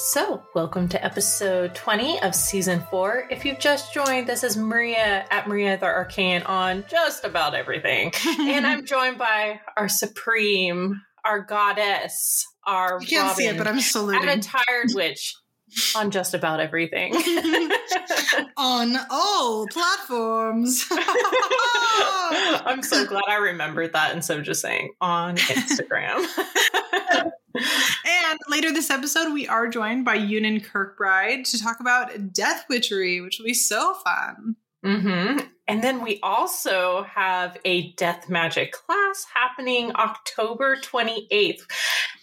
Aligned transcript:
So, 0.00 0.44
welcome 0.54 0.88
to 0.90 1.04
episode 1.04 1.74
20 1.74 2.22
of 2.22 2.32
season 2.32 2.84
four. 2.88 3.26
If 3.32 3.44
you've 3.44 3.58
just 3.58 3.92
joined, 3.92 4.28
this 4.28 4.44
is 4.44 4.56
Maria 4.56 5.26
at 5.28 5.48
Maria 5.48 5.76
the 5.76 5.86
Arcane 5.86 6.42
on 6.42 6.84
just 6.88 7.24
about 7.24 7.52
everything. 7.56 8.12
and 8.38 8.64
I'm 8.64 8.86
joined 8.86 9.18
by 9.18 9.60
our 9.76 9.88
supreme, 9.88 11.02
our 11.24 11.40
goddess, 11.40 12.46
our 12.64 13.00
You 13.00 13.08
can't 13.08 13.22
Robyn, 13.24 13.36
see 13.36 13.46
it, 13.46 13.58
but 13.58 13.66
I'm 13.66 13.80
saluting. 13.80 14.28
and 14.28 14.38
a 14.38 14.42
tired 14.42 14.90
witch 14.94 15.34
on 15.96 16.12
just 16.12 16.32
about 16.32 16.60
everything. 16.60 17.14
on 18.56 18.96
all 19.10 19.66
platforms. 19.66 20.86
I'm 20.90 22.84
so 22.84 23.04
glad 23.04 23.24
I 23.28 23.38
remembered 23.40 23.94
that 23.94 24.14
instead 24.14 24.38
of 24.38 24.44
just 24.44 24.60
saying 24.60 24.92
on 25.00 25.36
Instagram. 25.38 26.24
And 27.58 28.38
later 28.48 28.72
this 28.72 28.90
episode, 28.90 29.32
we 29.32 29.46
are 29.48 29.68
joined 29.68 30.04
by 30.04 30.18
Yunan 30.18 30.64
Kirkbride 30.64 31.48
to 31.50 31.60
talk 31.60 31.80
about 31.80 32.32
Death 32.32 32.64
Witchery, 32.68 33.20
which 33.20 33.38
will 33.38 33.46
be 33.46 33.54
so 33.54 33.94
fun. 33.94 34.56
hmm 34.84 35.38
And 35.66 35.82
then 35.82 36.02
we 36.02 36.18
also 36.22 37.02
have 37.02 37.58
a 37.64 37.92
death 37.92 38.28
magic 38.28 38.72
class 38.72 39.26
happening 39.34 39.92
October 39.94 40.76
28th. 40.76 41.62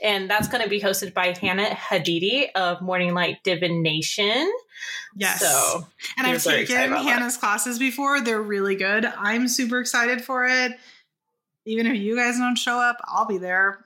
And 0.01 0.29
that's 0.29 0.47
going 0.47 0.63
to 0.63 0.69
be 0.69 0.81
hosted 0.81 1.13
by 1.13 1.35
Hannah 1.39 1.69
Hadidi 1.69 2.51
of 2.55 2.81
Morning 2.81 3.13
Light 3.13 3.43
Divination. 3.43 4.51
Yes. 5.15 5.39
So, 5.39 5.87
and 6.17 6.27
I've 6.27 6.43
taken 6.43 6.75
about 6.75 7.03
that. 7.03 7.03
Hannah's 7.03 7.37
classes 7.37 7.79
before. 7.79 8.21
They're 8.21 8.41
really 8.41 8.75
good. 8.75 9.05
I'm 9.05 9.47
super 9.47 9.79
excited 9.79 10.21
for 10.21 10.45
it. 10.45 10.73
Even 11.65 11.87
if 11.87 11.97
you 11.97 12.15
guys 12.15 12.37
don't 12.37 12.57
show 12.57 12.79
up, 12.79 12.97
I'll 13.05 13.25
be 13.25 13.37
there. 13.37 13.79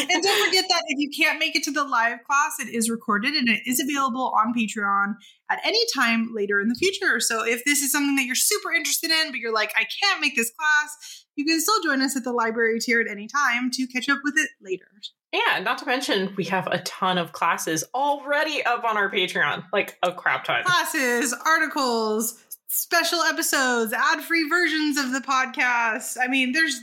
and 0.00 0.22
don't 0.22 0.46
forget 0.46 0.64
that 0.68 0.82
if 0.86 0.98
you 0.98 1.10
can't 1.10 1.38
make 1.38 1.54
it 1.54 1.62
to 1.64 1.70
the 1.70 1.84
live 1.84 2.24
class, 2.24 2.56
it 2.58 2.68
is 2.68 2.90
recorded 2.90 3.34
and 3.34 3.48
it 3.48 3.60
is 3.66 3.80
available 3.80 4.32
on 4.36 4.54
Patreon 4.54 5.14
at 5.50 5.60
any 5.64 5.80
time 5.94 6.30
later 6.34 6.60
in 6.60 6.68
the 6.68 6.74
future. 6.74 7.20
So 7.20 7.44
if 7.44 7.64
this 7.64 7.82
is 7.82 7.92
something 7.92 8.16
that 8.16 8.24
you're 8.24 8.34
super 8.34 8.72
interested 8.72 9.10
in, 9.10 9.30
but 9.30 9.38
you're 9.38 9.52
like, 9.52 9.72
I 9.76 9.86
can't 10.02 10.20
make 10.20 10.36
this 10.36 10.50
class, 10.50 11.24
you 11.36 11.44
can 11.44 11.60
still 11.60 11.82
join 11.82 12.02
us 12.02 12.16
at 12.16 12.24
the 12.24 12.32
library 12.32 12.80
tier 12.80 13.00
at 13.00 13.08
any 13.08 13.28
time 13.28 13.70
to 13.72 13.86
catch 13.86 14.08
up 14.08 14.18
with 14.24 14.34
it 14.36 14.50
later. 14.60 14.88
yeah, 15.32 15.60
not 15.60 15.78
to 15.78 15.86
mention, 15.86 16.34
we 16.36 16.44
have 16.44 16.66
a 16.66 16.78
ton 16.78 17.18
of 17.18 17.32
classes 17.32 17.84
already 17.94 18.62
up 18.64 18.84
on 18.84 18.96
our 18.96 19.10
Patreon, 19.10 19.64
like 19.72 19.98
a 20.02 20.12
crap 20.12 20.44
ton. 20.44 20.64
Classes, 20.64 21.34
articles, 21.46 22.42
special 22.68 23.20
episodes, 23.22 23.92
ad-free 23.92 24.48
versions 24.48 24.98
of 24.98 25.12
the 25.12 25.20
podcast. 25.20 26.16
I 26.22 26.28
mean, 26.28 26.52
there's 26.52 26.80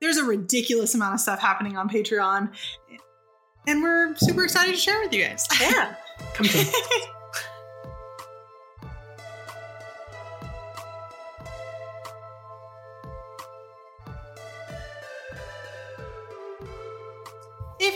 there's 0.00 0.16
a 0.16 0.24
ridiculous 0.24 0.94
amount 0.94 1.14
of 1.14 1.20
stuff 1.20 1.40
happening 1.40 1.76
on 1.76 1.88
Patreon. 1.88 2.50
And 3.66 3.82
we're 3.82 4.16
super 4.16 4.44
excited 4.44 4.74
to 4.74 4.80
share 4.80 4.98
with 5.00 5.12
you 5.12 5.24
guys. 5.24 5.46
Yeah. 5.60 5.94
Come 6.34 6.46
to 6.46 7.19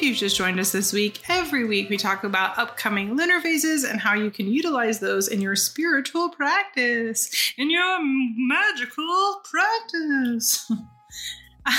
you've 0.05 0.17
just 0.19 0.37
joined 0.37 0.61
us 0.61 0.71
this 0.71 0.93
week, 0.93 1.23
every 1.29 1.65
week 1.65 1.89
we 1.89 1.97
talk 1.97 2.25
about 2.25 2.59
upcoming 2.59 3.17
lunar 3.17 3.41
phases 3.41 3.85
and 3.85 3.99
how 3.99 4.13
you 4.15 4.31
can 4.31 4.47
utilize 4.47 5.01
those 5.01 5.29
in 5.29 5.41
your 5.41 5.57
spiritual 5.57 6.29
practice, 6.29 7.55
in 7.57 7.71
your 7.71 7.99
magical 8.03 9.41
practice. 9.51 10.71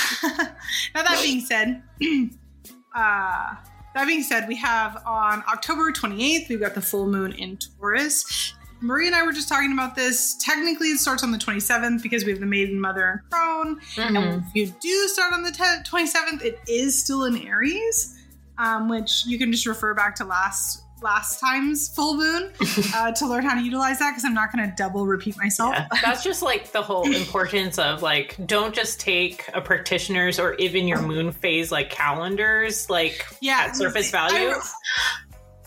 now, 0.95 1.03
that 1.03 1.19
being 1.23 1.41
said, 1.41 1.83
uh, 2.95 3.55
that 3.93 4.07
being 4.07 4.23
said, 4.23 4.47
we 4.47 4.55
have 4.55 5.01
on 5.05 5.43
October 5.47 5.91
28th, 5.91 6.49
we've 6.49 6.59
got 6.59 6.73
the 6.73 6.81
full 6.81 7.07
moon 7.07 7.31
in 7.33 7.57
Taurus. 7.57 8.53
Marie 8.81 9.07
and 9.07 9.15
I 9.15 9.23
were 9.23 9.31
just 9.31 9.47
talking 9.47 9.71
about 9.71 9.95
this. 9.95 10.35
Technically, 10.43 10.87
it 10.87 10.99
starts 10.99 11.23
on 11.23 11.31
the 11.31 11.37
27th 11.37 12.01
because 12.01 12.25
we 12.25 12.31
have 12.31 12.39
the 12.39 12.45
Maiden, 12.45 12.79
Mother, 12.79 13.05
and 13.05 13.31
Crone. 13.31 13.79
Mhm. 13.95 14.17
And 14.17 14.43
if 14.47 14.55
you 14.55 14.75
do 14.81 15.07
start 15.07 15.33
on 15.33 15.43
the 15.43 15.51
10th, 15.51 15.85
27th, 15.87 16.43
it 16.43 16.59
is 16.67 16.99
still 16.99 17.23
in 17.25 17.37
Aries, 17.37 18.14
um, 18.57 18.89
which 18.89 19.25
you 19.25 19.37
can 19.37 19.51
just 19.51 19.65
refer 19.65 19.93
back 19.93 20.15
to 20.15 20.25
last 20.25 20.81
last 21.01 21.39
time's 21.39 21.89
full 21.89 22.15
moon 22.15 22.51
uh, 22.95 23.11
to 23.11 23.27
learn 23.27 23.43
how 23.43 23.53
to 23.53 23.61
utilize 23.61 23.99
that 23.99 24.11
because 24.11 24.23
I'm 24.23 24.33
not 24.33 24.51
going 24.51 24.67
to 24.67 24.73
double 24.75 25.05
repeat 25.05 25.37
myself. 25.37 25.73
Yeah, 25.75 25.87
that's 26.01 26.23
just 26.23 26.41
like 26.41 26.71
the 26.71 26.81
whole 26.81 27.13
importance 27.13 27.77
of 27.77 28.01
like 28.01 28.37
don't 28.47 28.73
just 28.73 28.99
take 28.99 29.47
a 29.53 29.61
practitioner's 29.61 30.39
or 30.39 30.53
even 30.55 30.87
your 30.87 31.01
moon 31.01 31.31
phase 31.33 31.71
like 31.71 31.89
calendars 31.89 32.89
like 32.89 33.25
Yeah, 33.41 33.65
at 33.67 33.75
surface 33.75 34.13
I- 34.13 34.29
value. 34.29 34.55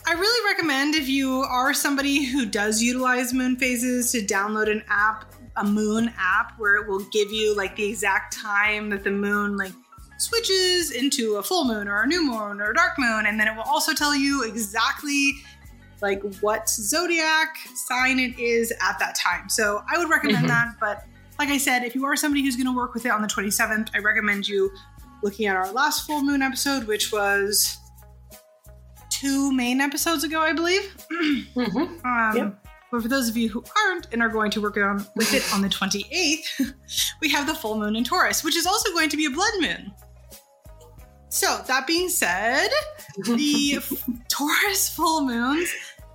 I 0.05 0.13
really 0.13 0.51
recommend 0.51 0.95
if 0.95 1.07
you 1.07 1.41
are 1.41 1.73
somebody 1.73 2.25
who 2.25 2.47
does 2.47 2.81
utilize 2.81 3.31
moon 3.31 3.55
phases 3.57 4.11
to 4.13 4.21
download 4.25 4.69
an 4.69 4.83
app, 4.89 5.31
a 5.55 5.63
moon 5.63 6.11
app, 6.17 6.57
where 6.57 6.77
it 6.77 6.87
will 6.87 7.05
give 7.11 7.31
you 7.31 7.55
like 7.55 7.75
the 7.75 7.85
exact 7.87 8.35
time 8.35 8.89
that 8.89 9.03
the 9.03 9.11
moon 9.11 9.55
like 9.55 9.71
switches 10.19 10.91
into 10.91 11.35
a 11.37 11.43
full 11.43 11.65
moon 11.65 11.87
or 11.87 12.03
a 12.03 12.07
new 12.07 12.23
moon 12.25 12.61
or 12.61 12.71
a 12.71 12.75
dark 12.75 12.93
moon, 12.99 13.25
and 13.25 13.39
then 13.39 13.47
it 13.47 13.55
will 13.55 13.63
also 13.63 13.93
tell 13.93 14.15
you 14.15 14.43
exactly 14.43 15.31
like 16.01 16.21
what 16.41 16.69
zodiac 16.69 17.57
sign 17.75 18.19
it 18.19 18.37
is 18.39 18.71
at 18.81 18.97
that 18.99 19.15
time. 19.15 19.49
So 19.49 19.83
I 19.91 19.97
would 19.97 20.09
recommend 20.09 20.45
Mhm. 20.45 20.49
that. 20.49 20.67
But 20.79 21.03
like 21.37 21.49
I 21.49 21.57
said, 21.57 21.83
if 21.83 21.95
you 21.95 22.05
are 22.05 22.15
somebody 22.15 22.41
who's 22.43 22.55
going 22.55 22.67
to 22.67 22.75
work 22.75 22.93
with 22.93 23.05
it 23.05 23.09
on 23.11 23.21
the 23.21 23.27
27th, 23.27 23.89
I 23.93 23.99
recommend 23.99 24.47
you 24.47 24.71
looking 25.23 25.47
at 25.47 25.55
our 25.55 25.71
last 25.71 26.05
full 26.05 26.21
moon 26.21 26.41
episode, 26.41 26.85
which 26.87 27.11
was 27.11 27.77
two 29.09 29.51
main 29.51 29.81
episodes 29.81 30.23
ago, 30.23 30.41
I 30.41 30.53
believe. 30.53 30.95
Mhm. 31.11 32.01
Um, 32.05 32.35
Yep. 32.37 32.65
But 32.91 33.03
for 33.03 33.07
those 33.07 33.29
of 33.29 33.37
you 33.37 33.49
who 33.49 33.63
aren't 33.85 34.07
and 34.11 34.19
are 34.23 34.29
going 34.29 34.49
to 34.51 34.61
work 34.61 34.75
on 34.77 35.05
with 35.15 35.31
it 35.35 35.43
on 35.53 35.61
the 35.61 35.69
28th, 35.69 36.73
we 37.21 37.29
have 37.29 37.45
the 37.45 37.53
full 37.53 37.77
moon 37.77 37.95
in 37.95 38.03
Taurus, 38.03 38.43
which 38.43 38.55
is 38.55 38.65
also 38.65 38.89
going 38.93 39.09
to 39.09 39.17
be 39.17 39.25
a 39.25 39.29
blood 39.29 39.51
moon. 39.59 39.91
So 41.29 41.61
that 41.67 41.85
being 41.85 42.09
said, 42.09 42.69
the 43.17 43.79
Taurus 44.29 44.89
full 44.89 45.21
moons, 45.21 45.71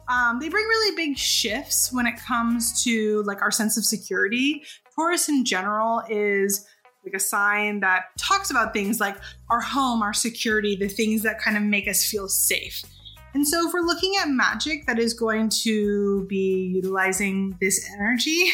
um, 0.08 0.40
they 0.40 0.48
bring 0.48 0.64
really 0.64 0.96
big 0.96 1.16
shifts 1.16 1.92
when 1.92 2.06
it 2.06 2.16
comes 2.16 2.82
to 2.84 3.22
like 3.22 3.40
our 3.40 3.50
sense 3.50 3.76
of 3.76 3.84
security. 3.84 4.64
Taurus 4.94 5.28
in 5.28 5.44
general 5.44 6.02
is 6.08 6.66
like 7.04 7.14
a 7.14 7.20
sign 7.20 7.80
that 7.80 8.06
talks 8.18 8.50
about 8.50 8.72
things 8.72 8.98
like 8.98 9.16
our 9.50 9.60
home, 9.60 10.02
our 10.02 10.14
security, 10.14 10.74
the 10.74 10.88
things 10.88 11.22
that 11.22 11.38
kind 11.38 11.56
of 11.56 11.62
make 11.62 11.86
us 11.86 12.04
feel 12.04 12.28
safe. 12.28 12.82
And 13.34 13.46
so, 13.46 13.66
if 13.66 13.74
we're 13.74 13.80
looking 13.80 14.14
at 14.20 14.28
magic 14.28 14.86
that 14.86 14.98
is 14.98 15.12
going 15.12 15.48
to 15.62 16.24
be 16.26 16.72
utilizing 16.74 17.56
this 17.60 17.88
energy, 17.92 18.46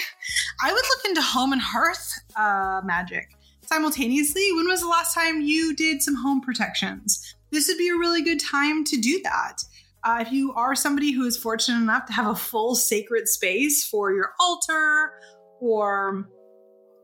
I 0.62 0.72
would 0.72 0.82
look 0.82 1.04
into 1.04 1.20
home 1.20 1.52
and 1.52 1.60
hearth 1.60 2.18
uh, 2.34 2.80
magic. 2.84 3.28
Simultaneously, 3.74 4.50
when 4.56 4.66
was 4.66 4.80
the 4.80 4.88
last 4.88 5.14
time 5.14 5.42
you 5.42 5.76
did 5.76 6.02
some 6.02 6.16
home 6.16 6.40
protections? 6.40 7.36
This 7.52 7.68
would 7.68 7.78
be 7.78 7.88
a 7.88 7.94
really 7.96 8.20
good 8.20 8.40
time 8.40 8.82
to 8.84 9.00
do 9.00 9.20
that. 9.22 9.58
Uh, 10.02 10.18
if 10.26 10.32
you 10.32 10.52
are 10.54 10.74
somebody 10.74 11.12
who 11.12 11.24
is 11.24 11.36
fortunate 11.36 11.78
enough 11.80 12.04
to 12.06 12.12
have 12.12 12.26
a 12.26 12.34
full 12.34 12.74
sacred 12.74 13.28
space 13.28 13.86
for 13.86 14.12
your 14.12 14.32
altar 14.40 15.12
or 15.60 16.28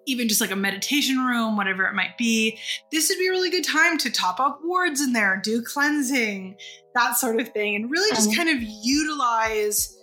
even 0.09 0.27
just 0.29 0.41
like 0.41 0.51
a 0.51 0.57
meditation 0.57 1.19
room, 1.19 1.57
whatever 1.57 1.85
it 1.85 1.95
might 1.95 2.19
be, 2.19 2.59
this 2.91 3.09
would 3.11 3.19
be 3.19 3.29
a 3.29 3.31
really 3.31 3.51
good 3.51 3.65
time 3.65 3.97
to 3.99 4.11
top 4.11 4.41
up 4.41 4.59
wards 4.65 5.01
in 5.01 5.13
there, 5.13 5.41
do 5.45 5.63
cleansing, 5.63 6.57
that 6.97 7.17
sort 7.17 7.39
of 7.41 7.49
thing, 7.51 7.77
and 7.77 7.91
really 7.93 8.11
just 8.11 8.31
Mhm. 8.31 8.37
kind 8.37 8.49
of 8.49 8.57
utilize, 8.61 9.97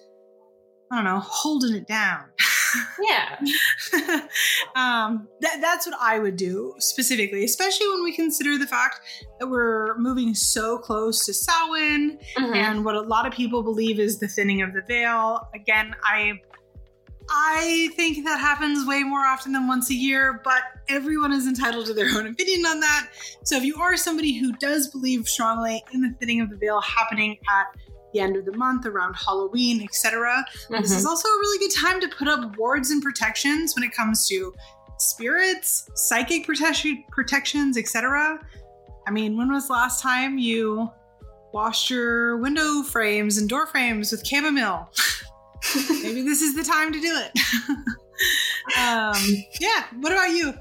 I 0.92 0.96
don't 0.96 1.04
know, 1.06 1.20
holding 1.20 1.76
it 1.76 1.88
down. 1.88 2.24
Yeah. 3.02 3.40
um, 4.76 5.28
that, 5.42 5.60
that's 5.62 5.86
what 5.86 5.96
I 6.00 6.20
would 6.20 6.36
do 6.36 6.74
specifically, 6.80 7.44
especially 7.44 7.88
when 7.90 8.04
we 8.04 8.14
consider 8.16 8.58
the 8.58 8.68
fact 8.68 9.00
that 9.40 9.48
we're 9.48 9.98
moving 9.98 10.34
so 10.34 10.78
close 10.78 11.26
to 11.26 11.34
Samhain 11.34 12.18
Mhm. 12.38 12.56
and 12.56 12.86
what 12.86 12.96
a 12.96 13.02
lot 13.02 13.26
of 13.28 13.34
people 13.34 13.64
believe 13.64 14.00
is 14.00 14.20
the 14.20 14.28
thinning 14.28 14.62
of 14.62 14.74
the 14.74 14.82
veil. 14.88 15.48
Again, 15.54 15.96
I 16.04 16.40
I 17.30 17.90
think 17.96 18.26
that 18.26 18.40
happens 18.40 18.86
way 18.86 19.02
more 19.04 19.26
often 19.26 19.54
than 19.54 19.66
once 19.66 19.90
a 19.90 19.94
year, 19.94 20.42
but 20.44 20.62
everyone 20.90 21.32
is 21.32 21.48
entitled 21.48 21.86
to 21.86 21.94
their 21.94 22.10
own 22.18 22.28
opinion 22.28 22.66
on 22.66 22.82
that. 22.82 23.08
So 23.46 23.56
if 23.56 23.64
you 23.64 23.78
are 23.78 23.96
somebody 23.96 24.34
who 24.34 24.52
does 24.58 24.90
believe 24.90 25.26
strongly 25.28 25.82
in 25.94 26.02
the 26.02 26.14
thinning 26.20 26.42
of 26.42 26.50
the 26.50 26.58
veil 26.58 26.82
happening 26.82 27.38
at 27.50 27.68
the 28.14 28.20
end 28.20 28.36
of 28.38 28.46
the 28.46 28.56
month 28.58 28.86
around 28.86 29.16
Halloween, 29.16 29.82
etc., 29.84 30.46
this 30.70 30.94
Mhm. 30.94 30.98
is 30.98 31.06
also 31.06 31.28
a 31.28 31.40
really 31.40 31.60
good 31.68 31.76
time 31.76 32.00
to 32.02 32.08
put 32.08 32.28
up 32.28 32.56
wards 32.58 32.92
and 32.92 33.02
protections 33.02 33.76
when 33.76 33.84
it 33.84 33.94
comes 33.94 34.28
to 34.28 34.54
spirits, 34.98 35.90
psychic 35.96 36.46
protection 36.46 37.04
protections, 37.12 37.78
etc. 37.78 38.40
I 39.08 39.12
mean, 39.12 39.36
when 39.38 39.52
was 39.52 39.68
the 39.68 39.74
last 39.74 40.02
time 40.02 40.38
you 40.38 40.90
washed 41.52 41.90
your 41.90 42.38
window 42.38 42.84
frames 42.84 43.38
and 43.38 43.50
door 43.50 43.68
frames 43.68 44.12
with 44.12 44.26
chamomile? 44.26 44.90
Maybe 46.04 46.22
this 46.22 46.42
is 46.42 46.56
the 46.56 46.64
time 46.64 46.92
to 46.94 47.00
do 47.00 47.16
it. 47.26 47.40
um, 48.78 49.16
yeah. 49.60 49.86
What 50.00 50.12
about 50.12 50.32
you? 50.32 50.54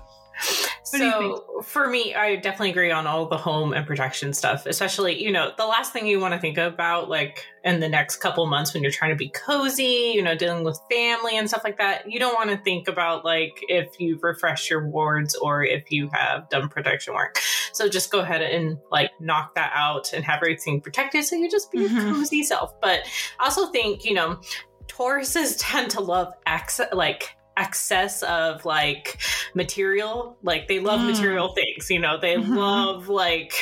so 0.82 1.62
for 1.62 1.88
me, 1.88 2.14
I 2.14 2.36
definitely 2.36 2.70
agree 2.70 2.90
on 2.90 3.06
all 3.06 3.26
the 3.26 3.36
home 3.36 3.72
and 3.72 3.86
protection 3.86 4.32
stuff, 4.32 4.66
especially, 4.66 5.22
you 5.22 5.30
know, 5.30 5.52
the 5.56 5.66
last 5.66 5.92
thing 5.92 6.06
you 6.06 6.20
want 6.20 6.34
to 6.34 6.40
think 6.40 6.58
about, 6.58 7.08
like 7.08 7.44
in 7.64 7.80
the 7.80 7.88
next 7.88 8.16
couple 8.16 8.46
months 8.46 8.74
when 8.74 8.82
you're 8.82 8.92
trying 8.92 9.10
to 9.10 9.16
be 9.16 9.28
cozy, 9.28 10.12
you 10.14 10.22
know, 10.22 10.34
dealing 10.34 10.64
with 10.64 10.78
family 10.90 11.36
and 11.36 11.48
stuff 11.48 11.62
like 11.64 11.78
that. 11.78 12.10
You 12.10 12.18
don't 12.18 12.34
want 12.34 12.50
to 12.50 12.58
think 12.58 12.88
about 12.88 13.24
like 13.24 13.58
if 13.68 14.00
you've 14.00 14.22
refreshed 14.22 14.68
your 14.68 14.86
wards 14.88 15.34
or 15.36 15.64
if 15.64 15.90
you 15.90 16.08
have 16.12 16.48
done 16.48 16.68
protection 16.68 17.14
work. 17.14 17.38
So 17.72 17.88
just 17.88 18.10
go 18.10 18.20
ahead 18.20 18.42
and 18.42 18.78
like 18.90 19.10
knock 19.20 19.54
that 19.54 19.72
out 19.74 20.12
and 20.12 20.24
have 20.24 20.38
everything 20.38 20.80
protected 20.80 21.24
so 21.24 21.36
you 21.36 21.50
just 21.50 21.70
be 21.70 21.80
mm-hmm. 21.80 21.96
your 21.96 22.14
cozy 22.14 22.42
self. 22.42 22.78
But 22.80 23.00
I 23.38 23.44
also 23.44 23.66
think, 23.66 24.04
you 24.04 24.14
know, 24.14 24.40
Tauruses 24.88 25.56
tend 25.58 25.90
to 25.92 26.00
love 26.00 26.32
access, 26.46 26.88
like 26.92 27.36
excess 27.56 28.22
of 28.22 28.64
like 28.64 29.20
material. 29.54 30.36
Like 30.42 30.68
they 30.68 30.80
love 30.80 31.00
mm. 31.00 31.10
material 31.10 31.54
things 31.54 31.90
you 31.90 31.98
know? 31.98 32.18
They 32.18 32.36
mm-hmm. 32.36 32.54
love 32.54 33.08
like 33.08 33.52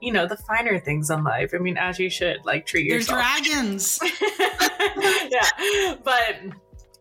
you 0.00 0.12
know 0.12 0.26
the 0.26 0.36
finer 0.36 0.78
things 0.78 1.10
in 1.10 1.24
life. 1.24 1.52
I 1.54 1.58
mean 1.58 1.76
as 1.76 1.98
you 1.98 2.10
should 2.10 2.44
like 2.44 2.66
treat 2.66 2.88
They're 2.88 2.98
yourself. 2.98 3.20
dragons. 3.20 4.00
Yeah. 5.30 5.96
But 6.04 6.36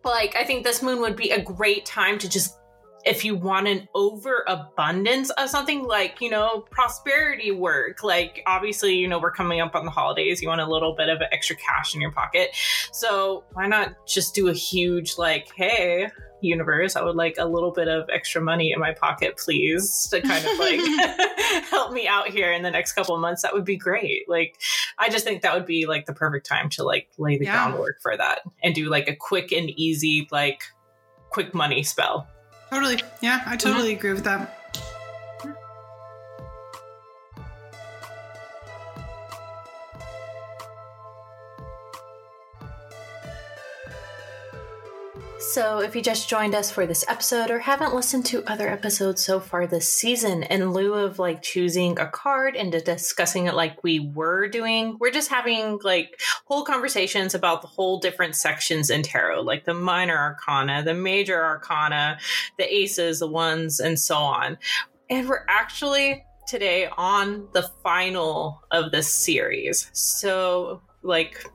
like 0.04 0.36
i 0.36 0.44
think 0.44 0.64
this 0.64 0.82
moon 0.82 1.00
would 1.00 1.16
be 1.16 1.32
a 1.32 1.42
great 1.42 1.86
time 1.86 2.18
to 2.18 2.30
just 2.30 2.58
if 3.06 3.26
you 3.26 3.36
want 3.36 3.68
an 3.68 3.88
overabundance 3.94 5.30
of 5.32 5.50
something 5.50 5.84
like, 5.84 6.22
you 6.22 6.30
know, 6.30 6.62
prosperity 6.72 7.52
work, 7.52 8.02
like 8.04 8.42
obviously, 8.48 8.96
you 8.96 9.08
know, 9.08 9.20
we're 9.20 9.32
coming 9.32 9.60
up 9.60 9.76
on 9.76 9.84
the 9.84 9.92
holidays, 9.92 10.42
you 10.42 10.48
want 10.48 10.62
a 10.62 10.66
little 10.66 10.96
bit 10.96 11.10
of 11.10 11.22
extra 11.32 11.56
cash 11.56 11.94
in 11.94 12.02
your 12.02 12.12
pocket. 12.12 12.56
So 12.92 13.44
why 13.54 13.68
not 13.68 14.08
just 14.08 14.34
do 14.34 14.48
a 14.48 14.54
huge, 14.54 15.18
like, 15.18 15.50
hey, 15.56 16.10
universe, 16.44 16.96
I 16.96 17.04
would 17.04 17.16
like 17.16 17.36
a 17.38 17.46
little 17.46 17.72
bit 17.72 17.88
of 17.88 18.10
extra 18.10 18.42
money 18.42 18.72
in 18.72 18.80
my 18.80 18.94
pocket, 18.94 19.38
please, 19.38 20.08
to 20.12 20.22
kind 20.22 20.46
of 20.46 20.60
like 20.60 20.80
help 21.70 21.94
me 21.94 22.08
out 22.08 22.30
here 22.30 22.52
in 22.52 22.64
the 22.64 22.72
next 22.72 22.94
couple 22.94 23.18
months. 23.18 23.42
That 23.42 23.54
would 23.54 23.66
be 23.66 23.78
great. 23.78 24.28
Like, 24.28 24.60
I 24.98 25.10
just 25.10 25.26
think 25.26 25.42
that 25.42 25.54
would 25.54 25.66
be 25.66 25.86
like 25.86 26.06
the 26.06 26.14
perfect 26.14 26.46
time 26.46 26.70
to 26.72 26.84
like 26.84 27.10
lay 27.18 27.38
the 27.38 27.46
yeah. 27.46 27.54
groundwork 27.54 28.02
for 28.02 28.16
that 28.16 28.42
and 28.62 28.74
do 28.74 28.90
like 28.90 29.08
a 29.08 29.16
quick 29.16 29.52
and 29.52 29.70
easy, 29.72 30.28
like, 30.32 30.64
quick 31.30 31.54
money 31.54 31.84
spell. 31.84 32.28
Totally. 32.70 33.00
Yeah, 33.22 33.42
I 33.46 33.56
totally 33.56 33.90
mm-hmm. 33.90 33.98
agree 33.98 34.14
with 34.14 34.24
that. 34.24 34.63
So, 45.54 45.82
if 45.82 45.96
you 45.96 46.02
just 46.02 46.28
joined 46.28 46.56
us 46.56 46.72
for 46.72 46.88
this 46.88 47.06
episode 47.08 47.52
or 47.52 47.60
haven't 47.60 47.94
listened 47.94 48.26
to 48.26 48.44
other 48.52 48.68
episodes 48.68 49.24
so 49.24 49.40
far 49.40 49.68
this 49.68 49.88
season, 49.88 50.42
in 50.42 50.72
lieu 50.72 50.96
of 50.96 51.20
like 51.20 51.44
choosing 51.44 52.00
a 52.00 52.08
card 52.08 52.56
and 52.56 52.72
discussing 52.72 53.46
it 53.46 53.54
like 53.54 53.84
we 53.84 54.00
were 54.00 54.48
doing, 54.48 54.98
we're 55.00 55.12
just 55.12 55.30
having 55.30 55.80
like 55.84 56.20
whole 56.46 56.64
conversations 56.64 57.36
about 57.36 57.62
the 57.62 57.68
whole 57.68 58.00
different 58.00 58.36
sections 58.36 58.90
in 58.90 59.04
tarot, 59.04 59.42
like 59.42 59.66
the 59.66 59.76
minor 59.76 60.18
arcana, 60.18 60.82
the 60.82 60.96
major 60.96 61.40
arcana, 61.40 62.18
the 62.58 62.74
aces, 62.74 63.20
the 63.20 63.28
ones, 63.28 63.80
and 63.80 64.00
so 64.00 64.16
on. 64.16 64.58
And 65.12 65.30
we're 65.30 65.46
actually 65.48 66.26
today 66.48 66.90
on 66.98 67.48
the 67.54 67.70
final 67.84 68.60
of 68.72 68.92
this 68.92 69.14
series. 69.14 69.88
So, 69.94 70.82
like, 71.04 71.46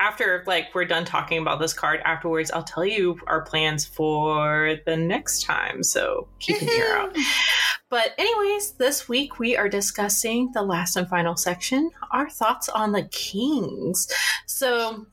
after 0.00 0.44
like 0.46 0.74
we're 0.74 0.84
done 0.84 1.04
talking 1.04 1.38
about 1.38 1.58
this 1.58 1.72
card 1.72 2.00
afterwards 2.04 2.50
i'll 2.50 2.62
tell 2.62 2.84
you 2.84 3.18
our 3.26 3.42
plans 3.42 3.84
for 3.84 4.76
the 4.84 4.96
next 4.96 5.42
time. 5.42 5.82
So 5.82 6.28
keep 6.38 6.60
an 6.62 6.68
ear 6.68 6.96
out. 6.96 7.16
But 7.88 8.12
anyways 8.18 8.72
this 8.72 9.08
week 9.08 9.38
we 9.38 9.56
are 9.56 9.68
discussing 9.68 10.50
the 10.52 10.62
last 10.62 10.96
and 10.96 11.08
final 11.08 11.36
section 11.36 11.90
our 12.10 12.28
thoughts 12.28 12.68
on 12.68 12.92
the 12.92 13.04
kings. 13.04 14.08
So 14.46 15.06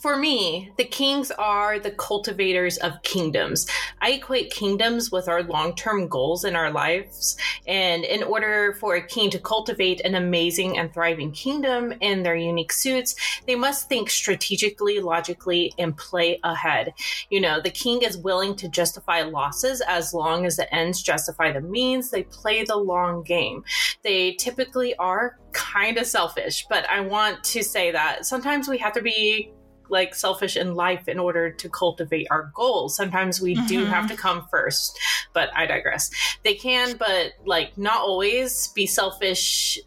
for 0.00 0.16
me, 0.16 0.70
the 0.76 0.84
kings 0.84 1.30
are 1.32 1.78
the 1.78 1.90
cultivators 1.90 2.76
of 2.78 3.02
kingdoms. 3.02 3.66
I 4.00 4.12
equate 4.12 4.50
kingdoms 4.50 5.10
with 5.10 5.26
our 5.26 5.42
long 5.42 5.74
term 5.74 6.06
goals 6.06 6.44
in 6.44 6.54
our 6.54 6.70
lives. 6.70 7.36
And 7.66 8.04
in 8.04 8.22
order 8.22 8.76
for 8.78 8.94
a 8.94 9.06
king 9.06 9.30
to 9.30 9.38
cultivate 9.38 10.00
an 10.02 10.14
amazing 10.14 10.78
and 10.78 10.92
thriving 10.92 11.32
kingdom 11.32 11.92
in 12.00 12.22
their 12.22 12.36
unique 12.36 12.72
suits, 12.72 13.16
they 13.46 13.54
must 13.54 13.88
think 13.88 14.10
strategically, 14.10 15.00
logically, 15.00 15.72
and 15.78 15.96
play 15.96 16.38
ahead. 16.44 16.92
You 17.30 17.40
know, 17.40 17.60
the 17.60 17.70
king 17.70 18.02
is 18.02 18.18
willing 18.18 18.54
to 18.56 18.68
justify 18.68 19.22
losses 19.22 19.82
as 19.88 20.12
long 20.12 20.44
as 20.46 20.56
the 20.56 20.72
ends 20.74 21.02
justify 21.02 21.52
the 21.52 21.60
means. 21.60 22.10
They 22.10 22.24
play 22.24 22.64
the 22.64 22.76
long 22.76 23.22
game. 23.22 23.64
They 24.02 24.32
typically 24.34 24.94
are 24.96 25.38
kind 25.52 25.96
of 25.96 26.06
selfish, 26.06 26.66
but 26.68 26.88
I 26.90 27.00
want 27.00 27.42
to 27.44 27.64
say 27.64 27.90
that 27.90 28.26
sometimes 28.26 28.68
we 28.68 28.76
have 28.78 28.92
to 28.92 29.02
be 29.02 29.52
like 29.88 30.14
selfish 30.14 30.56
in 30.56 30.74
life 30.74 31.08
in 31.08 31.18
order 31.18 31.50
to 31.50 31.68
cultivate 31.68 32.26
our 32.30 32.50
goals. 32.54 32.96
Sometimes 32.96 33.40
we 33.40 33.54
mm-hmm. 33.54 33.66
do 33.66 33.84
have 33.84 34.08
to 34.08 34.16
come 34.16 34.46
first, 34.50 34.98
but 35.32 35.50
I 35.54 35.66
digress. 35.66 36.10
They 36.42 36.54
can, 36.54 36.96
but 36.96 37.32
like 37.44 37.76
not 37.78 38.00
always 38.00 38.68
be 38.68 38.86
selfish 38.86 39.78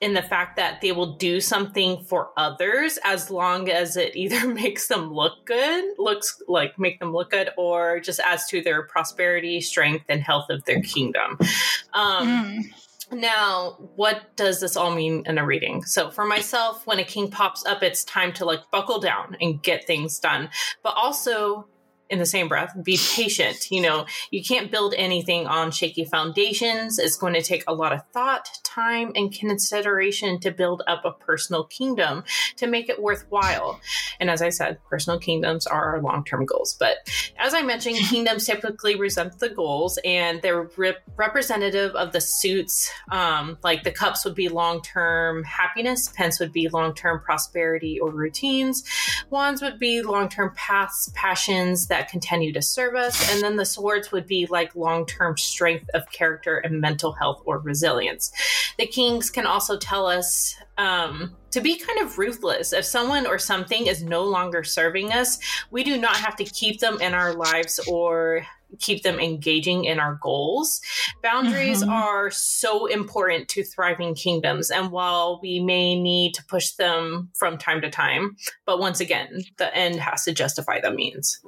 in 0.00 0.12
the 0.12 0.22
fact 0.22 0.56
that 0.56 0.82
they 0.82 0.92
will 0.92 1.14
do 1.14 1.40
something 1.40 2.04
for 2.04 2.28
others 2.36 2.98
as 3.02 3.30
long 3.30 3.70
as 3.70 3.96
it 3.96 4.14
either 4.14 4.46
makes 4.54 4.88
them 4.88 5.12
look 5.12 5.46
good, 5.46 5.84
looks 5.98 6.42
like 6.48 6.78
make 6.78 7.00
them 7.00 7.12
look 7.12 7.30
good, 7.30 7.50
or 7.56 8.00
just 8.00 8.20
adds 8.20 8.46
to 8.48 8.60
their 8.60 8.82
prosperity, 8.82 9.60
strength, 9.60 10.04
and 10.08 10.20
health 10.20 10.50
of 10.50 10.64
their 10.64 10.82
kingdom. 10.82 11.38
Um, 11.94 12.28
mm 12.28 12.64
now, 13.12 13.76
what 13.94 14.34
does 14.36 14.60
this 14.60 14.76
all 14.76 14.94
mean 14.94 15.22
in 15.26 15.38
a 15.38 15.46
reading? 15.46 15.84
So, 15.84 16.10
for 16.10 16.24
myself, 16.24 16.86
when 16.86 16.98
a 16.98 17.04
king 17.04 17.30
pops 17.30 17.64
up, 17.64 17.82
it's 17.82 18.04
time 18.04 18.32
to 18.34 18.44
like 18.44 18.60
buckle 18.72 18.98
down 18.98 19.36
and 19.40 19.62
get 19.62 19.86
things 19.86 20.18
done. 20.18 20.48
But 20.82 20.94
also, 20.96 21.68
in 22.08 22.18
the 22.18 22.26
same 22.26 22.48
breath, 22.48 22.72
be 22.82 22.98
patient. 23.14 23.70
You 23.70 23.82
know, 23.82 24.06
you 24.30 24.42
can't 24.42 24.70
build 24.70 24.94
anything 24.96 25.46
on 25.46 25.70
shaky 25.70 26.04
foundations. 26.04 26.98
It's 26.98 27.16
going 27.16 27.34
to 27.34 27.42
take 27.42 27.64
a 27.66 27.74
lot 27.74 27.92
of 27.92 28.02
thought, 28.12 28.48
time, 28.62 29.12
and 29.14 29.32
consideration 29.32 30.38
to 30.40 30.50
build 30.50 30.82
up 30.86 31.04
a 31.04 31.12
personal 31.12 31.64
kingdom 31.64 32.24
to 32.56 32.66
make 32.66 32.88
it 32.88 33.02
worthwhile. 33.02 33.80
And 34.20 34.30
as 34.30 34.42
I 34.42 34.50
said, 34.50 34.78
personal 34.88 35.18
kingdoms 35.18 35.66
are 35.66 35.94
our 35.94 36.02
long 36.02 36.24
term 36.24 36.44
goals. 36.44 36.76
But 36.78 36.98
as 37.38 37.54
I 37.54 37.62
mentioned, 37.62 37.96
kingdoms 38.10 38.46
typically 38.46 38.96
resent 38.96 39.38
the 39.38 39.48
goals 39.48 39.98
and 40.04 40.40
they're 40.42 40.68
rep- 40.76 41.02
representative 41.16 41.94
of 41.94 42.12
the 42.12 42.20
suits. 42.20 42.90
Um, 43.10 43.58
like 43.64 43.82
the 43.82 43.90
cups 43.90 44.24
would 44.24 44.34
be 44.34 44.48
long 44.48 44.82
term 44.82 45.42
happiness, 45.44 46.08
pence 46.08 46.38
would 46.40 46.52
be 46.52 46.68
long 46.68 46.94
term 46.94 47.20
prosperity 47.20 47.98
or 47.98 48.10
routines, 48.10 48.84
wands 49.30 49.62
would 49.62 49.78
be 49.78 50.02
long 50.02 50.28
term 50.28 50.52
paths, 50.54 51.10
passions 51.14 51.88
that 51.88 51.95
continue 52.02 52.52
to 52.52 52.62
serve 52.62 52.94
us. 52.94 53.32
And 53.32 53.42
then 53.42 53.56
the 53.56 53.64
swords 53.64 54.12
would 54.12 54.26
be 54.26 54.46
like 54.46 54.74
long 54.74 55.06
term 55.06 55.36
strength 55.36 55.88
of 55.94 56.10
character 56.10 56.58
and 56.58 56.80
mental 56.80 57.12
health 57.12 57.42
or 57.44 57.58
resilience. 57.58 58.32
The 58.78 58.86
kings 58.86 59.30
can 59.30 59.46
also 59.46 59.78
tell 59.78 60.06
us 60.06 60.54
um, 60.78 61.34
to 61.50 61.60
be 61.60 61.76
kind 61.78 62.00
of 62.00 62.18
ruthless. 62.18 62.72
If 62.72 62.84
someone 62.84 63.26
or 63.26 63.38
something 63.38 63.86
is 63.86 64.02
no 64.02 64.24
longer 64.24 64.62
serving 64.62 65.12
us, 65.12 65.38
we 65.70 65.84
do 65.84 65.96
not 65.98 66.16
have 66.16 66.36
to 66.36 66.44
keep 66.44 66.80
them 66.80 67.00
in 67.00 67.14
our 67.14 67.32
lives 67.34 67.78
or 67.88 68.46
keep 68.80 69.02
them 69.02 69.18
engaging 69.18 69.84
in 69.84 69.98
our 69.98 70.18
goals. 70.22 70.80
Boundaries 71.22 71.82
mm-hmm. 71.82 71.92
are 71.92 72.30
so 72.30 72.86
important 72.86 73.48
to 73.48 73.64
thriving 73.64 74.14
kingdoms. 74.14 74.70
And 74.70 74.90
while 74.90 75.40
we 75.42 75.60
may 75.60 76.00
need 76.00 76.34
to 76.34 76.44
push 76.44 76.72
them 76.72 77.30
from 77.38 77.58
time 77.58 77.80
to 77.82 77.90
time, 77.90 78.36
but 78.64 78.78
once 78.78 79.00
again, 79.00 79.42
the 79.58 79.74
end 79.74 80.00
has 80.00 80.24
to 80.24 80.32
justify 80.32 80.80
the 80.80 80.90
means. 80.90 81.40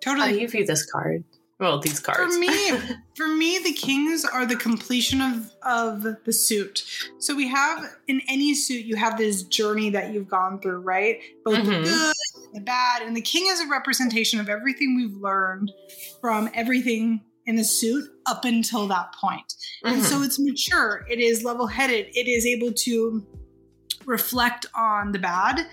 Totally. 0.00 0.26
How 0.26 0.32
do 0.32 0.40
you 0.40 0.48
view 0.48 0.66
this 0.66 0.90
card? 0.90 1.24
Well, 1.58 1.78
these 1.78 2.00
cards. 2.00 2.34
For 2.34 2.40
me, 2.40 2.70
for 3.16 3.28
me, 3.28 3.58
the 3.58 3.72
kings 3.72 4.24
are 4.24 4.44
the 4.44 4.56
completion 4.56 5.20
of 5.22 5.50
of 5.62 6.02
the 6.24 6.32
suit. 6.32 6.84
So 7.18 7.34
we 7.34 7.48
have 7.48 7.96
in 8.06 8.20
any 8.28 8.54
suit, 8.54 8.84
you 8.84 8.96
have 8.96 9.16
this 9.16 9.42
journey 9.42 9.90
that 9.90 10.12
you've 10.12 10.28
gone 10.28 10.60
through, 10.60 10.80
right? 10.80 11.18
Both 11.44 11.58
mm-hmm. 11.58 11.84
the 11.84 11.88
good, 11.88 12.35
the 12.56 12.62
bad, 12.62 13.02
and 13.02 13.16
the 13.16 13.20
king 13.20 13.46
is 13.48 13.60
a 13.60 13.68
representation 13.68 14.40
of 14.40 14.48
everything 14.48 14.96
we've 14.96 15.14
learned 15.22 15.70
from 16.20 16.50
everything 16.54 17.22
in 17.44 17.54
the 17.54 17.64
suit 17.64 18.04
up 18.26 18.44
until 18.44 18.88
that 18.88 19.14
point. 19.14 19.54
Mm-hmm. 19.84 19.94
And 19.94 20.02
so 20.02 20.16
mm-hmm. 20.16 20.24
it's 20.24 20.38
mature. 20.40 21.06
It 21.08 21.20
is 21.20 21.44
level 21.44 21.68
headed. 21.68 22.06
It 22.14 22.26
is 22.26 22.44
able 22.44 22.72
to 22.72 23.24
reflect 24.04 24.66
on 24.74 25.12
the 25.12 25.18
bad 25.18 25.66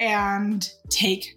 and 0.00 0.68
take 0.88 1.36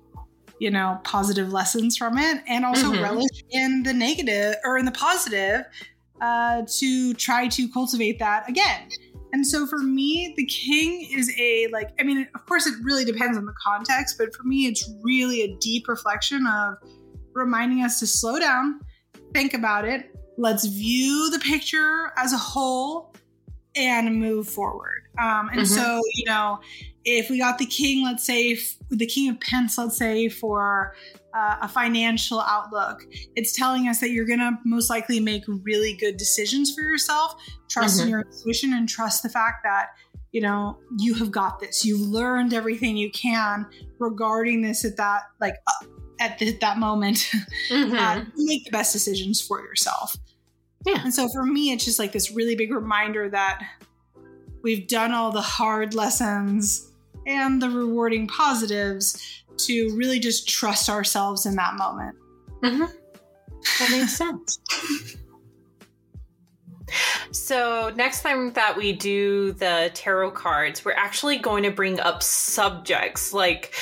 you 0.60 0.72
know, 0.72 0.98
positive 1.04 1.52
lessons 1.52 1.98
from 1.98 2.18
it 2.18 2.42
and 2.48 2.64
also 2.64 2.92
mm-hmm. 2.92 3.04
relish 3.04 3.44
in 3.50 3.84
the 3.84 3.92
negative 3.92 4.56
or 4.64 4.78
in 4.78 4.86
the 4.86 4.92
positive 4.92 5.66
uh, 6.22 6.62
to 6.80 7.14
try 7.16 7.50
to 7.50 7.68
cultivate 7.68 8.18
that 8.20 8.48
again. 8.48 8.88
And 9.34 9.46
so 9.46 9.66
for 9.66 9.80
me, 9.80 10.34
the 10.38 10.46
king 10.46 11.10
is 11.12 11.32
a 11.40 11.68
like, 11.74 11.90
I 12.00 12.04
mean, 12.04 12.28
of 12.36 12.46
course, 12.46 12.68
it 12.68 12.75
really 12.84 13.04
depends 13.04 13.36
on 13.36 13.46
the 13.46 13.54
context, 13.62 14.16
but 14.20 14.34
for 14.36 14.44
me, 14.44 14.68
it's 14.68 14.88
really 15.02 15.42
a 15.42 15.58
deep 15.58 15.88
reflection 15.88 16.46
of 16.46 16.75
reminding 17.34 17.84
us 17.84 18.00
to 18.00 18.08
slow 18.08 18.40
down, 18.40 18.80
think 19.34 19.56
about 19.56 19.86
it, 19.86 20.16
let's 20.38 20.68
view 20.68 21.32
the 21.32 21.40
picture 21.40 22.12
as 22.16 22.32
a 22.32 22.38
whole 22.38 23.16
and 23.75 24.16
move 24.16 24.48
forward. 24.48 25.02
Um, 25.20 25.50
and 25.50 25.62
Mhm. 25.62 25.68
so, 25.68 26.02
you 26.13 26.25
know, 26.25 26.60
if 27.04 27.32
we 27.32 27.40
got 27.40 27.58
the 27.58 27.66
king, 27.66 28.04
let's 28.06 28.24
say 28.24 28.58
the 28.92 29.08
king 29.08 29.30
of 29.30 29.40
pence, 29.40 29.80
let's 29.80 29.98
say 29.98 30.30
for 30.30 30.96
uh, 31.36 31.58
a 31.62 31.68
financial 31.68 32.40
outlook, 32.42 33.06
it's 33.36 33.56
telling 33.56 33.88
us 33.88 34.00
that 34.00 34.12
you're 34.12 34.25
going 34.25 34.40
to 34.40 34.52
most 34.66 34.90
likely 34.90 35.20
make 35.20 35.44
really 35.48 35.94
good 35.96 36.18
decisions 36.18 36.74
for 36.74 36.82
yourself. 36.82 37.36
Trust 37.70 38.00
in 38.02 38.08
Mhm. 38.08 38.10
your 38.12 38.22
intuition 38.22 38.74
and 38.74 38.88
trust 38.88 39.24
the 39.24 39.30
fact 39.30 39.63
that 39.63 39.88
you 40.32 40.42
know 40.42 40.78
you 41.00 41.13
have 41.16 41.32
got 41.32 41.60
this. 41.60 41.84
You've 41.86 42.02
learned 42.02 42.54
everything 42.54 42.98
you 42.98 43.12
can 43.12 43.66
regarding 44.00 44.62
this 44.62 44.84
at 44.86 44.98
that 44.98 45.24
like 45.42 45.56
uh, 45.68 45.86
at 46.20 46.38
the, 46.40 46.52
that 46.60 46.78
moment. 46.78 47.30
Mhm. 47.70 47.98
uh, 47.98 48.25
make 48.38 48.66
the 48.66 48.72
best 48.72 48.94
decisions 48.94 49.42
for 49.42 49.60
yourself. 49.62 50.16
Yeah. 50.86 51.02
And 51.04 51.13
so 51.13 51.30
for 51.30 51.44
me, 51.44 51.72
it's 51.72 51.86
just 51.86 51.98
like 52.00 52.12
this 52.12 52.30
really 52.32 52.56
big 52.56 52.72
reminder 52.74 53.30
that 53.30 53.62
we've 54.63 54.88
done 54.88 55.12
all 55.13 55.32
the 55.32 55.42
hard 55.42 55.94
lessons 55.94 56.92
and 57.25 57.62
the 57.62 57.70
rewarding 57.70 58.28
positives 58.28 59.43
to 59.58 59.96
really 59.96 60.20
just 60.20 60.48
trust 60.48 60.90
ourselves 60.90 61.46
in 61.46 61.56
that 61.56 61.76
moment. 61.76 62.16
Mhm. 62.64 62.92
That 63.80 63.92
makes 63.92 64.16
sense. 64.18 64.60
So, 67.32 67.92
next 67.96 68.22
time 68.22 68.54
that 68.54 68.78
we 68.78 68.94
do 68.94 69.54
the 69.54 69.90
tarot 69.94 70.32
cards, 70.32 70.86
we're 70.86 70.94
actually 70.94 71.38
going 71.38 71.64
to 71.64 71.72
bring 71.72 72.00
up 72.00 72.22
subjects. 72.22 73.34
Like, 73.34 73.74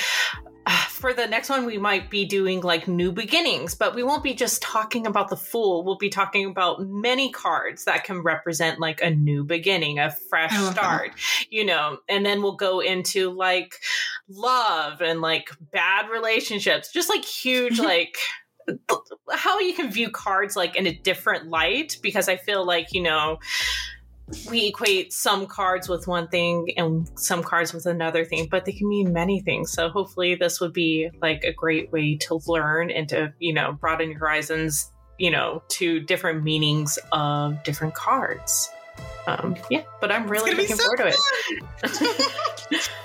for 0.88 1.12
the 1.12 1.26
next 1.26 1.50
one, 1.50 1.66
we 1.66 1.76
might 1.76 2.08
be 2.08 2.24
doing 2.24 2.60
like 2.60 2.88
new 2.88 3.12
beginnings, 3.12 3.74
but 3.74 3.94
we 3.94 4.02
won't 4.02 4.22
be 4.22 4.32
just 4.34 4.62
talking 4.62 5.06
about 5.06 5.28
the 5.28 5.36
fool. 5.36 5.84
We'll 5.84 5.96
be 5.98 6.08
talking 6.08 6.46
about 6.46 6.80
many 6.80 7.30
cards 7.30 7.84
that 7.84 8.04
can 8.04 8.22
represent 8.22 8.80
like 8.80 9.02
a 9.02 9.10
new 9.10 9.44
beginning, 9.44 9.98
a 9.98 10.10
fresh 10.10 10.52
love 10.58 10.74
that. 10.74 10.80
start, 10.80 11.10
you 11.50 11.64
know, 11.64 11.98
and 12.08 12.24
then 12.24 12.40
we'll 12.42 12.56
go 12.56 12.80
into 12.80 13.30
like 13.30 13.74
love 14.34 15.00
and 15.00 15.20
like 15.20 15.50
bad 15.72 16.08
relationships, 16.10 16.92
just 16.92 17.08
like 17.08 17.24
huge, 17.24 17.78
like 17.80 18.16
how 19.30 19.58
you 19.60 19.74
can 19.74 19.90
view 19.90 20.10
cards 20.10 20.56
like 20.56 20.76
in 20.76 20.86
a 20.86 20.94
different 20.94 21.48
light 21.48 21.96
because 22.02 22.28
I 22.28 22.36
feel 22.36 22.64
like, 22.64 22.92
you 22.92 23.02
know, 23.02 23.38
we 24.48 24.68
equate 24.68 25.12
some 25.12 25.46
cards 25.46 25.88
with 25.88 26.06
one 26.06 26.28
thing 26.28 26.72
and 26.76 27.10
some 27.18 27.42
cards 27.42 27.74
with 27.74 27.86
another 27.86 28.24
thing, 28.24 28.48
but 28.50 28.64
they 28.64 28.72
can 28.72 28.88
mean 28.88 29.12
many 29.12 29.40
things. 29.40 29.72
So 29.72 29.88
hopefully 29.88 30.34
this 30.36 30.60
would 30.60 30.72
be 30.72 31.10
like 31.20 31.44
a 31.44 31.52
great 31.52 31.92
way 31.92 32.16
to 32.22 32.40
learn 32.46 32.90
and 32.90 33.08
to, 33.10 33.32
you 33.38 33.52
know, 33.52 33.72
broaden 33.72 34.10
your 34.10 34.20
horizons, 34.20 34.90
you 35.18 35.30
know, 35.30 35.62
to 35.68 36.00
different 36.00 36.44
meanings 36.44 36.98
of 37.10 37.62
different 37.62 37.94
cards. 37.94 38.70
Um, 39.26 39.56
yeah, 39.70 39.82
but 40.00 40.10
I'm 40.10 40.28
really 40.28 40.54
looking 40.54 40.76
so 40.76 40.84
forward 40.84 41.12
to 41.12 41.18
it. 41.82 42.90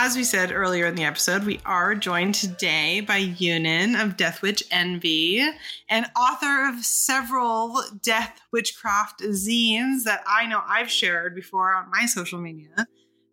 As 0.00 0.14
we 0.14 0.22
said 0.22 0.52
earlier 0.52 0.86
in 0.86 0.94
the 0.94 1.02
episode, 1.02 1.42
we 1.44 1.58
are 1.66 1.96
joined 1.96 2.36
today 2.36 3.00
by 3.00 3.20
Yunan 3.20 4.00
of 4.00 4.16
Death 4.16 4.42
Witch 4.42 4.62
Envy 4.70 5.44
and 5.90 6.06
author 6.16 6.68
of 6.68 6.84
several 6.84 7.82
death 8.00 8.40
witchcraft 8.52 9.22
zines 9.22 10.04
that 10.04 10.22
I 10.24 10.46
know 10.46 10.62
I've 10.64 10.88
shared 10.88 11.34
before 11.34 11.74
on 11.74 11.90
my 11.90 12.06
social 12.06 12.40
media. 12.40 12.86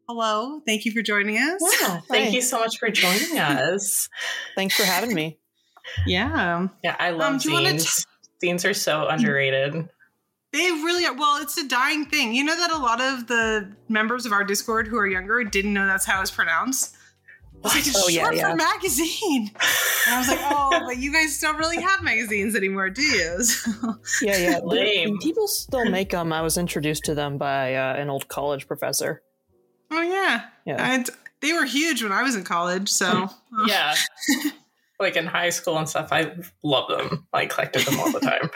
Hello, 0.10 0.60
thank 0.66 0.86
you 0.86 0.92
for 0.92 1.04
joining 1.04 1.38
us. 1.38 1.62
Wow, 1.62 2.02
thank 2.10 2.34
you 2.34 2.42
so 2.42 2.58
much 2.58 2.80
for 2.80 2.90
joining 2.90 3.38
us. 3.38 4.10
Thanks 4.56 4.76
for 4.76 4.86
having 4.86 5.14
me. 5.14 5.38
Yeah, 6.08 6.68
Yeah, 6.84 6.96
I 6.98 7.12
love 7.12 7.34
Um, 7.34 7.38
do 7.38 7.50
you 7.50 7.54
wanna 7.54 7.76
zines. 7.76 8.08
zines 8.44 8.68
are 8.68 8.74
so 8.74 9.08
underrated. 9.08 9.88
They 10.56 10.72
really 10.72 11.06
are. 11.06 11.14
Well, 11.14 11.42
it's 11.42 11.58
a 11.58 11.68
dying 11.68 12.06
thing. 12.06 12.34
You 12.34 12.44
know 12.44 12.56
that 12.56 12.72
a 12.72 12.78
lot 12.78 13.02
of 13.02 13.28
the 13.28 13.72
members 13.90 14.26
of 14.26 14.32
our 14.32 14.44
Discord 14.44 14.88
who 14.88 14.98
are 14.98 15.08
younger 15.08 15.44
didn't 15.44 15.74
know 15.74 15.86
that's 15.86 16.06
how 16.06 16.22
it's 16.22 16.32
pronounced. 16.32 16.96
I 17.56 17.68
was 17.68 17.76
like, 17.76 17.88
it's 17.88 18.04
Oh, 18.04 18.08
yeah, 18.10 18.22
short 18.24 18.36
yeah. 18.36 18.50
for 18.52 18.56
magazine. 18.56 19.52
And 20.06 20.16
I 20.16 20.20
was 20.20 20.28
like, 20.28 20.40
oh, 20.44 20.84
but 20.88 20.98
you 20.98 21.12
guys 21.12 21.40
don't 21.40 21.58
really 21.58 21.82
have 21.82 22.04
magazines 22.04 22.56
anymore, 22.56 22.90
do 22.90 23.02
you? 23.02 23.44
So- 23.44 23.96
Yeah, 24.22 24.38
yeah. 24.38 24.60
Lame. 24.64 25.18
People 25.20 25.48
still 25.48 25.86
make 25.86 26.12
them. 26.12 26.32
I 26.32 26.42
was 26.42 26.58
introduced 26.58 27.04
to 27.06 27.16
them 27.16 27.38
by 27.38 27.76
uh, 27.76 27.96
an 27.96 28.10
old 28.10 28.28
college 28.28 28.68
professor. 28.68 29.22
oh, 29.92 30.02
yeah. 30.02 30.46
Yeah. 30.66 30.76
And 30.94 31.10
they 31.42 31.54
were 31.54 31.66
huge 31.66 32.02
when 32.04 32.12
I 32.12 32.24
was 32.24 32.36
in 32.36 32.44
college. 32.44 32.88
So, 32.90 33.30
yeah 33.68 33.96
like 34.98 35.18
in 35.18 35.26
high 35.26 35.50
school 35.50 35.78
and 35.78 35.90
stuff 35.90 36.08
i 36.14 36.34
love 36.64 36.88
them 36.88 37.28
i 37.34 37.46
collected 37.46 37.82
them 37.86 38.00
all 38.00 38.10
the 38.14 38.20
time 38.22 38.50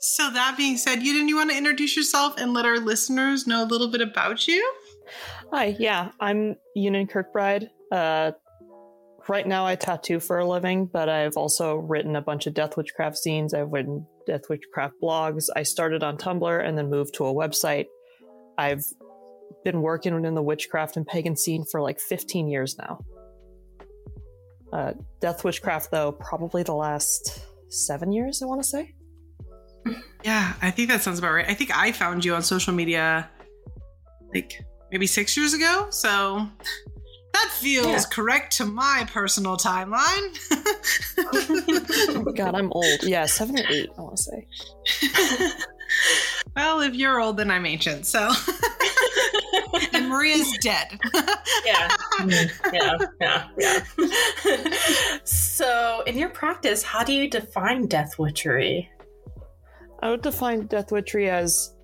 So, 0.00 0.30
that 0.30 0.56
being 0.56 0.76
said, 0.76 1.02
you 1.02 1.12
didn't 1.12 1.28
you 1.28 1.36
want 1.36 1.50
to 1.50 1.56
introduce 1.56 1.96
yourself 1.96 2.36
and 2.38 2.52
let 2.52 2.64
our 2.64 2.78
listeners 2.78 3.46
know 3.48 3.64
a 3.64 3.66
little 3.66 3.90
bit 3.90 4.00
about 4.00 4.46
you? 4.46 4.72
Hi, 5.52 5.76
yeah, 5.78 6.12
I'm 6.20 6.54
Yunan 6.76 7.10
Kirkbride. 7.10 7.68
Uh, 7.90 8.32
right 9.28 9.46
now, 9.46 9.66
I 9.66 9.74
tattoo 9.74 10.20
for 10.20 10.38
a 10.38 10.46
living, 10.48 10.86
but 10.86 11.08
I've 11.08 11.36
also 11.36 11.76
written 11.76 12.14
a 12.14 12.20
bunch 12.20 12.46
of 12.46 12.54
Death 12.54 12.76
Witchcraft 12.76 13.16
zines. 13.26 13.54
I've 13.54 13.72
written 13.72 14.06
Death 14.24 14.42
Witchcraft 14.48 14.94
blogs. 15.02 15.46
I 15.56 15.64
started 15.64 16.04
on 16.04 16.16
Tumblr 16.16 16.64
and 16.64 16.78
then 16.78 16.90
moved 16.90 17.14
to 17.14 17.26
a 17.26 17.34
website. 17.34 17.86
I've 18.56 18.84
been 19.64 19.82
working 19.82 20.24
in 20.24 20.34
the 20.34 20.42
witchcraft 20.42 20.96
and 20.96 21.06
pagan 21.06 21.36
scene 21.36 21.64
for 21.64 21.80
like 21.80 21.98
15 21.98 22.48
years 22.48 22.76
now. 22.78 23.00
Uh, 24.72 24.92
Death 25.20 25.42
Witchcraft, 25.42 25.90
though, 25.90 26.12
probably 26.12 26.62
the 26.62 26.74
last 26.74 27.40
seven 27.68 28.12
years, 28.12 28.42
I 28.42 28.46
want 28.46 28.62
to 28.62 28.68
say. 28.68 28.94
Yeah, 30.24 30.52
I 30.62 30.70
think 30.70 30.88
that 30.88 31.02
sounds 31.02 31.18
about 31.18 31.32
right. 31.32 31.46
I 31.48 31.54
think 31.54 31.70
I 31.76 31.92
found 31.92 32.24
you 32.24 32.34
on 32.34 32.42
social 32.42 32.74
media 32.74 33.28
like 34.34 34.60
maybe 34.90 35.06
six 35.06 35.36
years 35.36 35.54
ago. 35.54 35.86
So 35.90 36.46
that 37.34 37.50
feels 37.52 37.86
Yeah. 37.86 38.02
correct 38.10 38.56
to 38.56 38.64
my 38.64 39.06
personal 39.12 39.56
timeline. 39.56 40.34
God, 42.36 42.54
I'm 42.54 42.72
old. 42.72 43.02
Yeah, 43.02 43.26
seven 43.26 43.58
or 43.58 43.64
eight, 43.70 43.90
I 43.96 44.00
want 44.00 44.16
to 44.16 44.22
say. 44.22 45.48
well, 46.56 46.80
if 46.80 46.94
you're 46.94 47.20
old, 47.20 47.36
then 47.36 47.50
I'm 47.50 47.64
ancient. 47.66 48.06
So, 48.06 48.30
and 49.92 50.08
Maria's 50.08 50.50
dead. 50.60 50.98
yeah 51.64 51.88
yeah 52.26 52.96
yeah 53.20 53.48
yeah 53.58 53.84
so 55.24 56.02
in 56.06 56.16
your 56.18 56.28
practice 56.30 56.82
how 56.82 57.04
do 57.04 57.12
you 57.12 57.28
define 57.28 57.86
death 57.86 58.18
witchery 58.18 58.90
I 60.00 60.10
would 60.10 60.22
define 60.22 60.66
Death 60.66 60.92
Witchery 60.92 61.28
as 61.28 61.74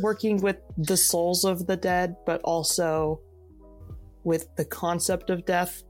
working 0.00 0.40
with 0.40 0.56
the 0.76 0.96
souls 0.96 1.44
of 1.44 1.66
the 1.66 1.76
dead, 1.76 2.16
but 2.24 2.40
also 2.42 3.20
with 4.24 4.48
the 4.56 4.64
concept 4.64 5.30
of 5.30 5.44
death, 5.44 5.82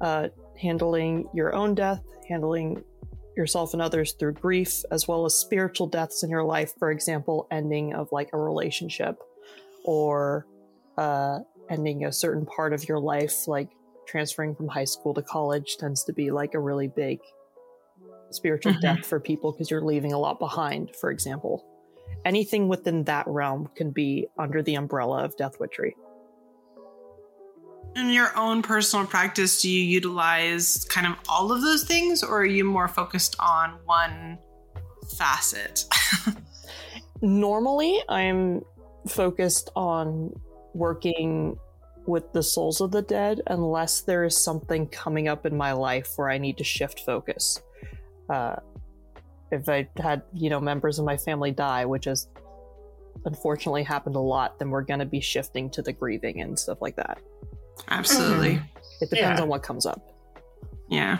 uh, 0.00 0.28
handling 0.60 1.28
your 1.34 1.54
own 1.54 1.74
death, 1.74 2.02
handling 2.28 2.82
yourself 3.36 3.72
and 3.72 3.82
others 3.82 4.12
through 4.12 4.32
grief, 4.32 4.82
as 4.90 5.08
well 5.08 5.24
as 5.24 5.34
spiritual 5.34 5.86
deaths 5.86 6.22
in 6.22 6.30
your 6.30 6.44
life. 6.44 6.72
For 6.78 6.90
example, 6.90 7.46
ending 7.50 7.94
of 7.94 8.08
like 8.12 8.30
a 8.32 8.38
relationship 8.38 9.18
or 9.84 10.46
uh, 10.96 11.40
ending 11.68 12.04
a 12.04 12.12
certain 12.12 12.46
part 12.46 12.72
of 12.72 12.88
your 12.88 13.00
life, 13.00 13.48
like 13.48 13.70
transferring 14.06 14.54
from 14.54 14.68
high 14.68 14.84
school 14.84 15.14
to 15.14 15.22
college, 15.22 15.76
tends 15.78 16.04
to 16.04 16.12
be 16.12 16.30
like 16.30 16.54
a 16.54 16.60
really 16.60 16.88
big 16.88 17.18
spiritual 18.34 18.72
Mhm. 18.74 18.80
death 18.80 19.06
for 19.06 19.20
people 19.20 19.52
because 19.52 19.70
you're 19.70 19.84
leaving 19.84 20.12
a 20.12 20.18
lot 20.18 20.38
behind, 20.38 20.94
for 20.96 21.10
example. 21.10 21.64
Anything 22.24 22.68
within 22.68 23.04
that 23.04 23.26
realm 23.26 23.68
can 23.74 23.90
be 23.90 24.26
under 24.38 24.62
the 24.62 24.74
umbrella 24.74 25.24
of 25.24 25.36
death 25.36 25.60
witchery. 25.60 25.96
In 27.96 28.10
your 28.10 28.36
own 28.36 28.62
personal 28.62 29.06
practice, 29.06 29.62
do 29.62 29.70
you 29.70 29.82
utilize 29.82 30.84
kind 30.86 31.06
of 31.06 31.14
all 31.28 31.52
of 31.52 31.62
those 31.62 31.84
things, 31.84 32.24
or 32.24 32.40
are 32.40 32.44
you 32.44 32.64
more 32.64 32.88
focused 32.88 33.36
on 33.38 33.78
one 33.84 34.38
facet? 35.16 35.84
Normally, 37.22 38.02
I'm 38.08 38.62
focused 39.06 39.70
on 39.76 40.34
working 40.74 41.56
with 42.06 42.32
the 42.32 42.42
souls 42.42 42.80
of 42.80 42.90
the 42.90 43.02
dead 43.02 43.40
unless 43.46 44.00
there 44.00 44.24
is 44.24 44.36
something 44.36 44.86
coming 44.88 45.28
up 45.28 45.46
in 45.46 45.56
my 45.56 45.72
life 45.72 46.10
where 46.16 46.28
I 46.28 46.38
need 46.38 46.58
to 46.58 46.64
shift 46.64 47.00
focus. 47.00 47.62
Uh, 48.28 48.56
if 49.50 49.68
I 49.68 49.88
had, 49.98 50.22
you 50.32 50.50
know, 50.50 50.60
members 50.60 50.98
of 50.98 51.04
my 51.04 51.16
family 51.16 51.50
die, 51.50 51.84
which 51.84 52.06
has 52.06 52.28
unfortunately 53.24 53.82
happened 53.84 54.16
a 54.16 54.20
lot, 54.20 54.58
then 54.58 54.70
we're 54.70 54.82
going 54.82 55.00
to 55.00 55.06
be 55.06 55.20
shifting 55.20 55.70
to 55.70 55.82
the 55.82 55.92
grieving 55.92 56.40
and 56.40 56.58
stuff 56.58 56.80
like 56.82 56.96
that. 56.96 57.18
Absolutely. 57.88 58.60
It 59.00 59.10
depends 59.10 59.38
Yeah. 59.38 59.42
on 59.42 59.48
what 59.48 59.62
comes 59.62 59.86
up. 59.86 60.00
Yeah. 60.88 61.18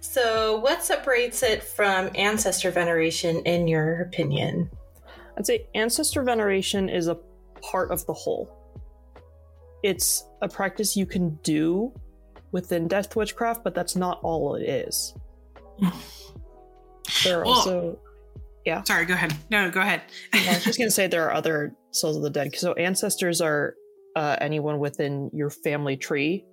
so 0.00 0.58
what 0.60 0.82
separates 0.84 1.42
it 1.42 1.62
from 1.62 2.10
ancestor 2.14 2.70
veneration 2.70 3.36
in 3.46 3.66
your 3.66 4.02
opinion 4.02 4.70
I'd 5.38 5.46
say 5.46 5.66
ancestor 5.74 6.22
veneration 6.22 6.88
is 6.90 7.08
a 7.08 7.16
part 7.62 7.90
of 7.90 8.04
the 8.06 8.12
whole. 8.12 8.50
it's 9.82 10.24
a 10.42 10.48
practice 10.48 10.96
you 10.96 11.06
can 11.06 11.38
do 11.42 11.92
within 12.52 12.86
Death 12.86 13.16
Witchcraft, 13.16 13.64
but 13.64 13.74
that's 13.74 13.96
not 13.96 14.20
all 14.22 14.54
it 14.54 14.62
is. 14.62 15.14
There 17.24 17.40
are 17.40 17.44
Well- 17.44 17.54
also 17.54 17.98
yeah. 18.64 18.82
Sorry, 18.84 19.04
go 19.04 19.12
ahead. 19.12 19.34
No, 19.50 19.70
go 19.70 19.80
ahead. 19.82 20.00
I 20.32 20.54
was 20.54 20.64
just 20.64 20.78
gonna 20.78 20.90
say 20.90 21.06
there 21.06 21.26
are 21.28 21.34
other 21.34 21.74
souls 21.90 22.16
of 22.16 22.22
the 22.22 22.30
dead. 22.30 22.56
So 22.56 22.72
ancestors 22.74 23.42
are 23.42 23.74
uh, 24.16 24.36
anyone 24.40 24.78
within 24.78 25.28
your 25.34 25.50
family 25.50 25.96
tree, 25.98 26.46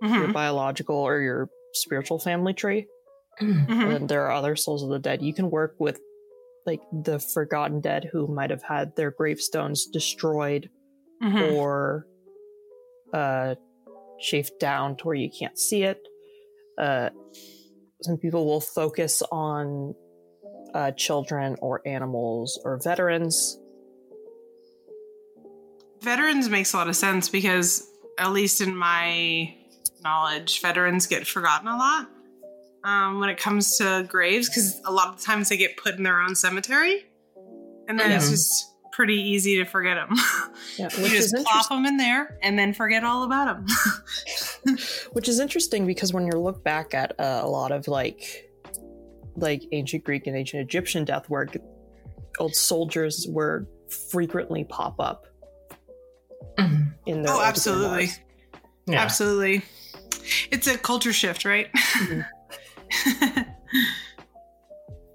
your 0.00 0.10
Mhm, 0.28 0.32
biological 0.32 0.94
or 0.96 1.20
your 1.20 1.48
spiritual 1.72 2.18
family 2.20 2.52
tree. 2.54 2.86
mhm. 3.40 3.96
And 3.96 4.08
there 4.08 4.22
are 4.26 4.30
other 4.32 4.54
souls 4.54 4.82
of 4.84 4.90
the 4.90 4.98
dead. 5.00 5.22
You 5.22 5.34
can 5.34 5.50
work 5.50 5.74
with 5.80 5.98
like 6.66 6.80
the 6.92 7.18
forgotten 7.18 7.80
dead 7.80 8.08
who 8.12 8.28
might 8.28 8.50
have 8.50 8.62
had 8.62 8.94
their 8.96 9.10
gravestones 9.10 9.86
destroyed 9.86 10.70
Mhm. 11.22 11.52
or 11.56 12.06
uh 13.12 13.54
chafed 14.20 14.58
down 14.60 14.96
to 14.98 15.04
where 15.06 15.16
you 15.16 15.30
can't 15.36 15.58
see 15.58 15.82
it. 15.82 15.98
Uh 16.78 17.10
some 18.04 18.18
people 18.18 18.44
will 18.46 18.60
focus 18.60 19.22
on 19.32 19.94
uh, 20.74 20.90
children 20.92 21.56
or 21.60 21.80
animals 21.86 22.60
or 22.64 22.78
veterans. 22.82 23.58
Veterans 26.02 26.48
makes 26.48 26.74
a 26.74 26.76
lot 26.76 26.88
of 26.88 26.96
sense 26.96 27.28
because, 27.28 27.88
at 28.18 28.32
least 28.32 28.60
in 28.60 28.76
my 28.76 29.54
knowledge, 30.02 30.60
veterans 30.60 31.06
get 31.06 31.26
forgotten 31.26 31.66
a 31.66 31.76
lot 31.76 32.08
um, 32.84 33.20
when 33.20 33.30
it 33.30 33.38
comes 33.38 33.78
to 33.78 34.04
graves 34.06 34.48
because 34.48 34.80
a 34.84 34.92
lot 34.92 35.08
of 35.08 35.16
the 35.16 35.22
times 35.22 35.48
they 35.48 35.56
get 35.56 35.76
put 35.78 35.94
in 35.94 36.02
their 36.02 36.20
own 36.20 36.34
cemetery, 36.34 37.06
and 37.88 37.98
then 37.98 38.12
it's 38.12 38.28
just 38.28 38.73
pretty 38.94 39.20
easy 39.20 39.56
to 39.56 39.64
forget 39.64 39.96
them. 39.96 40.16
Yeah, 40.76 40.88
you 40.98 41.08
just 41.08 41.34
plop 41.36 41.68
them 41.68 41.84
in 41.86 41.98
there 41.98 42.36
and 42.42 42.58
then 42.58 42.72
forget 42.72 43.04
all 43.04 43.22
about 43.22 43.44
them. 43.64 44.76
Which 45.12 45.28
is 45.28 45.38
interesting 45.38 45.86
because 45.86 46.12
when 46.12 46.26
you 46.26 46.32
look 46.32 46.64
back 46.64 46.94
at 46.94 47.12
uh, 47.20 47.42
a 47.44 47.48
lot 47.48 47.70
of 47.70 47.86
like 47.86 48.50
like 49.36 49.62
ancient 49.70 50.02
Greek 50.02 50.26
and 50.26 50.36
ancient 50.36 50.62
Egyptian 50.62 51.04
death 51.04 51.28
work, 51.30 51.56
old 52.40 52.56
soldiers 52.56 53.26
were 53.30 53.68
frequently 54.10 54.64
pop 54.64 54.98
up 54.98 55.26
Mhm. 56.58 56.94
in 57.06 57.22
their 57.22 57.32
oh, 57.34 57.40
absolutely. 57.42 58.10
Yeah. 58.86 59.00
absolutely. 59.00 59.62
It's 60.50 60.66
a 60.66 60.76
culture 60.76 61.12
shift, 61.12 61.44
right? 61.44 61.68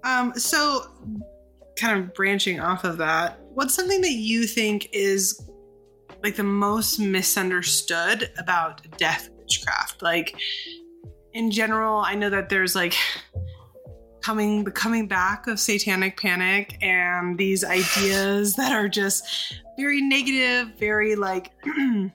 um, 0.04 0.32
so 0.36 0.86
kind 1.80 1.98
of 1.98 2.14
branching 2.14 2.60
off 2.60 2.84
of 2.84 2.98
that, 2.98 3.40
what's 3.54 3.74
something 3.74 4.00
that 4.02 4.12
you 4.12 4.46
think 4.46 4.88
is 4.92 5.48
like 6.22 6.36
the 6.36 6.44
most 6.44 6.98
misunderstood 6.98 8.30
about 8.38 8.82
death 8.98 9.30
witchcraft? 9.38 10.02
Like 10.02 10.38
in 11.32 11.50
general, 11.50 11.98
I 11.98 12.14
know 12.14 12.30
that 12.30 12.48
there's 12.48 12.74
like 12.74 12.94
coming 14.20 14.64
the 14.64 14.70
coming 14.70 15.08
back 15.08 15.46
of 15.46 15.58
satanic 15.58 16.20
panic 16.20 16.76
and 16.82 17.38
these 17.38 17.64
ideas 17.64 18.54
that 18.56 18.72
are 18.72 18.88
just 18.88 19.54
very 19.78 20.02
negative, 20.02 20.78
very 20.78 21.16
like 21.16 21.50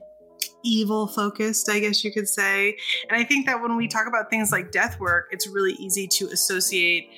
evil 0.64 1.08
focused, 1.08 1.70
I 1.70 1.80
guess 1.80 2.04
you 2.04 2.12
could 2.12 2.28
say. 2.28 2.78
And 3.10 3.20
I 3.20 3.24
think 3.24 3.46
that 3.48 3.62
when 3.62 3.76
we 3.76 3.88
talk 3.88 4.08
about 4.08 4.30
things 4.30 4.52
like 4.52 4.72
death 4.72 5.00
work, 5.00 5.30
it's 5.32 5.48
really 5.48 5.74
easy 5.74 6.08
to 6.08 6.28
associate 6.28 7.10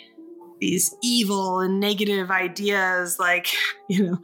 these 0.60 0.96
evil 1.04 1.60
and 1.60 1.80
negative 1.80 2.32
ideas 2.32 3.18
like, 3.20 3.48
you 3.90 4.04
know, 4.06 4.18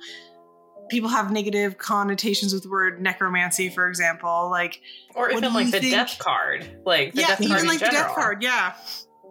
people 0.89 1.09
have 1.09 1.31
negative 1.31 1.77
connotations 1.77 2.53
with 2.53 2.63
the 2.63 2.69
word 2.69 3.01
necromancy, 3.01 3.69
for 3.69 3.87
example. 3.87 4.49
Like, 4.49 4.81
Or 5.15 5.31
even 5.31 5.53
like 5.53 5.71
the 5.71 5.79
think- 5.79 5.93
death 5.93 6.17
card. 6.19 6.65
Like 6.85 7.13
the 7.13 7.21
yeah, 7.21 7.27
death 7.27 7.37
card 7.39 7.49
even 7.51 7.59
in 7.61 7.67
like 7.67 7.79
the 7.79 7.85
general. 7.85 8.03
death 8.03 8.15
card, 8.15 8.43
yeah. 8.43 8.73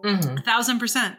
Mhm. 0.03 0.39
A 0.39 0.41
thousand 0.41 0.79
percent. 0.79 1.15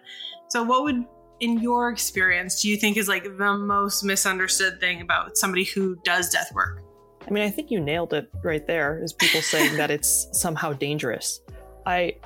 So, 0.48 0.62
what 0.62 0.82
would, 0.84 1.04
in 1.40 1.58
your 1.60 1.88
experience, 1.90 2.60
do 2.62 2.68
you 2.68 2.76
think 2.76 2.96
is 2.96 3.08
like 3.08 3.24
the 3.24 3.56
most 3.56 4.02
misunderstood 4.04 4.78
thing 4.80 5.00
about 5.00 5.36
somebody 5.36 5.64
who 5.64 5.96
does 6.04 6.28
death 6.30 6.52
work? 6.54 6.82
I 7.26 7.30
mean, 7.30 7.42
I 7.42 7.50
think 7.50 7.70
you 7.70 7.80
nailed 7.80 8.12
it 8.12 8.30
right 8.42 8.66
there. 8.66 9.02
Is 9.02 9.14
people 9.14 9.40
saying 9.40 9.78
that 9.78 9.90
it's 9.90 10.28
somehow 10.32 10.74
dangerous? 10.74 11.40
I 11.86 12.16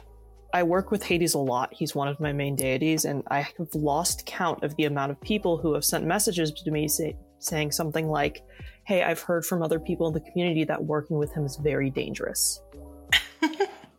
I 0.52 0.62
work 0.62 0.90
with 0.90 1.02
Hades 1.02 1.34
a 1.34 1.38
lot. 1.38 1.72
He's 1.72 1.94
one 1.94 2.08
of 2.08 2.20
my 2.20 2.32
main 2.32 2.56
deities, 2.56 3.04
and 3.04 3.22
I 3.28 3.40
have 3.40 3.74
lost 3.74 4.26
count 4.26 4.64
of 4.64 4.74
the 4.76 4.84
amount 4.84 5.12
of 5.12 5.20
people 5.20 5.58
who 5.58 5.74
have 5.74 5.84
sent 5.84 6.06
messages 6.06 6.52
to 6.52 6.70
me 6.70 6.88
say, 6.88 7.16
saying 7.38 7.72
something 7.72 8.08
like, 8.08 8.42
"Hey, 8.84 9.02
I've 9.02 9.20
heard 9.20 9.44
from 9.44 9.62
other 9.62 9.78
people 9.78 10.08
in 10.08 10.14
the 10.14 10.20
community 10.20 10.64
that 10.64 10.82
working 10.82 11.18
with 11.18 11.32
him 11.32 11.44
is 11.44 11.56
very 11.56 11.90
dangerous." 11.90 12.60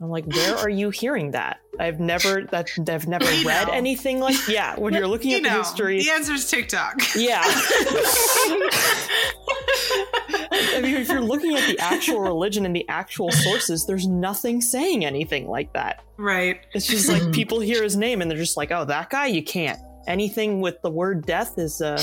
I'm 0.02 0.10
like, 0.10 0.26
where 0.28 0.56
are 0.56 0.70
you 0.70 0.92
hearing 0.92 1.32
that? 1.32 1.60
I've 1.78 2.00
never 2.00 2.44
that 2.52 2.70
I've 2.88 3.08
never 3.08 3.26
read 3.46 3.68
know. 3.68 3.74
anything 3.74 4.22
like 4.22 4.48
yeah. 4.48 4.80
When 4.80 4.94
you're 4.94 5.08
looking 5.08 5.32
you 5.32 5.38
at 5.38 5.44
the 5.44 5.50
know, 5.50 5.58
history, 5.58 6.02
the 6.02 6.12
answer 6.12 6.34
is 6.34 6.50
TikTok. 6.50 7.02
yeah. 7.16 7.44
I 10.52 10.82
mean, 10.82 10.96
if 10.96 11.10
you're 11.10 11.22
looking 11.22 11.56
at 11.56 11.68
the 11.68 11.80
actual 11.80 12.22
religion 12.22 12.66
and 12.66 12.76
the 12.76 12.88
actual 12.90 13.32
sources, 13.32 13.86
there's 13.86 14.08
nothing 14.08 14.62
saying 14.62 15.06
anything 15.06 15.48
like 15.48 15.74
that. 15.74 16.04
right. 16.18 16.60
It's 16.74 16.88
just 16.88 17.10
like 17.10 17.32
people 17.32 17.60
hear 17.60 17.84
his 17.84 17.96
name 17.96 18.22
and 18.22 18.30
they're 18.30 18.38
just 18.38 18.58
like, 18.58 18.72
"Oh, 18.72 18.86
that 18.86 19.10
guy, 19.10 19.28
you 19.28 19.44
can't." 19.44 19.80
Anything 20.08 20.62
with 20.62 20.82
the 20.82 20.90
word 20.90 21.26
death 21.26 21.58
is 21.58 21.82
uh 21.82 22.02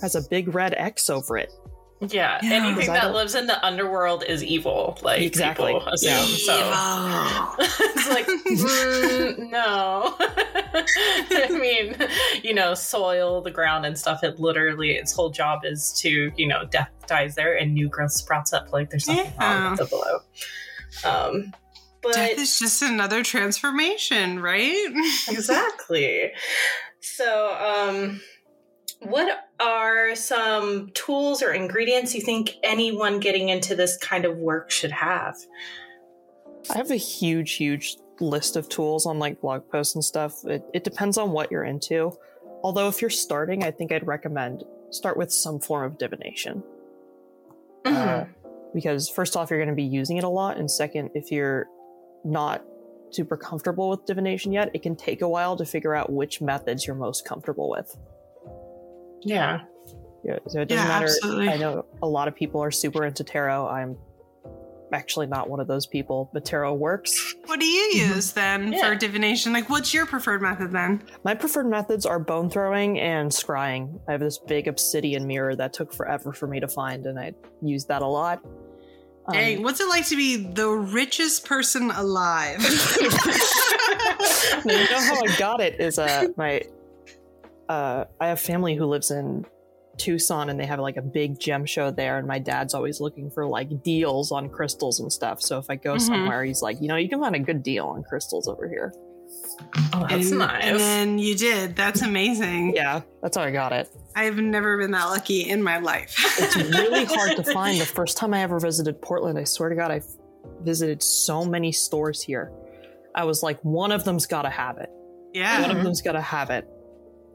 has 0.00 0.14
a 0.14 0.22
big 0.28 0.54
red 0.54 0.74
X 0.76 1.08
over 1.10 1.36
it. 1.36 1.52
Yeah. 2.00 2.38
Yeah. 2.42 2.52
Anything 2.52 2.92
that 2.92 3.12
lives 3.12 3.34
in 3.34 3.46
the 3.46 3.64
underworld 3.64 4.24
is 4.24 4.42
evil. 4.42 4.98
Like 5.02 5.22
Exactly. 5.22 5.72
people 5.72 5.88
assume. 5.88 6.10
Yeah. 6.10 7.54
So 7.56 7.56
it's 7.84 8.08
like 8.08 8.26
mm, 8.26 9.50
no. 9.50 10.14
I 10.20 11.48
mean, 11.50 11.96
you 12.42 12.54
know, 12.54 12.74
soil, 12.74 13.40
the 13.40 13.50
ground, 13.50 13.86
and 13.86 13.98
stuff. 13.98 14.22
It 14.24 14.38
literally, 14.38 14.92
its 14.92 15.12
whole 15.12 15.30
job 15.30 15.60
is 15.64 15.92
to, 16.00 16.32
you 16.36 16.46
know, 16.46 16.64
death 16.70 16.90
dies 17.06 17.34
there 17.34 17.56
and 17.56 17.72
new 17.74 17.88
growth 17.88 18.12
sprouts 18.12 18.52
up. 18.52 18.72
Like 18.72 18.90
there's 18.90 19.06
nothing 19.08 19.32
wrong 19.38 19.70
with 19.70 19.80
the 19.80 19.86
below. 19.86 20.20
Um, 21.04 21.52
but 22.02 22.14
Death 22.14 22.38
is 22.38 22.58
just 22.58 22.82
another 22.82 23.22
transformation, 23.22 24.40
right? 24.40 24.86
exactly. 25.28 26.32
So, 27.00 27.54
um, 27.54 28.20
what 29.00 29.48
are 29.60 30.14
some 30.14 30.90
tools 30.94 31.42
or 31.42 31.52
ingredients 31.52 32.14
you 32.14 32.20
think 32.20 32.56
anyone 32.62 33.20
getting 33.20 33.48
into 33.48 33.74
this 33.74 33.96
kind 33.98 34.24
of 34.24 34.38
work 34.38 34.70
should 34.70 34.92
have? 34.92 35.36
I 36.70 36.78
have 36.78 36.90
a 36.90 36.96
huge, 36.96 37.54
huge 37.54 37.96
list 38.20 38.56
of 38.56 38.68
tools 38.68 39.06
on 39.06 39.18
like 39.18 39.40
blog 39.40 39.68
posts 39.70 39.94
and 39.94 40.04
stuff. 40.04 40.44
It, 40.44 40.64
it 40.72 40.84
depends 40.84 41.18
on 41.18 41.32
what 41.32 41.50
you're 41.50 41.64
into. 41.64 42.12
Although 42.62 42.88
if 42.88 43.00
you're 43.00 43.10
starting, 43.10 43.64
I 43.64 43.70
think 43.70 43.92
I'd 43.92 44.06
recommend 44.06 44.64
start 44.90 45.16
with 45.16 45.32
some 45.32 45.60
form 45.60 45.84
of 45.84 45.98
divination. 45.98 46.62
Uh, 47.84 48.24
because 48.72 49.08
first 49.08 49.36
off, 49.36 49.50
you're 49.50 49.58
going 49.58 49.68
to 49.68 49.74
be 49.74 49.82
using 49.82 50.16
it 50.16 50.24
a 50.24 50.28
lot, 50.28 50.56
and 50.56 50.70
second, 50.70 51.10
if 51.14 51.30
you're 51.30 51.66
not 52.24 52.64
super 53.10 53.36
comfortable 53.36 53.90
with 53.90 54.06
divination 54.06 54.52
yet, 54.52 54.70
it 54.74 54.82
can 54.82 54.96
take 54.96 55.20
a 55.20 55.28
while 55.28 55.56
to 55.56 55.64
figure 55.64 55.94
out 55.94 56.10
which 56.10 56.40
methods 56.40 56.86
you're 56.86 56.96
most 56.96 57.26
comfortable 57.26 57.68
with. 57.68 57.96
Yeah. 59.24 59.60
Yeah, 60.24 60.38
so 60.48 60.60
it 60.62 60.68
doesn't 60.68 60.84
Yeah, 60.84 60.88
matter. 60.88 61.04
absolutely. 61.06 61.48
I 61.50 61.56
know 61.58 61.84
a 62.02 62.06
lot 62.08 62.28
of 62.28 62.34
people 62.34 62.62
are 62.62 62.70
super 62.70 63.04
into 63.04 63.24
tarot. 63.24 63.68
I'm 63.68 63.96
actually 64.92 65.26
not 65.26 65.50
one 65.50 65.60
of 65.60 65.66
those 65.66 65.86
people, 65.86 66.30
but 66.32 66.44
tarot 66.46 66.72
works. 66.74 67.34
What 67.46 67.60
do 67.60 67.66
you 67.66 67.90
Mm-hmm. 67.94 68.14
use 68.14 68.32
then 68.32 68.72
Yeah. 68.72 68.88
for 68.88 68.94
divination? 68.96 69.52
Like, 69.52 69.68
what's 69.68 69.92
your 69.92 70.06
preferred 70.06 70.40
method 70.40 70.72
then? 70.72 71.02
My 71.24 71.34
preferred 71.34 71.68
methods 71.68 72.06
are 72.06 72.18
bone 72.18 72.48
throwing 72.48 72.98
and 72.98 73.30
scrying. 73.30 74.00
I 74.08 74.12
have 74.12 74.20
this 74.20 74.38
big 74.38 74.66
obsidian 74.66 75.26
mirror 75.26 75.54
that 75.56 75.72
took 75.74 75.92
forever 75.92 76.32
for 76.32 76.46
me 76.46 76.58
to 76.60 76.68
find, 76.68 77.04
and 77.06 77.18
I 77.18 77.34
use 77.60 77.84
that 77.86 78.00
a 78.00 78.06
lot. 78.06 78.40
Um, 79.26 79.32
Dang, 79.34 79.62
what's 79.62 79.80
it 79.80 79.88
like 79.88 80.06
to 80.08 80.16
be 80.16 80.36
the 80.36 80.68
richest 80.68 81.44
person 81.44 81.90
alive? 81.90 82.60
you 83.00 83.10
know 84.90 85.00
how 85.00 85.22
I 85.22 85.36
got 85.38 85.60
it 85.60 85.80
is 85.80 85.98
uh 85.98 86.28
my 86.36 86.62
uh 87.68 88.04
I 88.20 88.28
have 88.28 88.40
family 88.40 88.74
who 88.74 88.86
lives 88.86 89.10
in 89.10 89.46
Tucson 89.96 90.50
and 90.50 90.58
they 90.58 90.66
have 90.66 90.80
like 90.80 90.96
a 90.96 91.02
big 91.02 91.38
gem 91.38 91.64
show 91.66 91.90
there 91.90 92.18
and 92.18 92.26
my 92.26 92.38
dad's 92.40 92.74
always 92.74 93.00
looking 93.00 93.30
for 93.30 93.46
like 93.46 93.82
deals 93.84 94.32
on 94.32 94.48
crystals 94.48 94.98
and 95.00 95.12
stuff. 95.12 95.40
So 95.40 95.58
if 95.58 95.66
I 95.70 95.76
go 95.76 95.94
Mhm. 95.94 96.00
somewhere 96.00 96.42
he's 96.44 96.62
like, 96.62 96.80
you 96.80 96.88
know, 96.88 96.96
you 96.96 97.08
can 97.08 97.20
find 97.20 97.34
a 97.36 97.38
good 97.40 97.62
deal 97.62 97.86
on 97.86 98.02
crystals 98.02 98.48
over 98.48 98.68
here. 98.68 98.92
Oh, 99.92 100.06
that's 100.08 100.30
and, 100.30 100.38
nice. 100.40 100.64
and 100.64 100.78
then 100.80 101.18
you 101.18 101.36
did. 101.36 101.76
That's 101.76 102.02
amazing. 102.02 102.74
Yeah, 102.74 103.02
that's 103.22 103.36
how 103.36 103.44
I 103.44 103.50
got 103.52 103.72
it. 103.72 103.88
I've 104.16 104.36
never 104.36 104.78
been 104.78 104.90
that 104.92 105.04
lucky 105.06 105.48
in 105.48 105.62
my 105.62 105.78
life. 105.78 106.16
It's 106.42 106.56
really 106.56 107.04
hard 107.04 107.36
to 107.36 107.44
find. 107.52 107.80
The 107.80 107.86
first 107.86 108.16
time 108.16 108.34
I 108.34 108.40
ever 108.42 108.58
visited 108.58 109.00
Portland, 109.00 109.38
I 109.38 109.44
swear 109.44 109.68
to 109.68 109.76
God, 109.76 109.90
I 109.92 110.00
visited 110.62 111.02
so 111.02 111.44
many 111.44 111.70
stores 111.72 112.20
here. 112.22 112.50
I 113.14 113.24
was 113.24 113.42
like, 113.44 113.60
one 113.62 113.92
of 113.92 114.02
them's 114.04 114.26
got 114.26 114.42
to 114.42 114.50
have 114.50 114.78
it. 114.78 114.90
Yeah. 115.32 115.62
One 115.62 115.76
of 115.76 115.82
them's 115.84 116.02
got 116.02 116.12
to 116.12 116.20
have 116.20 116.50
it. 116.50 116.68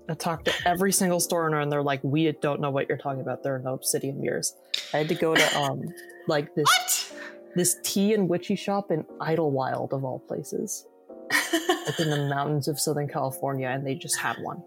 I 0.10 0.16
talked 0.16 0.46
to 0.46 0.54
every 0.66 0.92
single 0.92 1.20
store 1.20 1.46
owner, 1.46 1.60
and 1.60 1.72
they're 1.72 1.84
like, 1.84 2.00
"We 2.04 2.32
don't 2.42 2.60
know 2.60 2.72
what 2.72 2.90
you're 2.90 2.98
talking 2.98 3.22
about. 3.22 3.44
There 3.44 3.54
are 3.56 3.60
no 3.60 3.74
obsidian 3.76 4.20
mirrors." 4.20 4.56
I 4.94 4.98
had 4.98 5.10
to 5.10 5.16
go 5.16 5.36
to 5.36 5.58
um 5.60 5.84
like 6.28 6.56
this 6.56 6.66
What? 6.68 7.14
this 7.56 7.78
tea 7.84 8.14
and 8.14 8.28
witchy 8.28 8.56
shop 8.56 8.92
in 8.92 9.04
Idyllwild 9.20 9.94
of 9.94 10.04
all 10.04 10.20
places, 10.28 10.86
like 11.32 12.00
in 12.00 12.10
the 12.10 12.28
mountains 12.36 12.68
of 12.68 12.80
Southern 12.80 13.08
California, 13.08 13.68
and 13.68 13.86
they 13.86 13.96
just 13.96 14.18
had 14.18 14.38
one. 14.42 14.64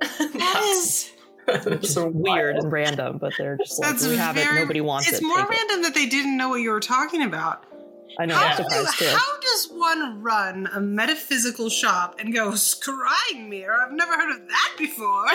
That 0.00 0.62
is. 0.76 1.10
Which 1.64 1.84
is 1.84 1.94
so 1.94 2.08
weird 2.08 2.56
and 2.56 2.70
random, 2.70 3.18
but 3.18 3.32
they're 3.36 3.56
just 3.56 3.80
like 3.80 3.90
That's 3.92 4.06
we 4.06 4.16
have 4.16 4.36
very- 4.36 4.56
it, 4.58 4.60
nobody 4.60 4.80
wants 4.80 5.08
It's 5.08 5.18
it. 5.18 5.24
more 5.24 5.38
take 5.38 5.46
it." 5.46 5.50
random 5.50 5.82
that 5.82 5.94
they 5.94 6.06
didn't 6.06 6.36
know 6.36 6.48
what 6.48 6.56
you 6.60 6.70
were 6.70 6.80
talking 6.80 7.22
about. 7.22 7.64
I 8.18 8.26
know, 8.26 8.34
How, 8.34 8.46
I'm 8.46 8.56
surprised 8.56 8.98
too. 8.98 9.06
how 9.06 9.40
does 9.40 9.68
one 9.72 10.22
run 10.22 10.68
a 10.72 10.80
metaphysical 10.80 11.68
shop 11.70 12.16
and 12.18 12.34
go 12.34 12.50
scrying 12.52 13.48
mirror? 13.48 13.76
I've 13.86 13.92
never 13.92 14.12
heard 14.12 14.30
of 14.36 14.48
that 14.48 14.74
before. 14.76 15.26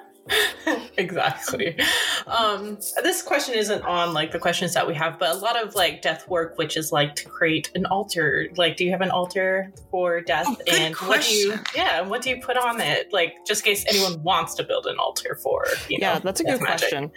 exactly. 0.96 1.78
Um, 2.26 2.78
this 3.02 3.22
question 3.22 3.54
isn't 3.54 3.82
on 3.82 4.12
like 4.12 4.32
the 4.32 4.38
questions 4.38 4.74
that 4.74 4.86
we 4.86 4.94
have, 4.94 5.18
but 5.18 5.34
a 5.34 5.38
lot 5.38 5.62
of 5.62 5.74
like 5.74 6.02
death 6.02 6.28
work, 6.28 6.58
which 6.58 6.76
is 6.76 6.92
like 6.92 7.14
to 7.16 7.28
create 7.28 7.70
an 7.74 7.86
altar. 7.86 8.48
Like, 8.56 8.76
do 8.76 8.84
you 8.84 8.90
have 8.90 9.02
an 9.02 9.10
altar 9.10 9.72
for 9.90 10.20
death? 10.20 10.46
Oh, 10.48 10.56
good 10.66 10.74
and 10.74 10.94
what 10.96 11.22
do 11.22 11.32
you? 11.32 11.54
Yeah, 11.74 12.02
what 12.02 12.22
do 12.22 12.30
you 12.30 12.40
put 12.40 12.56
on 12.56 12.80
it? 12.80 13.12
Like, 13.12 13.34
just 13.46 13.64
in 13.64 13.72
case 13.72 13.84
anyone 13.88 14.22
wants 14.22 14.54
to 14.54 14.64
build 14.64 14.86
an 14.86 14.98
altar 14.98 15.38
for. 15.42 15.64
You 15.88 15.98
know, 16.00 16.12
yeah, 16.14 16.18
that's 16.18 16.40
a 16.40 16.44
good 16.44 16.60
magic. 16.60 16.88
question. 16.90 17.12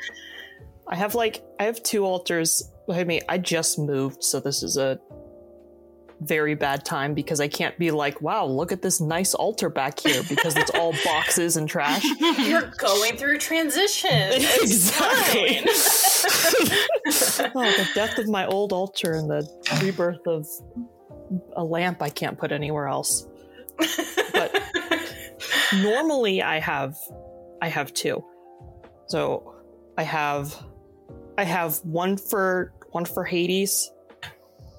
I 0.87 0.95
have 0.95 1.15
like 1.15 1.43
I 1.59 1.63
have 1.63 1.81
two 1.83 2.03
altars 2.03 2.63
behind 2.89 3.07
me. 3.07 3.21
I 3.29 3.37
just 3.37 3.79
moved, 3.79 4.23
so 4.23 4.39
this 4.39 4.63
is 4.63 4.75
a 4.75 4.99
very 6.21 6.55
bad 6.55 6.83
time 6.83 7.13
because 7.13 7.39
I 7.39 7.47
can't 7.47 7.77
be 7.77 7.91
like, 7.91 8.19
wow, 8.19 8.45
look 8.45 8.71
at 8.71 8.81
this 8.81 8.99
nice 8.99 9.33
altar 9.35 9.69
back 9.69 9.99
here 9.99 10.23
because 10.27 10.57
it's 10.57 10.71
all 10.71 10.93
boxes 11.05 11.55
and 11.55 11.69
trash. 11.69 12.03
You're 12.19 12.73
going 12.77 13.15
through 13.15 13.35
a 13.35 13.39
transition. 13.39 14.09
Exactly. 14.61 15.59
oh, 17.55 17.71
the 17.77 17.87
death 17.93 18.17
of 18.17 18.27
my 18.27 18.45
old 18.47 18.73
altar 18.73 19.13
and 19.13 19.29
the 19.29 19.47
rebirth 19.81 20.25
of 20.27 20.47
a 21.55 21.63
lamp 21.63 22.01
I 22.01 22.09
can't 22.09 22.37
put 22.37 22.51
anywhere 22.51 22.87
else. 22.87 23.27
But 24.33 24.61
normally 25.81 26.41
I 26.41 26.59
have 26.59 26.97
I 27.61 27.69
have 27.69 27.93
two. 27.93 28.25
So 29.07 29.55
I 29.97 30.03
have 30.03 30.55
I 31.37 31.43
have 31.43 31.77
one 31.85 32.17
for 32.17 32.73
one 32.91 33.05
for 33.05 33.23
Hades. 33.23 33.91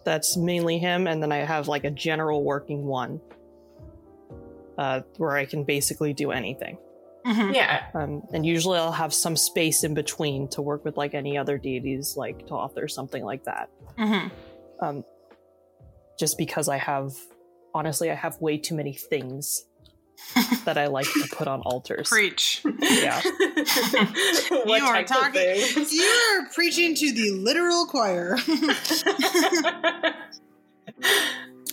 That's 0.04 0.36
mainly 0.36 0.78
him, 0.78 1.06
and 1.06 1.22
then 1.22 1.30
I 1.32 1.38
have 1.38 1.68
like 1.68 1.84
a 1.84 1.90
general 1.90 2.42
working 2.42 2.86
one. 2.86 3.20
Uh, 4.78 5.02
where 5.18 5.36
I 5.36 5.44
can 5.44 5.64
basically 5.64 6.14
do 6.14 6.30
anything. 6.30 6.78
Mhm. 7.26 7.54
yeah. 7.54 7.88
Um, 7.92 8.22
and 8.32 8.46
usually 8.46 8.78
I'll 8.78 8.92
have 8.92 9.12
some 9.12 9.36
space 9.36 9.84
in 9.84 9.92
between 9.92 10.48
to 10.48 10.62
work 10.62 10.86
with 10.86 10.96
like 10.96 11.12
any 11.12 11.36
other 11.36 11.58
deities 11.58 12.16
like 12.16 12.48
Thoth 12.48 12.78
or 12.78 12.88
something 12.88 13.22
like 13.22 13.44
that. 13.44 13.68
Mhm. 13.98 14.30
Um, 14.80 15.04
just 16.18 16.38
because 16.38 16.70
I 16.70 16.78
have, 16.78 17.12
honestly, 17.74 18.10
I 18.10 18.14
have 18.14 18.40
way 18.40 18.56
too 18.56 18.74
many 18.74 18.94
things 18.94 19.66
that 20.64 20.78
I 20.78 20.86
like 20.86 21.06
to 21.06 21.28
put 21.32 21.48
on 21.48 21.60
altars. 21.62 22.08
Preach. 22.08 22.62
Yeah. 22.78 23.20
you 24.50 24.72
are 24.82 25.04
talking. 25.04 25.56
You 25.90 26.04
are 26.04 26.48
preaching 26.54 26.94
to 26.94 27.12
the 27.12 27.32
literal 27.32 27.86
choir. 27.86 28.38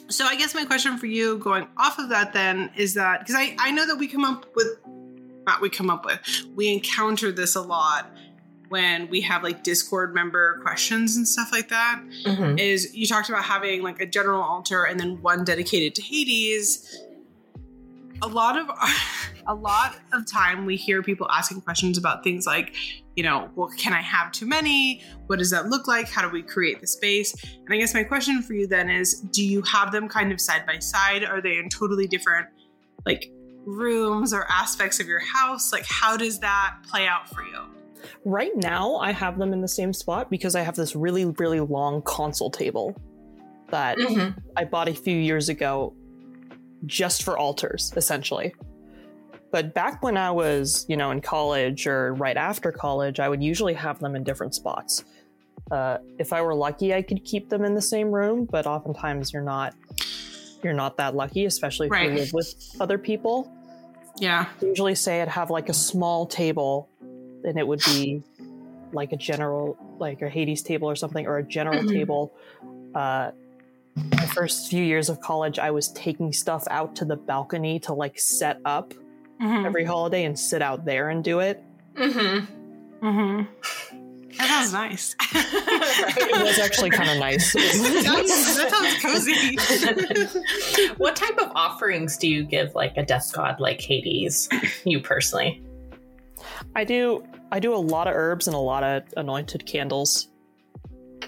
so 0.10 0.26
I 0.26 0.36
guess 0.36 0.56
my 0.56 0.66
question 0.66 0.98
for 0.98 1.06
you, 1.06 1.38
going 1.38 1.68
off 1.78 2.00
of 2.00 2.10
that, 2.10 2.34
then, 2.34 2.72
is 2.76 2.96
that 2.96 3.20
because 3.20 3.36
I 3.36 3.56
I 3.60 3.72
know 3.72 3.86
that 3.88 3.98
we 3.98 4.08
come 4.08 4.24
up 4.24 4.46
with 4.56 4.68
not 5.46 5.62
we 5.62 5.70
come 5.70 5.90
up 5.90 6.06
with 6.06 6.20
we 6.56 6.72
encounter 6.74 7.32
this 7.32 7.56
a 7.56 7.62
lot 7.62 8.12
when 8.70 9.08
we 9.10 9.22
have 9.22 9.44
like 9.44 9.64
Discord 9.64 10.14
member 10.14 10.60
questions 10.62 11.16
and 11.16 11.28
stuff 11.28 11.52
like 11.52 11.70
that. 11.70 12.02
Mhm. 12.26 12.60
Is 12.60 12.94
you 12.96 13.08
talked 13.08 13.30
about 13.30 13.44
having 13.44 13.82
like 13.82 14.02
a 14.02 14.06
general 14.06 14.42
altar 14.42 14.84
and 14.84 15.00
then 15.00 15.22
one 15.22 15.44
dedicated 15.46 15.96
to 15.96 16.02
Hades. 16.02 17.00
A 18.22 18.28
lot 18.28 18.58
of 18.58 18.70
a 19.48 19.54
lot 19.54 19.96
of 20.14 20.26
time 20.26 20.66
we 20.66 20.76
hear 20.76 21.02
people 21.02 21.28
asking 21.32 21.62
questions 21.62 21.98
about 21.98 22.24
things 22.24 22.46
like, 22.46 22.76
you 23.16 23.24
know, 23.24 23.50
well, 23.56 23.70
can 23.78 23.94
I 23.94 24.02
have 24.02 24.32
too 24.32 24.46
many? 24.46 25.02
What 25.28 25.40
does 25.40 25.52
that 25.52 25.68
look 25.68 25.88
like? 25.88 26.10
How 26.10 26.22
do 26.22 26.30
we 26.30 26.42
create 26.44 26.82
the 26.82 26.88
space? 26.88 27.34
And 27.44 27.74
I 27.74 27.78
guess 27.78 27.94
my 27.94 28.04
question 28.04 28.42
for 28.42 28.54
you 28.54 28.68
then 28.68 28.90
is, 28.90 29.22
do 29.32 29.46
you 29.46 29.62
have 29.64 29.92
them 29.92 30.10
kind 30.10 30.32
of 30.32 30.42
side 30.42 30.66
by 30.66 30.80
side? 30.80 31.24
Are 31.24 31.42
they 31.42 31.58
in 31.58 31.70
totally 31.70 32.08
different 32.08 32.48
like 33.06 33.32
rooms 33.66 34.34
or 34.34 34.46
aspects 34.50 35.00
of 35.00 35.08
your 35.08 35.20
house? 35.20 35.72
Like 35.72 35.86
how 35.88 36.18
does 36.18 36.40
that 36.40 36.76
play 36.90 37.08
out 37.08 37.30
for 37.30 37.44
you? 37.44 37.62
Right 38.26 38.56
now, 38.56 38.96
I 38.98 39.12
have 39.12 39.38
them 39.38 39.54
in 39.54 39.62
the 39.62 39.68
same 39.68 39.94
spot 39.94 40.30
because 40.30 40.56
I 40.56 40.62
have 40.62 40.76
this 40.76 40.96
really, 40.96 41.26
really 41.26 41.60
long 41.60 42.02
console 42.04 42.52
table 42.52 42.96
that 43.70 43.98
Mhm. 43.98 44.36
I 44.56 44.66
bought 44.66 44.88
a 44.88 44.94
few 44.94 45.18
years 45.18 45.50
ago 45.50 45.94
just 46.86 47.24
for 47.24 47.38
altars, 47.38 47.94
essentially. 47.96 48.54
But 49.52 49.74
back 49.74 50.04
when 50.04 50.18
I 50.18 50.30
was, 50.32 50.86
you 50.90 50.98
know, 50.98 51.12
in 51.12 51.22
college 51.22 51.88
or 51.88 52.14
right 52.16 52.38
after 52.38 52.72
college, 52.72 53.20
I 53.20 53.30
would 53.30 53.42
usually 53.42 53.74
have 53.74 54.00
them 54.00 54.16
in 54.16 54.24
different 54.24 54.54
spots. 54.54 55.04
Uh, 55.72 55.98
if 56.20 56.34
I 56.34 56.42
were 56.42 56.54
lucky, 56.56 56.94
I 56.94 57.02
could 57.02 57.24
keep 57.24 57.50
them 57.50 57.64
in 57.64 57.74
the 57.74 57.82
same 57.82 58.12
room, 58.12 58.46
but 58.46 58.68
oftentimes 58.68 59.34
you're 59.34 59.42
not. 59.44 59.74
You're 60.64 60.74
not 60.74 60.98
that 60.98 61.16
lucky, 61.16 61.46
especially 61.46 61.86
if 61.88 61.92
Right. 61.92 62.10
you 62.10 62.16
live 62.18 62.34
with 62.34 62.54
other 62.80 62.98
people. 62.98 63.50
Yeah. 64.18 64.48
Usually, 64.62 64.96
say 64.96 65.22
I'd 65.22 65.28
have 65.28 65.50
like 65.52 65.70
a 65.70 65.74
small 65.74 66.26
table, 66.26 66.90
and 67.44 67.58
it 67.58 67.68
would 67.68 67.82
be 67.86 68.24
like 68.92 69.12
a 69.12 69.18
general, 69.18 69.78
like 70.00 70.22
a 70.24 70.30
Hades 70.30 70.64
table 70.64 70.90
or 70.90 70.96
something, 70.96 71.28
or 71.28 71.38
a 71.38 71.44
general 71.44 71.84
Mhm. 71.84 71.90
table. 71.94 72.34
Uh, 72.96 73.32
my 74.12 74.26
first 74.28 74.70
few 74.70 74.84
years 74.84 75.10
of 75.10 75.20
college, 75.22 75.60
I 75.60 75.72
was 75.72 75.90
taking 75.90 76.32
stuff 76.34 76.64
out 76.70 76.96
to 76.98 77.06
the 77.06 77.16
balcony 77.16 77.80
to 77.82 77.94
like 77.94 78.20
set 78.20 78.60
up 78.66 78.94
Mm-hmm. 79.42 79.68
every 79.68 79.86
holiday 79.86 80.26
and 80.26 80.38
sit 80.40 80.64
out 80.64 80.84
there 80.84 81.10
and 81.10 81.24
do 81.24 81.42
it. 81.42 81.64
Mm-hmm. 81.94 83.06
Mm-hmm. 83.06 83.98
That 84.38 84.48
sounds 84.48 84.74
nice. 84.74 85.16
It 85.34 86.44
was 86.44 86.60
actually 86.60 86.90
kind 86.92 87.10
of 87.10 87.18
nice. 87.18 87.54
that, 87.54 88.04
sounds, 88.04 88.58
that 88.58 88.70
sounds 88.72 89.02
cozy. 89.02 90.94
what 90.98 91.16
type 91.16 91.38
of 91.40 91.52
offerings 91.56 92.18
do 92.18 92.28
you 92.28 92.44
give 92.44 92.74
like 92.76 92.98
a 92.98 93.04
death 93.04 93.32
god 93.34 93.60
like 93.60 93.82
Hades? 93.82 94.48
You 94.86 95.00
personally? 95.02 95.64
I 96.76 96.84
do. 96.84 97.24
I 97.52 97.60
do 97.60 97.74
a 97.74 97.78
lot 97.78 98.08
of 98.08 98.14
herbs 98.16 98.48
and 98.48 98.56
a 98.56 98.60
lot 98.60 98.84
of 98.84 99.04
anointed 99.18 99.66
candles. 99.66 100.28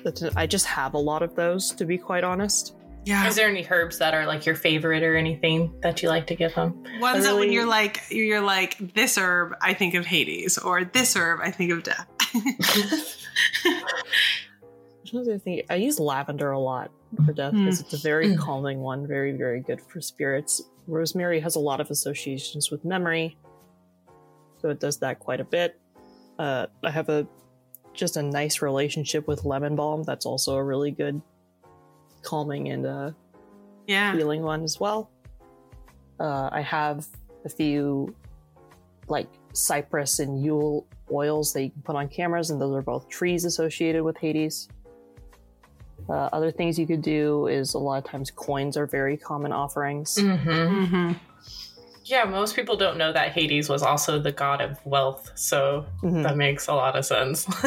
That's- 0.04 0.34
I 0.36 0.46
just 0.48 0.66
have 0.66 0.94
a 0.94 0.98
lot 1.00 1.22
of 1.24 1.36
those, 1.36 1.72
to 1.72 1.86
be 1.86 1.98
quite 1.98 2.24
honest. 2.24 2.76
yeah. 3.06 3.28
Is 3.28 3.36
there 3.36 3.48
any 3.48 3.66
herbs 3.70 3.98
that 4.00 4.14
are 4.14 4.26
like 4.26 4.46
your 4.46 4.56
favorite 4.56 5.04
or 5.04 5.16
anything 5.16 5.74
that 5.82 6.04
you 6.04 6.10
like 6.10 6.28
to 6.28 6.36
give 6.36 6.54
them? 6.56 6.84
Ones 7.00 7.26
that 7.26 7.36
when 7.36 7.52
you're 7.52 7.66
like 7.66 8.02
you're 8.12 8.42
like 8.42 8.78
this 8.94 9.18
herb, 9.18 9.54
I 9.62 9.74
think 9.74 9.94
of 9.96 10.06
Hades, 10.06 10.58
or 10.58 10.84
this 10.84 11.16
herb, 11.16 11.40
I 11.42 11.52
think 11.52 11.72
of 11.72 11.84
death. 11.84 12.08
I'm 13.66 15.06
trying 15.08 15.26
to 15.26 15.40
think- 15.40 15.66
I 15.70 15.76
use 15.76 16.00
lavender 16.00 16.52
a 16.52 16.60
lot 16.60 16.92
for 17.26 17.34
death 17.34 17.54
Hmm. 17.54 17.66
because 17.66 17.80
it's 17.82 17.94
a 17.94 17.98
very 17.98 18.30
Mm. 18.30 18.38
calming 18.38 18.80
one, 18.82 19.08
very, 19.08 19.32
very 19.32 19.60
good 19.62 19.82
for 19.82 20.02
spirits. 20.02 20.62
Rosemary 20.88 21.40
has 21.40 21.56
a 21.56 21.60
lot 21.60 21.80
of 21.82 21.90
associations 21.90 22.70
with 22.70 22.84
memory, 22.86 23.38
so 24.62 24.70
it 24.70 24.80
does 24.80 24.98
that 25.00 25.20
quite 25.20 25.40
a 25.40 25.44
bit. 25.44 25.80
Uh, 26.38 26.68
I 26.84 26.92
have 26.92 27.10
a 27.10 27.28
just 28.00 28.18
a 28.18 28.24
nice 28.24 28.62
relationship 28.62 29.28
with 29.28 29.46
lemon 29.46 29.76
balm. 29.76 30.04
That's 30.04 30.26
also 30.26 30.56
a 30.56 30.64
really 30.64 30.92
good 30.92 31.22
calming 32.22 32.70
and 32.70 32.86
uh, 32.86 33.12
yeah. 33.88 34.16
healing 34.16 34.42
one 34.42 34.64
as 34.64 34.80
well. 34.80 35.12
Uh, 36.20 36.50
I 36.52 36.62
have 36.62 37.06
a 37.46 37.50
few 37.50 38.16
like 39.08 39.30
cypress 39.54 40.20
and 40.20 40.44
Yule 40.44 40.86
oils 41.12 41.54
that 41.54 41.64
you 41.64 41.72
can 41.72 41.82
put 41.82 41.96
on 41.96 42.08
cameras, 42.08 42.50
and 42.50 42.62
those 42.62 42.76
are 42.76 42.82
both 42.82 43.10
trees 43.10 43.46
associated 43.46 44.04
with 44.04 44.18
Hades. 44.18 44.70
Uh, 46.08 46.30
other 46.34 46.52
things 46.52 46.80
you 46.80 46.88
could 46.88 47.02
do 47.02 47.48
is 47.48 47.74
a 47.74 47.78
lot 47.78 48.04
of 48.04 48.10
times 48.10 48.32
coins 48.32 48.78
are 48.78 48.86
very 48.86 49.18
common 49.18 49.52
offerings. 49.52 50.16
Mm-hmm. 50.16 50.50
Mm-hmm. 50.50 51.12
Yeah, 52.10 52.24
most 52.24 52.56
people 52.56 52.76
don't 52.76 52.98
know 52.98 53.14
that 53.14 53.34
Hades 53.34 53.70
was 53.70 53.84
also 53.84 54.18
the 54.20 54.32
god 54.32 54.62
of 54.62 54.84
wealth, 54.84 55.30
so 55.36 55.86
Mhm. 56.04 56.24
that 56.24 56.36
makes 56.38 56.68
a 56.68 56.74
lot 56.74 56.96
of 56.98 57.06
sense. 57.06 57.46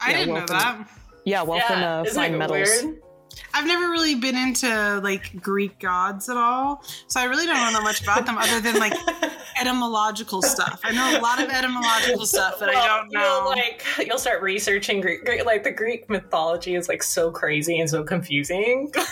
I 0.00 0.10
Yeah, 0.10 0.18
didn't 0.18 0.28
know 0.28 0.34
welcome. 0.34 0.56
that. 0.58 0.88
Yeah, 1.24 1.42
wealth 1.42 1.62
and 1.70 1.80
yeah, 1.80 2.00
uh, 2.00 2.04
fine 2.04 2.34
it 2.34 2.38
metals. 2.38 2.68
weird? 2.82 2.96
I've 3.54 3.66
never 3.66 3.88
really 3.90 4.14
been 4.14 4.36
into 4.36 5.00
like 5.02 5.40
Greek 5.40 5.80
gods 5.80 6.28
at 6.28 6.36
all, 6.36 6.84
so 7.08 7.18
I 7.18 7.24
really 7.24 7.46
don't 7.46 7.72
know 7.72 7.80
much 7.80 8.02
about 8.02 8.26
them 8.26 8.36
other 8.36 8.60
than 8.60 8.76
like 8.78 8.92
etymological 9.60 10.42
stuff. 10.42 10.80
I 10.84 10.92
know 10.92 11.18
a 11.18 11.20
lot 11.20 11.42
of 11.42 11.48
etymological 11.50 12.26
stuff 12.26 12.58
that 12.60 12.68
I 12.68 12.86
don't 12.86 13.12
know. 13.12 13.20
You'll 13.20 13.48
like 13.50 13.84
you'll 14.06 14.18
start 14.18 14.42
researching 14.42 15.00
Greek, 15.00 15.24
Greek- 15.24 15.44
like 15.44 15.64
the 15.64 15.70
Greek 15.70 16.08
mythology 16.10 16.74
is 16.74 16.88
like 16.88 17.02
so 17.02 17.30
crazy 17.30 17.78
and 17.78 17.88
so 17.88 18.02
confusing. 18.04 18.92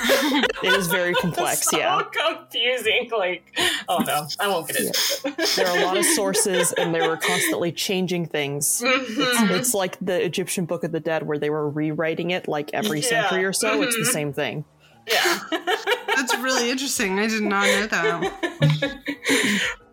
It 0.64 0.72
is 0.78 0.87
very 0.87 1.12
complex, 1.20 1.68
so 1.68 1.78
yeah. 1.78 2.00
confusing. 2.12 3.11
Like, 3.16 3.42
oh 3.88 3.98
no, 3.98 4.26
I 4.38 4.46
won't 4.48 4.68
get 4.68 4.76
into 4.76 4.92
it. 5.24 5.50
There 5.57 5.66
are 5.66 5.78
a 5.78 5.85
lot 5.85 5.96
of 5.96 6.05
sources, 6.16 6.72
and 6.72 6.94
they 6.94 7.07
were 7.07 7.16
constantly 7.16 7.72
changing 7.72 8.26
things. 8.26 8.81
Mhm. 8.81 9.50
It's 9.50 9.74
like 9.74 9.98
the 10.00 10.24
Egyptian 10.24 10.64
Book 10.66 10.85
of 10.85 10.92
the 10.92 11.00
Dead, 11.00 11.24
where 11.24 11.38
they 11.38 11.50
were 11.50 11.68
rewriting 11.68 12.31
it 12.31 12.46
like 12.48 12.70
every 12.72 13.00
Yeah. 13.00 13.09
century 13.09 13.44
or 13.44 13.52
so. 13.52 13.83
It's 13.83 13.96
the 13.96 14.02
Mhm. 14.02 14.12
same 14.12 14.33
thing. 14.33 14.64
Yeah. 15.10 15.38
That's 16.06 16.36
really 16.38 16.70
interesting. 16.70 17.18
I 17.18 17.26
did 17.26 17.42
not 17.42 17.66
know 17.66 17.86
that. 17.86 18.32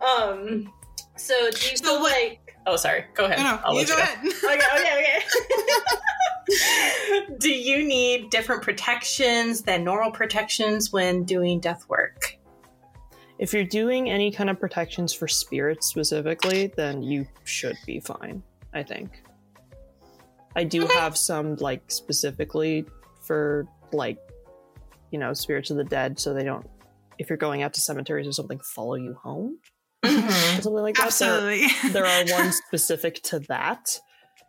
um. 0.00 0.72
So 1.16 1.34
do 1.50 1.70
you 1.70 1.76
So 1.76 1.84
feel 1.84 2.00
what- 2.00 2.12
like? 2.12 2.56
Oh, 2.66 2.76
sorry. 2.76 3.04
Go 3.14 3.24
ahead. 3.24 3.38
No, 3.38 3.44
no, 3.44 3.60
I'll 3.64 3.72
you 3.74 3.80
let 3.80 3.88
go 3.88 3.96
you 3.96 4.02
ahead. 4.02 4.18
okay, 4.44 4.60
okay, 4.80 5.18
okay. 6.50 7.36
Do 7.38 7.50
you 7.50 7.84
need 7.86 8.30
different 8.30 8.62
protections 8.62 9.62
than 9.62 9.82
normal 9.82 10.10
protections 10.10 10.92
when 10.92 11.24
doing 11.24 11.58
death 11.60 11.88
work? 11.88 12.36
If 13.38 13.54
you're 13.54 13.64
doing 13.64 14.10
any 14.10 14.30
kind 14.30 14.50
of 14.50 14.60
protections 14.60 15.12
for 15.14 15.26
spirits 15.26 15.86
specifically, 15.86 16.66
then 16.76 17.02
you 17.02 17.26
should 17.44 17.76
be 17.86 17.98
fine, 18.00 18.42
I 18.74 18.82
think. 18.82 19.22
I 20.54 20.64
do 20.64 20.84
Okay. 20.84 20.94
have 20.94 21.16
some, 21.16 21.56
like, 21.56 21.82
specifically 21.90 22.84
for, 23.22 23.66
like, 23.92 24.18
you 25.10 25.18
know, 25.18 25.32
spirits 25.32 25.70
of 25.70 25.76
the 25.76 25.84
dead, 25.84 26.18
so 26.18 26.34
they 26.34 26.44
don't, 26.44 26.66
if 27.18 27.28
you're 27.28 27.38
going 27.38 27.62
out 27.62 27.74
to 27.74 27.80
cemeteries 27.80 28.26
or 28.26 28.32
something, 28.32 28.60
follow 28.60 28.94
you 28.94 29.14
home 29.14 29.58
or 30.02 30.10
mm-hmm. 30.10 30.60
something 30.60 30.72
like 30.82 30.96
that. 30.96 31.12
There- 31.18 31.28
Absolutely. 31.28 31.68
there 31.90 32.06
are 32.06 32.24
ones 32.30 32.56
specific 32.66 33.22
to 33.24 33.40
that. 33.40 33.98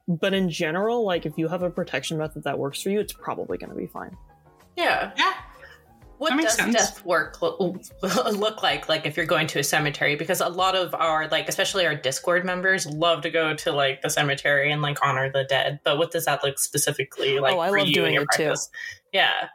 But 0.08 0.34
in 0.34 0.50
general, 0.50 1.06
like, 1.06 1.26
if 1.26 1.34
you 1.38 1.48
have 1.48 1.64
a 1.64 1.70
protection 1.70 2.18
method 2.18 2.44
that 2.44 2.58
works 2.58 2.82
for 2.82 2.90
you, 2.90 3.00
it's 3.00 3.14
probably 3.14 3.58
going 3.58 3.70
to 3.70 3.76
be 3.76 3.88
fine. 3.88 4.18
Yeah. 4.76 5.12
yeah. 5.16 5.34
What 6.22 6.30
That 6.30 6.36
makes 6.36 6.56
does 6.56 6.66
sense. 6.66 6.76
death 6.76 7.04
work 7.04 7.42
lo- 7.42 7.80
look 8.04 8.62
like? 8.62 8.88
Like 8.88 9.08
if 9.08 9.18
you're 9.18 9.26
going 9.26 9.48
to 9.48 9.60
a 9.60 9.64
cemetery, 9.64 10.16
because 10.16 10.40
a 10.40 10.50
lot 10.50 10.76
of 10.76 10.94
our 10.94 11.28
like, 11.30 11.50
especially 11.50 11.84
our 11.88 11.96
Discord 11.96 12.46
members, 12.46 12.86
love 12.86 13.24
to 13.24 13.32
go 13.32 13.56
to 13.56 13.72
like 13.72 14.04
the 14.04 14.10
cemetery 14.12 14.72
and 14.72 14.84
like 14.84 15.00
honor 15.04 15.32
the 15.32 15.46
dead. 15.46 15.80
But 15.84 15.98
what 15.98 16.12
does 16.12 16.26
that 16.26 16.44
look 16.44 16.60
specifically 16.60 17.40
like? 17.40 17.56
Oh, 17.56 17.60
I 17.60 17.70
for 17.70 17.80
love 17.80 17.88
you 17.88 17.96
doing 17.96 18.10
in 18.10 18.14
your 18.14 18.24
it 18.24 18.30
too. 18.36 18.54
Yeah. 19.12 19.50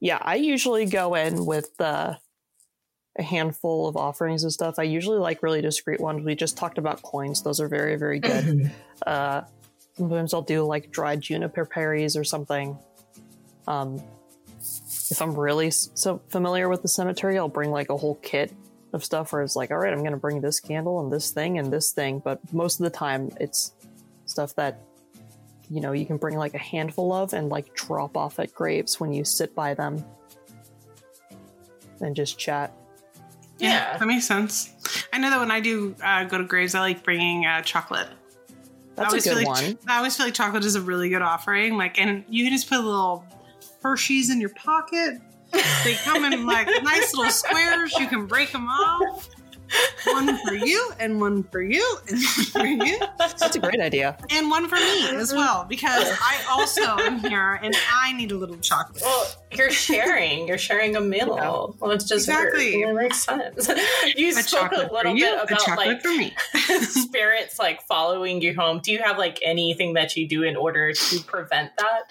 Yeah, 0.00 0.18
I 0.20 0.36
usually 0.36 0.86
go 0.86 1.14
in 1.14 1.44
with 1.44 1.78
uh, 1.78 2.14
a 3.18 3.22
handful 3.22 3.86
of 3.86 3.96
offerings 3.96 4.42
and 4.42 4.52
stuff. 4.52 4.78
I 4.78 4.84
usually 4.84 5.18
like 5.18 5.42
really 5.42 5.60
discreet 5.60 6.00
ones. 6.00 6.24
We 6.24 6.34
just 6.34 6.56
talked 6.56 6.78
about 6.78 7.02
coins; 7.02 7.42
those 7.42 7.60
are 7.60 7.68
very, 7.68 7.96
very 7.96 8.18
good. 8.18 8.72
uh, 9.06 9.42
sometimes 9.94 10.32
I'll 10.32 10.42
do 10.42 10.64
like 10.64 10.90
dried 10.90 11.20
juniper 11.20 11.66
berries 11.66 12.16
or 12.16 12.24
something. 12.24 12.78
Um, 13.68 14.02
if 15.10 15.20
I'm 15.20 15.34
really 15.34 15.70
so 15.70 16.22
familiar 16.28 16.68
with 16.68 16.82
the 16.82 16.88
cemetery, 16.88 17.38
I'll 17.38 17.48
bring 17.48 17.70
like 17.70 17.90
a 17.90 17.96
whole 17.96 18.16
kit 18.16 18.52
of 18.92 19.04
stuff 19.04 19.32
where 19.32 19.42
it's 19.42 19.56
like, 19.56 19.70
all 19.70 19.78
right, 19.78 19.92
I'm 19.92 20.00
going 20.00 20.12
to 20.12 20.18
bring 20.18 20.40
this 20.40 20.60
candle 20.60 21.00
and 21.00 21.12
this 21.12 21.30
thing 21.30 21.58
and 21.58 21.72
this 21.72 21.92
thing. 21.92 22.20
But 22.20 22.40
most 22.52 22.80
of 22.80 22.84
the 22.84 22.90
time, 22.90 23.30
it's 23.40 23.72
stuff 24.26 24.54
that 24.54 24.80
you 25.70 25.80
know 25.80 25.92
you 25.92 26.04
can 26.04 26.16
bring 26.16 26.36
like 26.36 26.54
a 26.54 26.58
handful 26.58 27.12
of 27.12 27.32
and 27.32 27.48
like 27.48 27.74
drop 27.74 28.16
off 28.16 28.38
at 28.38 28.52
graves 28.52 28.98
when 29.00 29.12
you 29.12 29.24
sit 29.24 29.54
by 29.54 29.74
them 29.74 30.04
and 32.00 32.16
just 32.16 32.38
chat. 32.38 32.74
Yeah. 33.58 33.96
that 33.96 34.06
makes 34.06 34.26
sense. 34.26 34.74
I 35.12 35.18
know 35.18 35.30
that 35.30 35.38
when 35.38 35.50
I 35.50 35.60
do 35.60 35.94
uh, 36.02 36.24
go 36.24 36.38
to 36.38 36.44
graves, 36.44 36.74
I 36.74 36.80
like 36.80 37.04
bringing 37.04 37.46
uh, 37.46 37.62
chocolate. 37.62 38.08
I 38.96 39.04
That's 39.04 39.26
a 39.26 39.28
good 39.28 39.38
feel 39.38 39.46
one. 39.46 39.78
I 39.86 39.98
always 39.98 40.16
feel 40.16 40.26
like 40.26 40.34
chocolate 40.34 40.64
is 40.64 40.74
a 40.74 40.80
really 40.80 41.08
good 41.08 41.22
offering. 41.22 41.76
Like, 41.76 42.00
and 42.00 42.24
you 42.28 42.44
can 42.44 42.52
just 42.52 42.68
put 42.68 42.78
little 42.82 43.24
Hershey's 43.82 44.30
in 44.30 44.40
your 44.40 44.50
pocket. 44.50 45.20
They 45.84 45.94
come 46.04 46.24
in 46.24 46.46
like 46.46 46.68
nice 46.82 47.14
little 47.14 47.32
squares. 47.32 47.92
You 47.98 48.06
can 48.06 48.26
break 48.26 48.52
them 48.52 48.66
off. 48.66 49.28
One 50.06 50.36
for 50.46 50.54
you, 50.54 50.92
and 50.98 51.20
one 51.20 51.42
for 51.44 51.60
you, 51.62 51.84
and 52.08 52.16
one 52.18 52.44
for 52.46 52.66
you, 52.66 52.98
That's 53.18 53.54
a 53.56 53.58
great 53.58 53.80
idea. 53.80 54.16
and 54.30 54.50
one 54.50 54.68
for 54.68 54.76
me 54.76 55.10
as 55.16 55.32
well, 55.32 55.66
because 55.68 56.08
I 56.20 56.42
also 56.50 56.82
am 56.82 57.18
here 57.20 57.60
and 57.62 57.74
I 57.92 58.12
need 58.14 58.32
a 58.32 58.36
little 58.36 58.56
chocolate. 58.58 59.02
Well, 59.02 59.26
you're 59.52 59.70
sharing. 59.70 60.48
You're 60.48 60.58
sharing 60.58 60.96
a 60.96 61.00
meal. 61.00 61.36
Yeah. 61.36 61.76
Well, 61.80 61.90
it's 61.92 62.04
just 62.04 62.28
Exactly. 62.28 62.76
weird. 62.76 62.90
It 62.90 62.94
makes 62.94 63.18
sense. 63.22 63.68
You 64.16 64.28
A 64.30 64.32
spoke 64.32 64.72
a 64.72 64.74
chocolate 64.76 64.88
for 64.88 64.94
little 64.94 65.16
you, 65.16 65.24
bit 65.24 65.42
about 65.44 65.60
chocolate 65.60 65.86
like 65.86 66.02
for 66.02 66.08
me. 66.14 66.34
spirits 66.80 67.58
like 67.58 67.82
following 67.82 68.40
you 68.42 68.54
home. 68.54 68.80
Do 68.82 68.92
you 68.92 69.00
have 69.02 69.18
like 69.18 69.38
anything 69.44 69.94
that 69.94 70.16
you 70.16 70.26
do 70.26 70.42
in 70.42 70.56
order 70.56 70.92
to 70.92 71.20
prevent 71.20 71.70
that? 71.78 72.02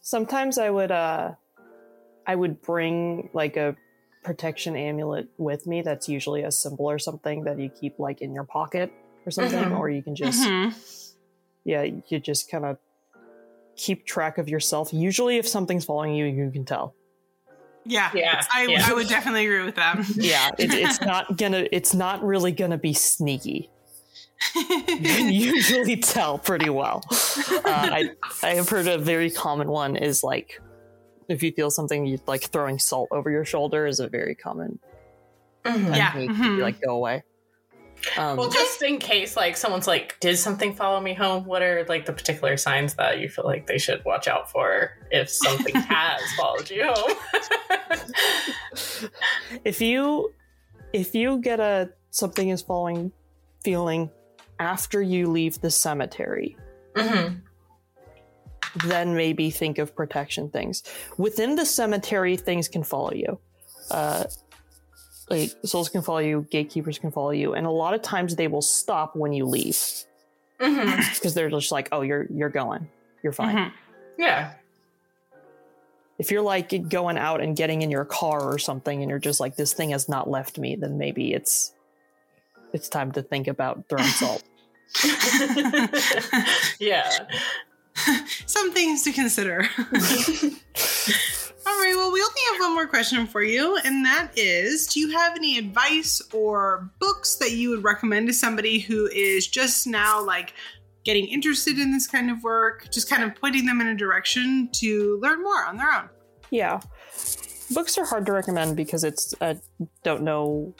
Sometimes 0.00 0.58
I 0.58 0.70
would 0.70 0.90
uh 0.90 1.32
I 2.26 2.34
would 2.34 2.60
bring 2.62 3.30
like 3.32 3.56
a 3.56 3.76
protection 4.22 4.76
amulet 4.76 5.28
with 5.38 5.66
me 5.66 5.82
that's 5.82 6.08
usually 6.08 6.42
a 6.42 6.50
symbol 6.52 6.88
or 6.90 6.98
something 6.98 7.44
that 7.44 7.58
you 7.58 7.68
keep 7.68 7.98
like 7.98 8.20
in 8.20 8.32
your 8.32 8.44
pocket 8.44 8.92
or 9.26 9.30
something 9.32 9.58
Mhm. 9.64 9.78
or 9.78 9.88
you 9.90 10.02
can 10.02 10.14
just 10.14 10.42
Mhm. 10.42 10.74
yeah, 11.64 11.82
you 11.82 12.18
just 12.20 12.50
kind 12.50 12.64
of 12.64 12.78
keep 13.76 14.04
track 14.06 14.38
of 14.38 14.48
yourself. 14.48 14.92
Usually 14.92 15.38
if 15.38 15.46
something's 15.48 15.84
following 15.84 16.14
you, 16.14 16.26
you 16.26 16.50
can 16.50 16.64
tell. 16.64 16.94
Yeah, 17.84 18.10
Yeah, 18.14 18.40
I, 18.52 18.66
yeah. 18.66 18.84
I 18.86 18.94
would 18.94 19.08
definitely 19.08 19.44
agree 19.46 19.64
with 19.64 19.74
that. 19.76 19.96
Yeah, 20.16 20.50
it, 20.58 20.72
it's 20.72 21.00
not 21.12 21.36
gonna 21.36 21.66
it's 21.72 21.92
not 21.94 22.22
really 22.22 22.52
gonna 22.52 22.78
be 22.78 22.92
sneaky. 22.92 23.70
You 24.54 24.98
can 25.00 25.32
usually 25.32 25.96
tell 25.96 26.38
pretty 26.38 26.68
well. 26.70 27.02
Uh, 27.10 27.60
I 27.64 28.10
I 28.42 28.50
have 28.54 28.68
heard 28.68 28.86
a 28.88 28.98
very 28.98 29.30
common 29.30 29.68
one 29.68 29.96
is 29.96 30.22
like 30.22 30.60
if 31.32 31.42
you 31.42 31.52
feel 31.52 31.70
something 31.70 32.06
you 32.06 32.18
like 32.26 32.50
throwing 32.50 32.78
salt 32.78 33.08
over 33.10 33.30
your 33.30 33.44
shoulder 33.44 33.86
is 33.86 34.00
a 34.00 34.08
very 34.08 34.34
common 34.34 34.78
Yeah, 35.64 36.12
technique 36.12 36.30
to 36.30 36.36
mhm. 36.36 36.56
be 36.56 36.62
like 36.62 36.80
go 36.80 36.94
away. 36.96 37.22
Um, 38.18 38.36
Well, 38.36 38.50
just 38.50 38.82
in 38.82 38.98
case 38.98 39.36
like 39.36 39.56
someone's 39.56 39.86
like, 39.86 40.18
"Did 40.20 40.36
something 40.36 40.74
follow 40.74 41.00
me 41.00 41.14
home?" 41.14 41.44
What 41.44 41.62
are 41.62 41.84
like 41.88 42.04
the 42.04 42.12
particular 42.12 42.56
signs 42.56 42.94
that 42.94 43.20
you 43.20 43.28
feel 43.28 43.44
like 43.44 43.66
they 43.66 43.78
should 43.78 44.04
watch 44.04 44.26
out 44.26 44.50
for 44.50 44.90
if 45.10 45.30
something 45.30 45.74
has 45.88 46.20
followed 46.36 46.68
you 46.68 46.84
home? 46.84 47.16
if 49.64 49.80
you 49.80 50.32
if 50.92 51.14
you 51.14 51.38
get 51.40 51.60
a 51.60 51.90
something 52.10 52.48
is 52.48 52.60
following 52.62 53.12
feeling 53.64 54.10
after 54.58 55.00
you 55.00 55.28
leave 55.30 55.60
the 55.60 55.70
cemetery, 55.70 56.56
Mhm. 56.96 57.40
Then 58.86 59.14
maybe 59.14 59.50
think 59.50 59.78
of 59.78 59.94
protection 59.94 60.48
things. 60.50 60.82
Within 61.18 61.56
the 61.56 61.66
cemetery, 61.66 62.36
things 62.36 62.68
can 62.68 62.82
follow 62.82 63.12
you. 63.12 63.38
Uh, 63.90 64.24
like 65.30 65.50
souls 65.64 65.88
can 65.88 66.02
follow 66.02 66.18
you, 66.18 66.46
gatekeepers 66.50 66.98
can 66.98 67.10
follow 67.10 67.30
you, 67.30 67.54
and 67.54 67.66
a 67.66 67.70
lot 67.70 67.94
of 67.94 68.02
times 68.02 68.36
they 68.36 68.48
will 68.48 68.62
stop 68.62 69.14
when 69.16 69.32
you 69.32 69.44
leave 69.46 69.78
because 70.58 71.34
they're 71.34 71.50
just 71.50 71.72
like, 71.72 71.88
"Oh, 71.92 72.02
you're 72.02 72.26
you're 72.30 72.48
going, 72.50 72.88
you're 73.22 73.32
fine." 73.32 73.56
Mhm. 73.56 73.72
Yeah. 74.18 74.52
If 76.18 76.30
you're 76.30 76.42
like 76.42 76.88
going 76.88 77.18
out 77.18 77.40
and 77.40 77.56
getting 77.56 77.82
in 77.82 77.90
your 77.90 78.04
car 78.04 78.42
or 78.42 78.58
something, 78.58 79.00
and 79.02 79.10
you're 79.10 79.18
just 79.18 79.40
like, 79.40 79.56
"This 79.56 79.72
thing 79.72 79.90
has 79.90 80.08
not 80.08 80.28
left 80.30 80.58
me," 80.58 80.76
then 80.76 80.98
maybe 80.98 81.32
it's 81.32 81.72
it's 82.72 82.88
time 82.88 83.10
to 83.12 83.22
think 83.22 83.48
about 83.48 83.84
throwing 83.88 84.04
salt. 84.06 84.42
yeah. 86.78 87.10
Some 88.46 88.72
things 88.72 89.02
to 89.04 89.12
consider. 89.12 89.68
All 91.64 91.78
right, 91.78 91.94
well, 91.96 92.12
we 92.12 92.20
only 92.20 92.40
have 92.52 92.60
one 92.60 92.74
more 92.74 92.86
question 92.86 93.26
for 93.26 93.42
you, 93.42 93.76
and 93.84 94.04
that 94.04 94.32
is 94.36 94.86
Do 94.88 94.98
you 95.00 95.10
have 95.10 95.36
any 95.36 95.58
advice 95.58 96.20
or 96.32 96.90
books 96.98 97.36
that 97.36 97.52
you 97.52 97.70
would 97.70 97.84
recommend 97.84 98.26
to 98.28 98.32
somebody 98.32 98.80
who 98.80 99.06
is 99.06 99.46
just 99.46 99.86
now 99.86 100.24
like 100.24 100.54
getting 101.04 101.26
interested 101.26 101.78
in 101.78 101.92
this 101.92 102.06
kind 102.06 102.30
of 102.30 102.42
work, 102.42 102.88
just 102.92 103.08
kind 103.08 103.22
of 103.22 103.34
pointing 103.36 103.66
them 103.66 103.80
in 103.80 103.86
a 103.88 103.94
direction 103.94 104.68
to 104.72 105.18
learn 105.22 105.42
more 105.42 105.64
on 105.64 105.76
their 105.76 105.92
own? 105.92 106.08
Yeah. 106.50 106.80
Books 107.72 107.96
are 107.96 108.04
hard 108.04 108.26
to 108.26 108.32
recommend 108.32 108.76
because 108.76 109.04
it's 109.04 109.34
I 109.40 109.56
don't 110.02 110.22
know 110.22 110.74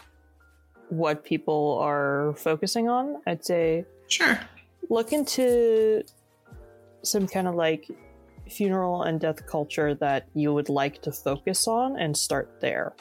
what 0.89 1.25
people 1.25 1.79
are 1.81 2.35
focusing 2.37 2.89
on. 2.89 3.23
I'd 3.27 3.45
say 3.45 3.85
Sure. 4.09 4.39
look 4.91 5.13
into 5.13 6.03
some 7.03 7.27
kind 7.27 7.49
of 7.49 7.55
like 7.55 7.89
funeral 8.51 9.03
and 9.03 9.21
death 9.21 9.47
culture 9.47 9.95
that 9.95 10.27
you 10.35 10.53
would 10.53 10.69
like 10.69 11.01
to 11.03 11.13
focus 11.13 11.67
on 11.69 11.99
and 11.99 12.17
start 12.17 12.61
there. 12.61 12.95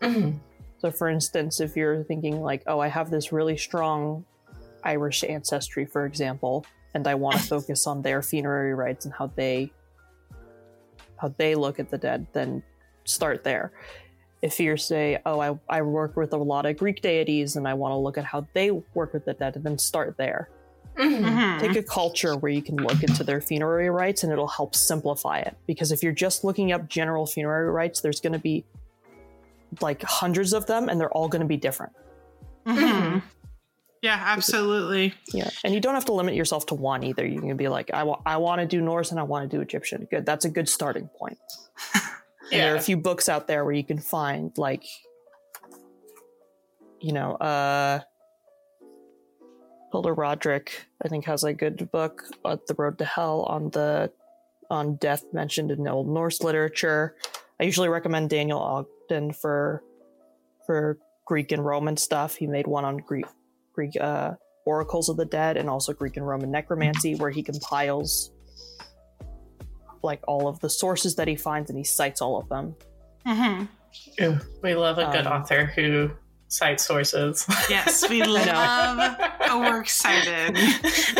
Mhm. 0.00 0.38
So 0.78 0.90
for 0.90 1.08
instance, 1.08 1.60
if 1.60 1.76
you're 1.76 2.04
thinking 2.04 2.40
like, 2.40 2.62
"Oh, 2.66 2.78
I 2.80 2.88
have 2.88 3.10
this 3.10 3.32
really 3.32 3.56
strong 3.56 4.24
Irish 4.84 5.24
ancestry, 5.24 5.84
for 5.86 6.06
example, 6.06 6.64
and 6.94 7.06
I 7.06 7.14
want 7.14 7.36
to 7.36 7.42
focus 7.54 7.86
on 7.86 8.02
their 8.02 8.22
funerary 8.22 8.74
rites 8.74 9.04
and 9.04 9.14
how 9.14 9.28
they 9.34 9.72
how 11.18 11.28
they 11.38 11.54
look 11.54 11.80
at 11.80 11.90
the 11.90 11.98
dead, 11.98 12.26
then 12.32 12.62
start 13.04 13.42
there. 13.44 13.72
if 14.42 14.60
you're 14.60 14.76
say, 14.76 15.18
oh, 15.24 15.40
I, 15.40 15.58
I 15.68 15.80
work 15.82 16.14
with 16.14 16.32
a 16.34 16.36
lot 16.36 16.66
of 16.66 16.76
Greek 16.76 17.00
deities 17.00 17.56
and 17.56 17.66
I 17.66 17.72
want 17.74 17.92
to 17.92 17.96
look 17.96 18.18
at 18.18 18.24
how 18.24 18.46
they 18.52 18.70
work 18.70 19.14
with 19.14 19.24
the 19.24 19.32
dead, 19.32 19.54
then 19.56 19.78
start 19.78 20.16
there. 20.18 20.50
Mhm. 20.96 21.20
Mhm. 21.24 21.60
Take 21.60 21.76
a 21.76 21.82
culture 21.82 22.36
where 22.36 22.50
you 22.50 22.62
can 22.62 22.76
look 22.76 23.02
into 23.02 23.22
their 23.22 23.40
funerary 23.40 23.90
rites 23.90 24.22
and 24.22 24.32
it'll 24.32 24.46
help 24.48 24.74
simplify 24.74 25.38
it. 25.40 25.56
Because 25.66 25.92
if 25.92 26.02
you're 26.02 26.12
just 26.12 26.42
looking 26.44 26.72
up 26.72 26.88
general 26.88 27.26
funerary 27.26 27.70
rites, 27.70 28.00
there's 28.00 28.20
going 28.20 28.32
to 28.32 28.38
be 28.38 28.64
like 29.80 30.02
hundreds 30.02 30.52
of 30.52 30.66
them 30.66 30.88
and 30.88 30.98
they're 31.00 31.12
all 31.12 31.28
going 31.28 31.42
to 31.42 31.46
be 31.48 31.56
different. 31.56 31.92
Mhm. 32.66 33.22
Yeah, 34.02 34.22
absolutely. 34.24 35.14
Yeah. 35.32 35.50
And 35.64 35.74
you 35.74 35.80
don't 35.80 35.94
have 35.94 36.04
to 36.06 36.12
limit 36.12 36.34
yourself 36.34 36.66
to 36.66 36.74
one 36.74 37.02
either. 37.02 37.26
You 37.26 37.40
can 37.40 37.56
be 37.56 37.68
like, 37.68 37.90
I, 37.92 38.02
wa- 38.04 38.20
I 38.24 38.36
want 38.36 38.60
to 38.60 38.66
do 38.66 38.80
Norse 38.80 39.10
and 39.10 39.18
I 39.18 39.22
want 39.24 39.50
to 39.50 39.56
do 39.56 39.60
Egyptian. 39.60 40.06
Good. 40.10 40.24
That's 40.24 40.44
a 40.44 40.48
good 40.50 40.68
starting 40.68 41.08
point. 41.18 41.38
And 42.52 42.60
there 42.60 42.74
are 42.74 42.76
a 42.76 42.80
few 42.80 42.96
books 42.96 43.28
out 43.28 43.48
there 43.48 43.64
where 43.64 43.74
you 43.74 43.82
can 43.82 43.98
find 43.98 44.56
like 44.56 44.84
you 47.00 47.12
know, 47.12 47.32
uh 47.34 48.00
Hilda 49.92 50.12
Roderick, 50.12 50.86
I 51.04 51.08
think 51.08 51.24
has 51.26 51.44
a 51.44 51.52
good 51.52 51.90
book, 51.92 52.24
uh, 52.44 52.56
The 52.66 52.74
Road 52.74 52.98
to 52.98 53.04
Hel 53.04 53.42
on 53.44 53.70
the 53.70 54.10
on 54.68 54.96
death 54.96 55.22
mentioned 55.32 55.70
in 55.70 55.86
Old 55.86 56.08
Norse 56.08 56.42
literature. 56.42 57.14
I 57.60 57.64
usually 57.64 57.88
recommend 57.88 58.30
Daniel 58.30 58.58
Ogden 58.58 59.32
for 59.32 59.82
for 60.66 60.98
Greek 61.24 61.52
and 61.52 61.64
Roman 61.64 61.96
stuff. 61.96 62.34
He 62.36 62.46
made 62.46 62.66
one 62.66 62.84
on 62.84 62.96
Greek 62.98 63.26
Greek 63.72 63.92
uh 64.00 64.32
oracles 64.64 65.08
of 65.08 65.16
the 65.16 65.24
dead 65.24 65.56
and 65.56 65.70
also 65.70 65.92
Greek 65.92 66.16
and 66.16 66.26
Roman 66.26 66.50
necromancy 66.50 67.14
where 67.14 67.30
he 67.30 67.42
compiles 67.42 68.32
like 70.02 70.20
all 70.26 70.48
of 70.48 70.58
the 70.60 70.68
sources 70.70 71.14
that 71.16 71.28
he 71.28 71.36
finds 71.36 71.70
and 71.70 71.78
he 71.78 71.84
cites 71.84 72.20
all 72.20 72.36
of 72.40 72.48
them. 72.48 72.74
Mhm. 73.26 73.68
Ooh, 74.22 74.38
we 74.62 74.74
love 74.74 74.98
a 74.98 75.06
good 75.12 75.26
Um, 75.26 75.32
author 75.42 75.66
who 75.66 76.10
cites 76.48 76.84
sources. 76.84 77.46
Yes, 77.70 78.08
we 78.08 78.22
love 78.24 79.16
a 79.50 79.58
works 79.58 79.94
cited. 79.96 80.56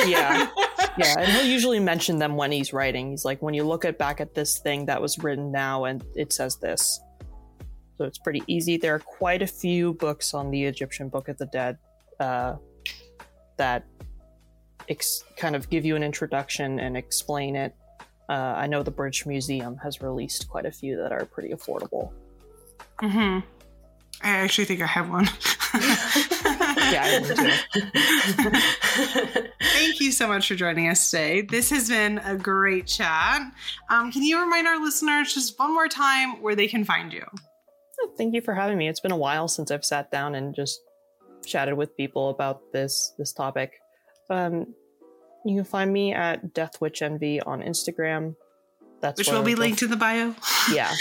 Yeah. 0.06 0.48
Yeah, 0.98 1.14
and 1.18 1.30
he'll 1.30 1.44
usually 1.44 1.78
mention 1.78 2.18
them 2.18 2.36
when 2.36 2.50
he's 2.50 2.72
writing. 2.72 3.10
He's 3.10 3.24
like, 3.26 3.42
when 3.42 3.52
you 3.52 3.64
look 3.64 3.84
at 3.84 3.98
back 3.98 4.18
at 4.22 4.34
this 4.34 4.58
thing 4.58 4.86
that 4.86 4.98
was 4.98 5.18
written 5.18 5.52
now 5.52 5.84
and 5.84 6.02
it 6.14 6.32
says 6.32 6.56
this. 6.56 7.00
So 7.98 8.04
it's 8.04 8.16
pretty 8.16 8.42
easy. 8.46 8.78
There 8.78 8.94
are 8.94 8.98
quite 9.00 9.42
a 9.42 9.46
few 9.46 9.92
books 9.92 10.32
on 10.32 10.50
the 10.50 10.64
Egyptian 10.64 11.10
Book 11.10 11.28
of 11.28 11.36
the 11.36 11.44
Dead 11.46 11.76
uh, 12.18 12.56
that 13.58 13.84
ex- 14.88 15.22
kind 15.36 15.54
of 15.54 15.68
give 15.68 15.84
you 15.84 15.96
an 15.96 16.02
introduction 16.02 16.80
and 16.80 16.96
explain 16.96 17.56
it. 17.56 17.74
Uh, 18.30 18.32
I 18.56 18.66
know 18.66 18.82
the 18.82 18.90
British 18.90 19.26
Museum 19.26 19.76
has 19.82 20.00
released 20.00 20.48
quite 20.48 20.64
a 20.64 20.72
few 20.72 20.96
that 20.96 21.12
are 21.12 21.26
pretty 21.26 21.50
affordable. 21.50 22.10
hmm 23.00 23.40
I 24.22 24.30
actually 24.30 24.64
think 24.64 24.80
I 24.80 24.86
have 24.86 25.10
one. 25.10 25.28
Yeah, 26.92 27.02
I 27.04 27.18
do. 27.18 27.34
Thank 29.72 30.00
you 30.00 30.12
so 30.12 30.28
much 30.28 30.46
for 30.46 30.54
joining 30.54 30.88
us 30.88 31.10
today. 31.10 31.40
This 31.42 31.70
has 31.70 31.88
been 31.88 32.18
a 32.18 32.36
great 32.36 32.86
chat. 32.86 33.42
Um, 33.90 34.12
can 34.12 34.22
you 34.22 34.40
remind 34.40 34.68
our 34.68 34.80
listeners 34.80 35.34
just 35.34 35.58
one 35.58 35.74
more 35.74 35.88
time 35.88 36.40
where 36.42 36.54
they 36.54 36.68
can 36.68 36.84
find 36.84 37.12
you? 37.12 37.24
Thank 38.16 38.34
you 38.34 38.40
for 38.40 38.54
having 38.54 38.78
me. 38.78 38.88
It's 38.88 39.00
been 39.00 39.10
a 39.10 39.16
while 39.16 39.48
since 39.48 39.70
I've 39.70 39.84
sat 39.84 40.10
down 40.10 40.34
and 40.34 40.54
just 40.54 40.80
chatted 41.44 41.74
with 41.74 41.96
people 41.96 42.30
about 42.30 42.60
this 42.72 43.12
this 43.18 43.32
topic. 43.32 43.72
Um, 44.30 44.74
you 45.44 45.56
can 45.56 45.64
find 45.64 45.92
me 45.92 46.12
at 46.12 46.54
Death 46.54 46.80
Witch 46.80 47.02
Envy 47.02 47.40
on 47.40 47.62
Instagram. 47.62 48.34
That's 49.00 49.18
Which 49.18 49.28
will 49.28 49.42
be 49.42 49.54
linked 49.54 49.82
in 49.82 49.90
the 49.90 49.96
bio. 49.96 50.34
Yeah, 50.72 50.92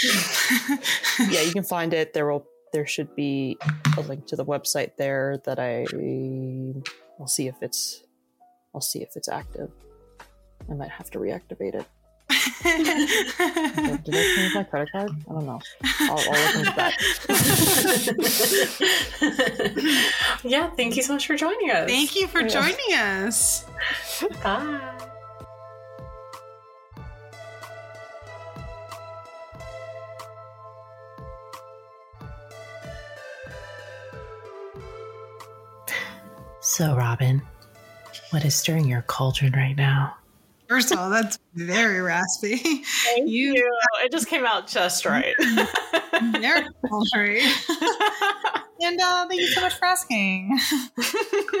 yeah, 1.30 1.40
you 1.40 1.52
can 1.52 1.64
find 1.64 1.92
it. 1.94 2.12
There 2.12 2.30
will 2.30 2.46
there 2.76 2.86
should 2.86 3.16
be 3.16 3.56
a 3.96 4.02
link 4.02 4.26
to 4.26 4.36
the 4.36 4.44
website 4.44 4.96
there 4.98 5.38
that 5.46 5.58
I 5.58 5.86
I'll 7.18 7.26
see 7.26 7.48
if 7.48 7.54
it's 7.62 8.02
I'll 8.74 8.82
see 8.82 9.00
if 9.02 9.16
it's 9.16 9.28
active. 9.30 9.70
I 10.70 10.74
might 10.74 10.90
have 10.90 11.10
to 11.12 11.18
reactivate 11.18 11.74
it. 11.74 11.86
Did 14.04 14.14
I 14.14 14.22
change 14.34 14.54
my 14.54 14.64
credit 14.64 14.92
card? 14.92 15.10
I 15.26 15.32
don't 15.32 15.46
know. 15.46 15.58
I'll, 16.00 16.18
I'll 16.18 16.44
look 16.44 16.54
into 16.56 16.74
that. 16.76 16.92
yeah, 20.44 20.68
thank 20.76 20.96
you 20.96 21.02
so 21.02 21.14
much 21.14 21.26
for 21.26 21.34
joining 21.34 21.70
us. 21.70 21.88
Thank 21.88 22.14
you 22.14 22.26
for 22.26 22.42
Yeah. 22.42 22.48
joining 22.48 22.94
us. 22.94 23.64
Bye. 24.42 24.92
So, 36.76 36.94
Robyn, 36.94 37.40
what 38.32 38.44
is 38.44 38.54
stirring 38.54 38.84
your 38.86 39.00
cauldron 39.00 39.54
right 39.54 39.74
now? 39.74 40.14
First 40.68 40.92
of 40.92 40.98
all, 40.98 41.08
that's 41.08 41.38
very 41.54 42.02
raspy. 42.02 42.56
Thank 43.04 43.30
You- 43.30 43.54
you. 43.54 43.72
It 44.04 44.12
just 44.12 44.28
came 44.28 44.44
out 44.44 44.66
just 44.66 45.06
right. 45.06 45.34
Very 46.32 46.66
sultry. 46.88 47.40
And 48.82 49.00
uh, 49.00 49.26
thank 49.26 49.40
you 49.40 49.46
so 49.46 49.62
much 49.62 49.72
for 49.78 49.86
asking. 49.86 50.54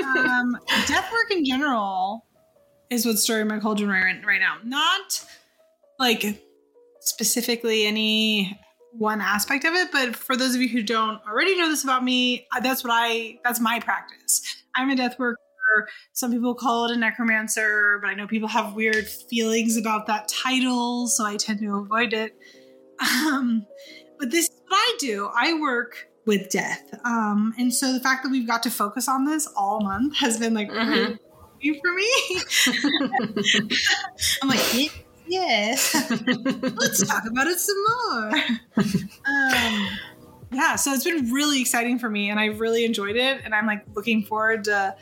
um, 0.04 0.54
death 0.86 1.10
work 1.10 1.30
in 1.30 1.46
general 1.46 2.26
is 2.90 3.06
what's 3.06 3.22
stirring 3.22 3.48
my 3.48 3.58
cauldron 3.58 3.88
right, 3.88 4.22
right 4.22 4.38
now. 4.38 4.56
Not 4.62 5.24
like 5.98 6.42
specifically 7.00 7.86
any 7.86 8.60
one 8.92 9.22
aspect 9.22 9.64
of 9.64 9.72
it, 9.72 9.90
but 9.92 10.14
for 10.14 10.36
those 10.36 10.54
of 10.54 10.60
you 10.60 10.68
who 10.68 10.82
don't 10.82 11.18
already 11.26 11.56
know 11.56 11.70
this 11.70 11.84
about 11.84 12.04
me, 12.04 12.46
uh, 12.54 12.60
that's 12.60 12.84
what 12.84 12.92
I 12.94 13.38
that's 13.42 13.60
my 13.60 13.80
practice. 13.80 14.42
I'm 14.76 14.90
a 14.90 14.96
death 14.96 15.18
worker. 15.18 15.38
Some 16.12 16.32
people 16.32 16.54
call 16.54 16.86
it 16.86 16.94
a 16.94 16.98
necromancer, 16.98 17.98
but 18.02 18.08
I 18.08 18.14
know 18.14 18.26
people 18.26 18.48
have 18.48 18.74
weird 18.74 19.06
feelings 19.08 19.76
about 19.76 20.06
that 20.06 20.28
title, 20.28 21.08
so 21.08 21.24
I 21.26 21.36
tend 21.36 21.60
to 21.60 21.76
avoid 21.76 22.12
it. 22.12 22.34
Um, 23.00 23.66
but 24.18 24.30
this 24.30 24.44
is 24.46 24.60
what 24.68 24.76
I 24.76 24.96
do. 24.98 25.28
I 25.34 25.54
work 25.60 26.08
with 26.24 26.48
death. 26.50 26.82
Um, 27.04 27.54
and 27.58 27.72
so 27.72 27.92
the 27.92 28.00
fact 28.00 28.22
that 28.24 28.30
we've 28.30 28.46
got 28.46 28.62
to 28.64 28.70
focus 28.70 29.08
on 29.08 29.24
this 29.26 29.46
all 29.56 29.80
month 29.80 30.16
has 30.16 30.38
been 30.38 30.54
like 30.54 30.70
Mhm. 30.70 31.18
really 31.62 31.80
for 31.80 31.92
me. 31.92 32.10
I'm 34.42 34.48
like, 34.48 34.74
"Yeah, 34.74 34.88
yes, 35.26 35.94
let's 36.76 37.06
talk 37.06 37.24
about 37.26 37.46
it 37.48 37.58
some 37.58 37.76
more. 37.88 38.32
Um, 39.28 39.88
yeah, 40.52 40.76
so 40.76 40.92
it's 40.92 41.04
been 41.04 41.32
really 41.32 41.60
exciting 41.60 41.98
for 41.98 42.08
me, 42.10 42.30
and 42.30 42.38
I've 42.40 42.60
really 42.60 42.84
enjoyed 42.84 43.16
it, 43.16 43.40
and 43.44 43.54
I'm 43.54 43.66
like 43.66 43.84
looking 43.94 44.22
forward 44.24 44.64
to 44.64 44.94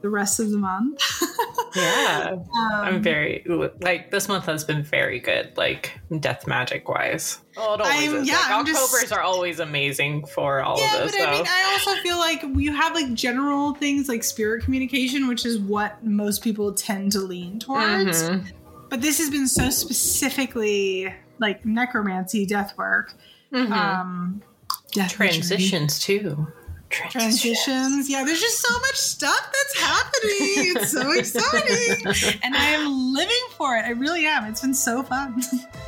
the 0.00 0.08
rest 0.08 0.40
of 0.40 0.50
the 0.50 0.58
month. 0.58 1.00
yeah. 1.76 2.30
Um, 2.32 2.46
I'm 2.72 3.02
very 3.02 3.44
like 3.80 4.10
this 4.10 4.26
month 4.28 4.46
has 4.46 4.64
been 4.64 4.82
very 4.82 5.20
good, 5.20 5.56
like 5.56 5.92
death 6.18 6.46
magic 6.46 6.88
wise. 6.88 7.38
Oh, 7.56 7.74
it 7.74 7.80
always 7.80 8.08
I'm- 8.12 8.16
is. 8.22 8.28
yeah, 8.28 8.34
like, 8.38 8.50
I'm 8.50 8.66
just- 8.66 8.82
October's 8.82 9.12
are 9.12 9.20
always 9.22 9.60
amazing 9.60 10.26
for 10.26 10.60
all 10.62 10.78
yeah, 10.80 10.96
of 10.98 11.02
this. 11.04 11.16
but 11.16 11.28
I 11.28 11.32
mean. 11.32 11.44
I 11.48 11.72
also 11.72 12.00
feel 12.02 12.18
like 12.18 12.42
you 12.56 12.72
have 12.72 12.94
like 12.94 13.14
general 13.14 13.74
things 13.74 14.08
like 14.08 14.24
spirit 14.24 14.64
communication, 14.64 15.28
which 15.28 15.46
is 15.46 15.58
what 15.60 16.04
most 16.04 16.42
people 16.42 16.72
tend 16.72 17.12
to 17.12 17.20
lean 17.20 17.60
towards. 17.60 18.24
Mhm. 18.24 18.44
But 18.88 19.00
this 19.02 19.18
has 19.18 19.30
been 19.30 19.46
so 19.48 19.70
specifically 19.70 21.14
like 21.38 21.64
necromancy, 21.64 22.44
death 22.46 22.76
work, 22.76 23.14
Mhm. 23.52 23.70
um, 23.70 24.42
death 24.92 25.18
witchery. 25.18 25.28
transitions 25.28 25.98
too. 26.00 26.46
transitions. 26.90 28.08
Yeah, 28.10 28.24
there's 28.24 28.40
just 28.40 28.60
so 28.60 28.78
much 28.80 28.96
stuff 28.96 29.52
that's 29.52 29.80
happening. 29.80 30.76
It's 30.76 30.92
so 30.92 31.10
exciting. 31.18 32.38
and 32.42 32.54
I 32.54 32.66
am 32.70 33.12
living 33.14 33.44
for 33.56 33.76
it. 33.76 33.84
I 33.84 33.90
really 33.90 34.26
am. 34.26 34.44
It's 34.44 34.60
been 34.60 34.74
so 34.74 35.02
fun. 35.02 35.40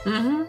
hmm 0.04 0.44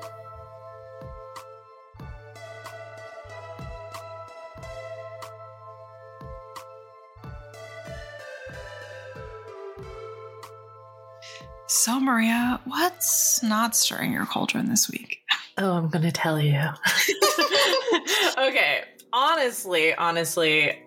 So, 11.68 12.00
Maria, 12.00 12.60
what's 12.66 13.42
not 13.42 13.76
stirring 13.76 14.12
your 14.12 14.26
cauldron 14.26 14.70
this 14.70 14.90
week? 14.90 15.20
Oh, 15.58 15.72
I'm 15.72 15.90
gonna 15.90 16.12
tell 16.12 16.40
you. 16.40 16.60
okay, 18.38 18.84
honestly, 19.14 19.94
honestly, 19.96 20.82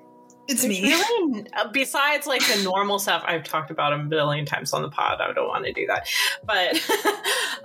It's 0.49 0.65
me. 0.65 0.83
Really, 0.83 1.47
uh, 1.55 1.69
besides 1.73 2.27
like 2.27 2.41
the 2.41 2.63
normal 2.63 2.99
stuff 2.99 3.23
I've 3.27 3.45
talked 3.45 3.71
about 3.71 3.93
a 3.93 3.99
billion 3.99 4.45
times 4.47 4.73
on 4.73 4.81
the 4.83 4.89
pod, 4.91 5.21
I 5.21 5.33
don't 5.33 5.49
want 5.49 5.65
to 5.67 5.73
do 5.73 5.87
that. 5.87 6.09
But 6.45 6.75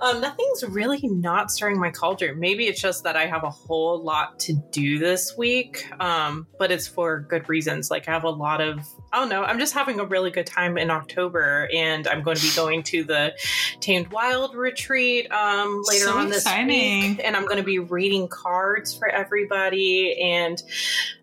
um, 0.00 0.20
nothing's 0.20 0.64
really 0.64 1.00
not 1.02 1.50
stirring 1.50 1.78
my 1.78 1.90
cauldron. 1.90 2.38
Maybe 2.38 2.66
it's 2.66 2.80
just 2.80 3.04
that 3.04 3.16
I 3.16 3.26
have 3.26 3.42
a 3.44 3.50
whole 3.50 4.02
lot 4.02 4.38
to 4.40 4.54
do 4.70 4.98
this 4.98 5.34
week, 5.36 5.86
um, 6.00 6.46
but 6.58 6.70
it's 6.70 6.86
for 6.86 7.20
good 7.20 7.48
reasons. 7.48 7.90
Like 7.90 8.08
I 8.08 8.12
have 8.12 8.24
a 8.24 8.30
lot 8.30 8.60
of 8.62 8.80
I 8.80 9.03
don't 9.20 9.28
know. 9.28 9.42
I'm 9.42 9.58
just 9.58 9.74
having 9.74 10.00
a 10.00 10.04
really 10.04 10.30
good 10.30 10.46
time 10.46 10.78
in 10.78 10.90
October, 10.90 11.68
and 11.72 12.06
I'm 12.08 12.22
going 12.22 12.36
to 12.36 12.42
be 12.42 12.54
going 12.54 12.82
to 12.84 13.04
the 13.04 13.34
Tamed 13.80 14.08
Wild 14.08 14.54
retreat 14.54 15.30
um, 15.32 15.82
later 15.86 16.06
So 16.06 16.18
on 16.18 16.28
this 16.28 16.42
exciting. 16.42 17.10
week, 17.16 17.20
and 17.24 17.36
I'm 17.36 17.44
going 17.44 17.58
to 17.58 17.62
be 17.62 17.78
reading 17.78 18.28
cards 18.28 18.94
for 18.96 19.08
everybody, 19.08 20.20
and 20.20 20.62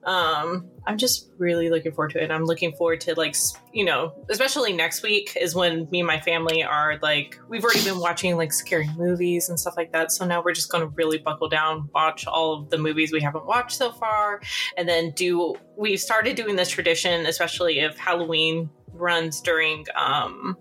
um, 0.03 0.69
I'm 0.85 0.97
just 0.97 1.29
really 1.37 1.69
looking 1.69 1.91
forward 1.91 2.11
to 2.11 2.23
it. 2.23 2.31
I'm 2.31 2.45
looking 2.45 2.73
forward 2.73 3.01
to 3.01 3.15
like 3.15 3.35
you 3.73 3.85
know, 3.85 4.13
especially 4.29 4.73
next 4.73 5.03
week 5.03 5.37
is 5.39 5.55
when 5.55 5.89
me 5.91 5.99
and 5.99 6.07
my 6.07 6.19
family 6.19 6.63
are 6.63 6.99
like 7.01 7.39
we've 7.47 7.63
already 7.63 7.83
been 7.83 7.99
watching 7.99 8.35
like 8.37 8.51
scary 8.53 8.89
movies 8.97 9.49
and 9.49 9.59
stuff 9.59 9.75
like 9.77 9.91
that. 9.93 10.11
So 10.11 10.25
now 10.25 10.41
we're 10.43 10.53
just 10.53 10.71
going 10.71 10.83
to 10.83 10.93
really 10.95 11.17
buckle 11.17 11.49
down, 11.49 11.89
watch 11.93 12.25
all 12.27 12.53
of 12.53 12.69
the 12.69 12.77
movies 12.77 13.11
we 13.11 13.21
haven't 13.21 13.45
watched 13.45 13.77
so 13.77 13.91
far, 13.91 14.41
and 14.77 14.87
then 14.87 15.11
do. 15.11 15.55
We've 15.77 15.99
started 15.99 16.35
doing 16.35 16.55
this 16.55 16.69
tradition, 16.69 17.25
especially 17.25 17.79
if 17.79 17.97
Halloween 17.97 18.69
runs 18.93 19.41
during 19.41 19.85
um 19.95 20.57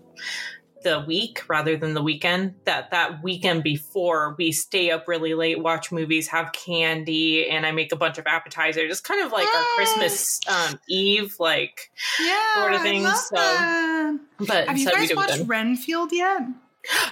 the 0.83 0.99
week 1.07 1.43
rather 1.47 1.77
than 1.77 1.93
the 1.93 2.01
weekend 2.01 2.55
that 2.65 2.91
that 2.91 3.21
weekend 3.23 3.63
before 3.63 4.35
we 4.37 4.51
stay 4.51 4.91
up 4.91 5.07
really 5.07 5.33
late 5.33 5.61
watch 5.61 5.91
movies 5.91 6.27
have 6.27 6.51
candy 6.53 7.47
and 7.49 7.65
i 7.65 7.71
make 7.71 7.91
a 7.91 7.95
bunch 7.95 8.17
of 8.17 8.25
appetizers 8.27 8.89
it's 8.91 9.01
kind 9.01 9.23
of 9.25 9.31
like 9.31 9.47
our 9.47 9.63
christmas 9.75 10.39
um 10.47 10.79
eve 10.89 11.35
like 11.39 11.91
Yeah, 12.19 12.53
Sort 12.61 12.73
of 12.73 12.83
love 12.83 13.17
so- 13.17 13.35
that. 13.35 14.19
but 14.39 14.67
Have 14.67 14.77
you 14.77 14.89
guys 14.89 15.13
watched. 15.15 15.41
Renfield 15.47 16.11
yet? 16.11 16.41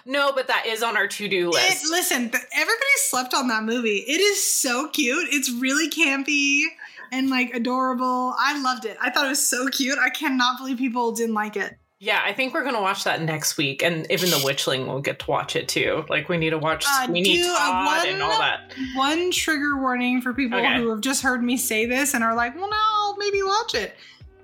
no 0.06 0.32
but 0.34 0.48
that 0.48 0.66
is 0.66 0.82
on 0.82 0.98
our 0.98 1.08
to-do 1.08 1.50
It, 1.50 1.54
list 1.54 1.86
listen, 1.92 2.30
th- 2.32 2.44
everybody 2.56 2.86
slept 2.98 3.34
on 3.36 3.48
that 3.50 3.64
movie. 3.64 3.98
It 4.08 4.20
is 4.20 4.44
so 4.44 4.88
cute. 4.90 5.28
It's 5.32 5.52
really 5.52 5.90
campy 5.92 6.64
and 7.12 7.30
like 7.30 7.54
adorable. 7.56 8.34
I 8.40 8.60
loved 8.62 8.86
it. 8.86 8.98
I 9.02 9.10
thought 9.12 9.26
it 9.26 9.30
was 9.30 9.46
so 9.48 9.68
cute. 9.70 9.98
I 10.00 10.10
cannot 10.10 10.58
believe 10.58 10.78
people 10.78 11.12
didn't 11.12 11.36
like 11.36 11.56
it. 11.56 11.78
Yeah 12.00 12.22
i 12.26 12.32
think 12.34 12.54
we're 12.54 12.64
gonna 12.64 12.82
watch 12.82 13.04
that 13.04 13.22
next 13.22 13.58
week 13.58 13.84
and 13.84 14.10
even 14.10 14.30
the 14.30 14.38
witchling 14.38 14.88
will 14.88 15.02
get 15.02 15.20
to 15.20 15.30
watch 15.30 15.56
it 15.56 15.68
too 15.68 16.06
like 16.10 16.30
we 16.30 16.38
need 16.38 16.52
to 16.52 16.58
watch 16.58 16.86
Uh, 16.88 17.08
we 17.10 17.22
need 17.22 17.44
todd 17.46 18.08
and 18.08 18.22
all 18.24 18.38
that 18.40 18.72
One 18.96 19.32
trigger 19.32 19.78
warning 19.80 20.22
for 20.22 20.34
people 20.34 20.60
Okay. 20.60 20.78
who 20.78 20.90
have 20.90 21.02
just 21.02 21.22
heard 21.22 21.44
me 21.44 21.58
say 21.58 21.86
this 21.86 22.14
and 22.14 22.24
are 22.24 22.36
like, 22.36 22.56
well, 22.56 22.70
no, 22.70 23.16
maybe 23.18 23.42
watch 23.44 23.76
it. 23.76 23.96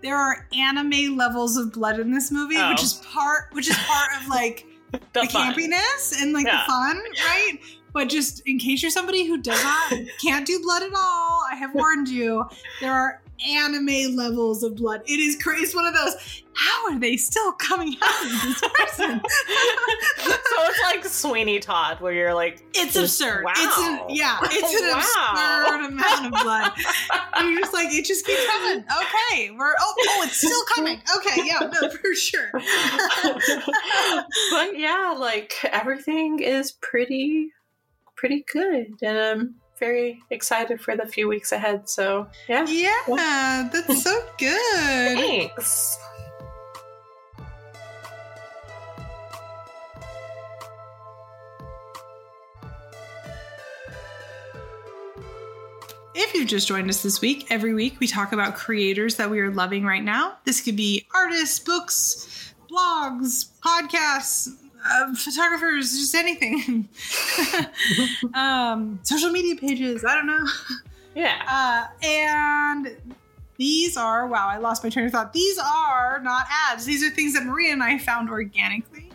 There 0.02 0.16
are 0.18 0.48
anime 0.54 1.16
levels 1.18 1.56
of 1.58 1.72
blood 1.72 2.00
in 2.00 2.12
this 2.12 2.32
movie, 2.32 2.56
Oh. 2.58 2.70
which 2.72 2.84
is 2.84 2.94
part, 3.14 3.46
which 3.54 3.70
is 3.70 3.78
part 3.78 4.22
of 4.22 4.28
like 4.28 4.66
the 4.92 5.00
the 5.14 5.22
campiness 5.22 6.22
and 6.22 6.34
like 6.34 6.46
Yeah. 6.46 6.62
the 6.66 6.72
fun, 6.72 7.02
right? 7.28 7.54
But 7.94 8.10
just 8.10 8.42
in 8.46 8.60
case 8.60 8.82
you're 8.82 8.92
somebody 8.92 9.26
who 9.26 9.38
does 9.42 9.64
not 9.64 9.94
can't 10.22 10.46
do 10.46 10.60
blood 10.62 10.84
at 10.84 10.92
all, 10.94 11.46
I 11.50 11.56
have 11.56 11.74
warned 11.74 12.10
you. 12.10 12.44
There 12.82 12.92
are 12.94 13.22
anime 13.48 14.16
levels 14.16 14.64
of 14.64 14.76
blood. 14.76 15.02
It 15.06 15.20
is 15.20 15.42
crazy. 15.42 15.64
It's 15.64 15.76
one 15.76 15.86
of 15.86 15.94
those. 15.94 16.42
How 16.58 16.90
are 16.94 16.98
they 17.00 17.18
still 17.18 17.52
coming 17.54 17.96
out 18.02 18.26
of 18.26 18.32
this 18.44 18.62
person? 18.80 19.22
so 20.18 20.32
it's 20.64 20.82
like 20.84 21.04
Sweeney 21.06 21.60
Todd, 21.60 22.00
where 22.00 22.14
you're 22.14 22.34
like, 22.34 22.64
It's 22.74 22.96
absurd. 22.96 23.44
It's 23.50 23.78
an, 23.78 23.98
Wow. 23.98 24.08
yeah, 24.10 24.38
it's 24.44 24.82
an 24.82 24.88
Wow. 24.98 25.66
absurd 25.66 25.86
amount 25.92 26.26
of 26.28 26.42
blood. 26.44 26.72
And 27.36 27.52
you're 27.52 27.60
just 27.60 27.74
like, 27.74 27.92
it 27.94 28.06
just 28.06 28.26
keeps 28.26 28.46
coming. 28.48 28.80
Okay, 28.86 29.52
we're 29.52 29.74
oh 29.78 29.96
oh, 30.00 30.24
it's 30.26 30.38
still 30.38 30.64
coming. 30.74 31.02
Okay, 31.18 31.42
yeah, 31.46 31.60
no, 31.60 31.90
for 31.90 32.14
sure. 32.16 32.52
but 34.52 34.78
yeah, 34.80 35.14
like 35.18 35.54
everything 35.66 36.40
is 36.40 36.72
pretty, 36.72 37.50
pretty 38.16 38.46
good, 38.52 38.94
and 39.02 39.18
I'm 39.18 39.56
very 39.80 40.22
excited 40.30 40.80
for 40.82 40.96
the 40.96 41.06
few 41.06 41.28
weeks 41.28 41.52
ahead. 41.52 41.90
So 41.90 42.28
yeah, 42.48 42.66
yeah, 42.68 43.70
that's 43.72 44.04
so 44.04 44.22
good. 44.38 45.18
thanks. 45.18 45.98
If 56.18 56.34
you've 56.34 56.48
just 56.48 56.68
joined 56.68 56.90
us 56.90 57.04
this 57.04 57.20
week, 57.20 57.48
every 57.50 57.74
week 57.74 58.00
we 58.00 58.08
talk 58.08 58.32
about 58.32 58.56
creators 58.56 59.16
that 59.16 59.30
we 59.30 59.40
are 59.42 59.52
loving 59.52 59.84
right 59.84 60.04
now. 60.04 60.38
This 60.46 60.62
could 60.62 60.78
be 60.78 61.06
artists, 61.14 61.60
books, 61.60 62.54
blogs, 62.72 63.50
podcasts, 63.60 64.48
uh, 64.90 65.14
photographers, 65.16 65.92
just 65.92 66.16
anything. 66.16 66.88
um, 68.34 69.00
social 69.04 69.30
media 69.30 69.56
pages, 69.56 70.06
I 70.06 70.16
don't 70.16 70.28
know. 70.28 70.46
Yeah, 71.16 71.42
Uh, 71.48 72.06
and 72.06 73.16
these 73.58 73.96
are, 73.96 74.28
wow, 74.28 74.48
I 74.50 74.58
lost 74.58 74.84
my 74.84 74.90
train 74.90 75.06
of 75.06 75.12
thought. 75.14 75.32
These 75.32 75.58
are 75.58 76.20
not 76.22 76.46
ads. 76.70 76.86
These 76.86 77.04
are 77.04 77.10
things 77.10 77.34
that 77.34 77.46
Maria 77.46 77.72
and 77.72 77.82
I 77.82 77.98
found 77.98 78.30
organically. 78.30 79.12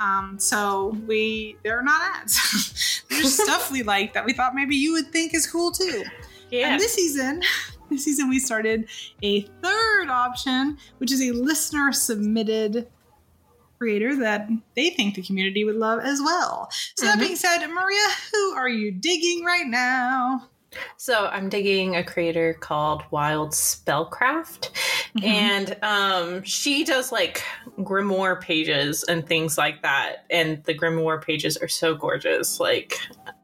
Um, 0.00 0.36
so 0.38 0.96
we, 1.06 1.56
they're 1.64 1.82
not 1.82 2.00
ads. 2.16 3.02
they're 3.08 3.22
just 3.22 3.40
stuff 3.40 3.70
we 3.70 3.82
like 3.94 4.12
that 4.12 4.24
we 4.24 4.32
thought 4.32 4.54
maybe 4.54 4.76
you 4.76 4.92
would 4.92 5.10
think 5.10 5.34
is 5.34 5.46
cool 5.50 5.72
too. 5.72 6.04
yeah. 6.50 6.72
And 6.72 6.80
this 6.80 6.94
season, 6.94 7.42
this 7.90 8.04
season 8.04 8.28
we 8.28 8.38
started 8.38 8.86
a 9.22 9.40
third 9.62 10.08
option, 10.10 10.76
which 10.98 11.10
is 11.10 11.22
a 11.22 11.32
listener 11.32 11.92
submitted 11.92 12.88
creator 13.78 14.16
that 14.16 14.48
they 14.74 14.90
think 14.90 15.14
the 15.14 15.22
community 15.22 15.64
would 15.64 15.76
love 15.76 16.00
as 16.00 16.20
well. 16.20 16.68
So 16.96 17.06
that 17.06 17.16
Mhm. 17.18 17.20
being 17.20 17.36
said, 17.36 17.66
Maria, 17.68 18.06
who 18.32 18.52
are 18.56 18.68
you 18.68 18.90
digging 18.90 19.44
right 19.44 19.66
now? 19.66 20.48
So 20.98 21.26
I'm 21.32 21.48
digging 21.48 21.96
a 21.96 22.04
creator 22.04 22.52
called 22.54 23.02
Wild 23.10 23.52
Spellcraft, 23.52 24.70
Mm-hmm. 25.16 25.24
and 25.24 25.76
um, 25.82 26.42
she 26.42 26.84
does 26.84 27.10
like 27.10 27.42
grimoire 27.78 28.38
pages 28.40 29.02
and 29.04 29.26
things 29.26 29.56
like 29.56 29.80
that. 29.82 30.26
And 30.30 30.62
the 30.64 30.74
grimoire 30.74 31.20
pages 31.24 31.56
are 31.56 31.66
so 31.68 31.94
gorgeous. 31.94 32.60
Like, 32.60 32.94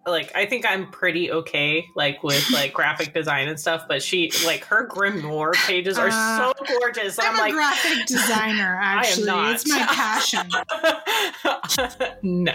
like 0.06 0.30
I 0.34 0.46
think 0.46 0.66
I'm 0.68 0.90
pretty 0.90 1.30
okay, 1.30 1.88
like 1.94 2.22
with 2.22 2.50
like 2.50 2.72
graphic 2.74 3.14
design 3.14 3.48
and 3.48 3.58
stuff. 3.58 3.84
But 3.88 4.02
she, 4.02 4.30
like, 4.44 4.64
her 4.64 4.86
grimoire 4.88 5.54
pages 5.66 5.98
are 5.98 6.08
Uh, 6.10 6.52
so 6.54 6.64
gorgeous. 6.78 7.18
I'm, 7.18 7.30
I'm, 7.30 7.36
a 7.36 7.38
like, 7.38 7.52
graphic 7.52 8.06
designer, 8.06 8.78
actually. 8.80 9.52
It's 9.52 9.68
my 9.68 9.78
passion. 9.88 10.48
no. 12.22 12.54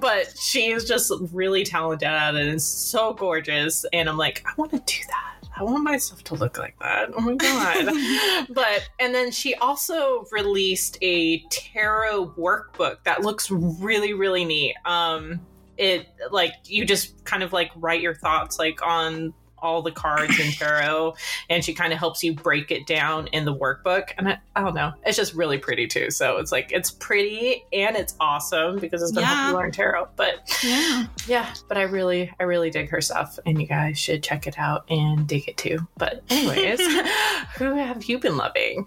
but 0.00 0.32
she 0.38 0.70
is 0.70 0.84
just 0.84 1.12
really 1.32 1.64
talented 1.64 2.08
at 2.08 2.34
it 2.34 2.48
and 2.48 2.60
so 2.60 3.14
gorgeous. 3.14 3.84
And 3.92 4.08
I'm 4.08 4.16
like, 4.16 4.44
I 4.46 4.52
want 4.56 4.72
to 4.72 4.78
do 4.78 5.02
that. 5.08 5.32
I 5.58 5.62
want 5.62 5.84
myself 5.84 6.22
to 6.24 6.34
look 6.34 6.58
like 6.58 6.78
that. 6.80 7.10
Oh 7.16 7.20
my 7.20 7.34
god. 7.34 8.46
but 8.50 8.88
and 9.00 9.14
then 9.14 9.30
she 9.30 9.54
also 9.54 10.26
released 10.30 10.98
a 11.00 11.38
tarot 11.48 12.34
workbook 12.36 12.96
that 13.04 13.22
looks 13.22 13.50
really, 13.50 14.12
really 14.12 14.44
neat. 14.44 14.74
Um 14.84 15.40
it 15.76 16.06
like 16.30 16.54
you 16.64 16.84
just 16.84 17.24
kind 17.24 17.42
of 17.42 17.52
like 17.52 17.70
write 17.76 18.00
your 18.00 18.14
thoughts 18.14 18.58
like 18.58 18.80
on 18.82 19.34
all 19.58 19.82
the 19.82 19.90
cards 19.90 20.38
in 20.38 20.50
tarot 20.52 21.14
and 21.50 21.64
she 21.64 21.72
kind 21.74 21.92
of 21.92 21.98
helps 21.98 22.22
you 22.22 22.32
break 22.34 22.70
it 22.70 22.86
down 22.86 23.26
in 23.28 23.44
the 23.44 23.54
workbook 23.54 24.10
and 24.18 24.28
I, 24.28 24.38
I 24.54 24.62
don't 24.62 24.74
know 24.74 24.92
it's 25.04 25.16
just 25.16 25.34
really 25.34 25.58
pretty 25.58 25.86
too 25.86 26.10
so 26.10 26.36
it's 26.38 26.52
like 26.52 26.72
it's 26.72 26.90
pretty 26.90 27.64
and 27.72 27.96
it's 27.96 28.14
awesome 28.20 28.78
because 28.78 29.02
it's 29.02 29.12
gonna 29.12 29.26
Yeah. 29.26 29.34
help 29.34 29.48
you 29.52 29.56
learn 29.58 29.72
tarot 29.72 30.08
but 30.16 30.58
yeah. 30.62 31.06
yeah 31.26 31.54
but 31.68 31.76
i 31.76 31.82
really 31.82 32.32
i 32.38 32.42
really 32.44 32.70
dig 32.70 32.90
her 32.90 33.00
stuff 33.00 33.38
and 33.46 33.60
you 33.60 33.66
guys 33.66 33.98
should 33.98 34.22
check 34.22 34.46
it 34.46 34.58
out 34.58 34.84
and 34.90 35.26
dig 35.26 35.48
it 35.48 35.56
too 35.56 35.78
but 35.96 36.22
anyways 36.30 36.80
who 37.58 37.74
have 37.74 38.04
you 38.04 38.18
been 38.18 38.36
loving 38.36 38.86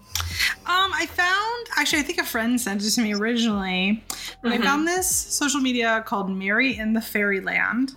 Um, 0.66 0.92
I 0.94 1.06
found 1.06 1.66
actually, 1.76 2.00
I 2.00 2.02
think 2.02 2.18
a 2.18 2.24
friend 2.24 2.60
sent 2.60 2.82
it 2.84 2.90
to 2.90 3.00
me 3.00 3.12
originally. 3.14 4.04
But 4.42 4.52
Mhm. 4.52 4.60
I 4.60 4.62
found 4.62 4.86
this 4.86 5.08
social 5.10 5.60
media 5.60 6.02
called 6.06 6.30
Mary 6.30 6.76
in 6.78 6.92
the 6.92 7.00
Fairyland, 7.00 7.92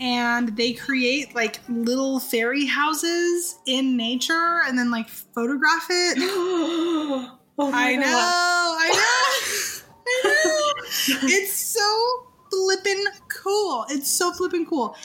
and 0.00 0.56
they 0.56 0.72
create 0.72 1.34
like 1.34 1.60
little 1.68 2.20
fairy 2.20 2.66
houses 2.66 3.58
in 3.66 3.96
nature 3.96 4.62
and 4.66 4.78
then 4.78 4.90
like 4.90 5.08
photograph 5.08 5.86
it. 5.90 6.18
oh 6.20 7.38
I 7.58 7.96
know, 7.96 8.06
I 8.06 8.88
know, 8.88 9.00
I 10.06 11.22
know. 11.22 11.28
It's 11.28 11.52
so 11.52 12.28
flippin' 12.50 13.04
cool. 13.28 13.84
It's 13.88 14.10
so 14.10 14.32
flippin' 14.32 14.66
cool. 14.66 14.96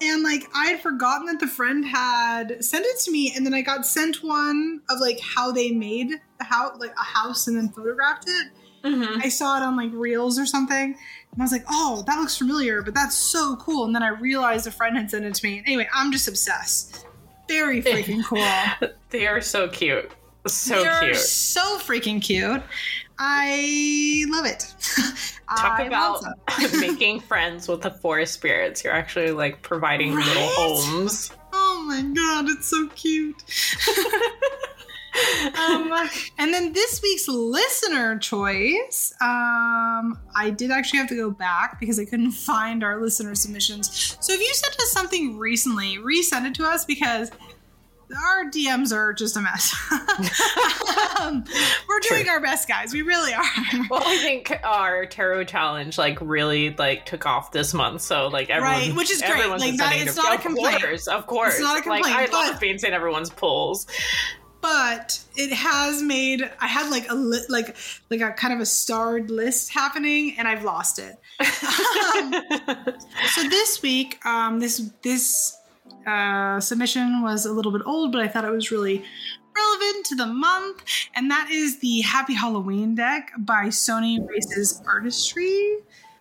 And 0.00 0.22
like 0.22 0.48
I 0.54 0.66
had 0.66 0.80
forgotten 0.80 1.26
that 1.26 1.38
the 1.38 1.46
friend 1.46 1.84
had 1.84 2.64
sent 2.64 2.84
it 2.84 2.98
to 3.00 3.12
me, 3.12 3.32
and 3.36 3.46
then 3.46 3.54
I 3.54 3.62
got 3.62 3.86
sent 3.86 4.22
one 4.22 4.80
of 4.90 4.98
like 5.00 5.20
how 5.20 5.52
they 5.52 5.70
made 5.70 6.10
a 6.40 6.44
house, 6.44 6.76
like 6.78 6.92
a 6.98 7.04
house, 7.04 7.46
and 7.46 7.56
then 7.56 7.68
photographed 7.68 8.24
it. 8.26 8.48
Mhm. 8.84 9.24
I 9.24 9.28
saw 9.28 9.56
it 9.56 9.62
on 9.62 9.76
like 9.76 9.90
Reels 9.92 10.38
or 10.38 10.46
something, 10.46 10.94
and 10.94 11.40
I 11.40 11.42
was 11.42 11.52
like, 11.52 11.64
"Oh, 11.68 12.02
that 12.06 12.18
looks 12.18 12.36
familiar," 12.36 12.82
but 12.82 12.94
that's 12.94 13.16
so 13.16 13.56
cool. 13.56 13.84
And 13.84 13.94
then 13.94 14.02
I 14.02 14.08
realized 14.08 14.66
a 14.66 14.70
friend 14.70 14.96
had 14.96 15.10
sent 15.10 15.24
it 15.24 15.34
to 15.34 15.46
me. 15.46 15.62
Anyway, 15.66 15.88
I'm 15.94 16.12
just 16.12 16.28
obsessed. 16.28 17.06
Very 17.48 17.82
freaking 17.82 18.24
cool. 18.24 18.90
they 19.10 19.26
are 19.26 19.40
so 19.40 19.68
cute 19.68 20.10
so 20.46 20.82
They're 20.82 21.00
cute 21.00 21.16
so 21.16 21.78
freaking 21.78 22.20
cute. 22.20 22.62
I 23.18 24.24
love 24.28 24.46
it. 24.46 24.74
Talk 25.48 25.80
I 25.80 25.84
about 25.84 26.24
making 26.80 27.20
friends 27.20 27.68
with 27.68 27.82
the 27.82 27.90
forest 27.90 28.34
spirits. 28.34 28.82
You're 28.82 28.94
actually 28.94 29.32
like 29.32 29.62
providing 29.62 30.14
little 30.14 30.48
homes. 30.48 31.30
Oh 31.52 31.84
my 31.86 32.00
god, 32.02 32.48
it's 32.48 32.66
so 32.66 32.88
cute. 32.88 33.36
Um, 35.58 35.92
and 36.38 36.52
then 36.54 36.72
this 36.72 37.00
week's 37.02 37.28
listener 37.28 38.18
choice, 38.18 39.12
um, 39.20 40.18
I 40.34 40.50
did 40.56 40.70
actually 40.70 41.00
have 41.00 41.08
to 41.08 41.16
go 41.16 41.30
back 41.30 41.78
because 41.80 41.98
I 41.98 42.04
couldn't 42.04 42.32
find 42.32 42.82
our 42.82 43.00
listener 43.00 43.34
submissions. 43.34 44.16
So 44.20 44.32
if 44.32 44.40
you 44.40 44.54
sent 44.54 44.74
us 44.76 44.90
something 44.92 45.38
recently, 45.38 45.98
resend 45.98 46.46
it 46.46 46.54
to 46.56 46.64
us 46.64 46.84
because 46.84 47.30
our 48.26 48.44
DMs 48.50 48.92
are 48.92 49.14
just 49.14 49.36
a 49.38 49.40
mess. 49.40 49.74
um, 51.20 51.44
we're 51.88 52.00
doing 52.00 52.24
True. 52.24 52.30
our 52.32 52.40
best, 52.40 52.68
guys. 52.68 52.92
We 52.92 53.00
really 53.02 53.32
are. 53.32 53.42
Well, 53.88 54.02
I 54.04 54.18
think 54.18 54.52
our 54.64 55.06
tarot 55.06 55.44
challenge 55.44 55.96
like 55.96 56.18
really 56.20 56.74
like 56.76 57.06
took 57.06 57.24
off 57.26 57.52
this 57.52 57.72
month, 57.72 58.02
so 58.02 58.28
like 58.28 58.50
everyone, 58.50 58.78
Right, 58.78 58.94
which 58.94 59.10
is 59.10 59.22
great. 59.22 59.48
Like, 59.48 59.76
that- 59.78 59.96
it's 59.96 60.16
not 60.16 60.32
a 60.32 60.34
of 60.36 60.40
complaint. 60.42 60.82
Course, 60.82 61.06
of 61.06 61.26
course, 61.26 61.54
it's 61.54 61.62
not 61.62 61.72
a 61.86 61.88
Like 61.88 62.02
complaint, 62.02 62.16
I 62.16 62.26
but- 62.26 62.32
love 62.50 62.60
being 62.60 62.78
in 62.82 62.92
everyone's 62.92 63.30
polls. 63.30 63.86
But 64.62 65.20
it 65.36 65.52
has 65.52 66.00
made 66.00 66.48
I 66.60 66.68
had 66.68 66.90
like 66.90 67.10
a 67.10 67.14
li- 67.14 67.44
like 67.50 67.76
like 68.08 68.20
a 68.22 68.30
kind 68.30 68.54
of 68.54 68.60
a 68.60 68.66
starred 68.66 69.30
list 69.30 69.74
happening, 69.74 70.36
and 70.38 70.48
I've 70.48 70.64
lost 70.64 70.98
it. 70.98 71.18
Um, 71.40 72.34
so 73.34 73.42
this 73.48 73.82
week, 73.82 74.24
um, 74.24 74.60
this 74.60 74.90
this 75.02 75.58
uh, 76.06 76.60
submission 76.60 77.22
was 77.22 77.44
a 77.44 77.52
little 77.52 77.72
bit 77.72 77.82
old, 77.84 78.12
but 78.12 78.22
I 78.22 78.28
thought 78.28 78.44
it 78.44 78.50
was 78.50 78.70
really 78.70 79.04
relevant 79.54 80.06
to 80.06 80.14
the 80.14 80.26
month, 80.26 80.84
and 81.14 81.30
that 81.30 81.50
is 81.50 81.80
the 81.80 82.00
Happy 82.02 82.34
Halloween 82.34 82.94
deck 82.94 83.32
by 83.38 83.66
Sony 83.66 84.26
Races 84.26 84.80
Artistry. 84.86 85.76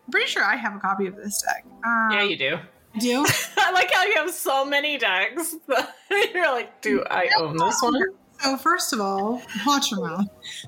I'm 0.05 0.11
pretty 0.11 0.27
sure 0.27 0.43
I 0.43 0.55
have 0.55 0.75
a 0.75 0.79
copy 0.79 1.05
of 1.07 1.15
this 1.15 1.41
deck. 1.43 1.63
Um, 1.85 2.09
yeah, 2.11 2.23
you 2.23 2.37
do. 2.37 2.57
I 2.95 2.99
do. 2.99 3.25
I 3.57 3.71
like 3.71 3.91
how 3.93 4.03
you 4.03 4.15
have 4.15 4.31
so 4.31 4.65
many 4.65 4.97
decks. 4.97 5.55
You're 6.33 6.51
like, 6.51 6.81
do 6.81 7.03
I 7.09 7.29
own 7.37 7.55
this 7.55 7.81
one? 7.81 8.01
So 8.43 8.57
first 8.57 8.93
of 8.93 8.99
all, 9.01 9.41
watch 9.65 9.91
your 9.91 10.01
mouth. 10.07 10.25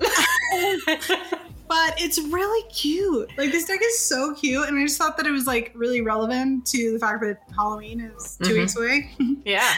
but 1.66 1.94
it's 2.00 2.18
really 2.20 2.68
cute. 2.70 3.28
Like 3.38 3.50
this 3.50 3.64
deck 3.66 3.80
is 3.82 3.98
so 3.98 4.34
cute, 4.34 4.68
and 4.68 4.78
I 4.78 4.82
just 4.84 4.98
thought 4.98 5.16
that 5.16 5.26
it 5.26 5.30
was 5.30 5.46
like 5.46 5.72
really 5.74 6.00
relevant 6.02 6.66
to 6.66 6.92
the 6.92 6.98
fact 6.98 7.22
that 7.22 7.38
Halloween 7.54 8.00
is 8.00 8.38
2 8.42 8.50
Mhm. 8.50 8.58
weeks 8.58 8.76
away. 8.76 9.10
yeah, 9.44 9.74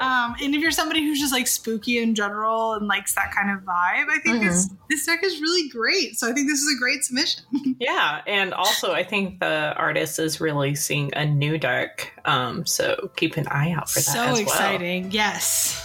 um, 0.00 0.36
and 0.40 0.54
if 0.54 0.60
you're 0.60 0.70
somebody 0.70 1.04
who's 1.04 1.18
just 1.20 1.32
like 1.32 1.46
spooky 1.46 1.98
in 1.98 2.14
general 2.14 2.74
and 2.74 2.86
likes 2.86 3.14
that 3.14 3.32
kind 3.34 3.50
of 3.50 3.64
vibe, 3.64 4.06
I 4.10 4.18
think 4.24 4.42
this 4.42 4.70
this 4.88 5.04
deck 5.06 5.22
is 5.24 5.40
really 5.40 5.68
great. 5.68 6.18
So 6.18 6.30
I 6.30 6.32
think 6.32 6.48
this 6.48 6.60
is 6.62 6.74
a 6.74 6.78
great 6.78 7.04
submission. 7.04 7.44
yeah, 7.80 8.22
and 8.26 8.54
also 8.54 8.92
I 8.92 9.02
think 9.02 9.40
the 9.40 9.74
artist 9.76 10.18
is 10.18 10.40
releasing 10.40 11.12
a 11.14 11.26
new 11.26 11.58
deck, 11.58 12.12
um, 12.24 12.64
so 12.64 13.10
keep 13.16 13.36
an 13.36 13.46
eye 13.48 13.72
out 13.72 13.90
for 13.90 13.98
that. 14.00 14.04
so 14.14 14.20
as 14.22 14.32
well. 14.32 14.40
exciting! 14.40 15.10
Yes. 15.10 15.82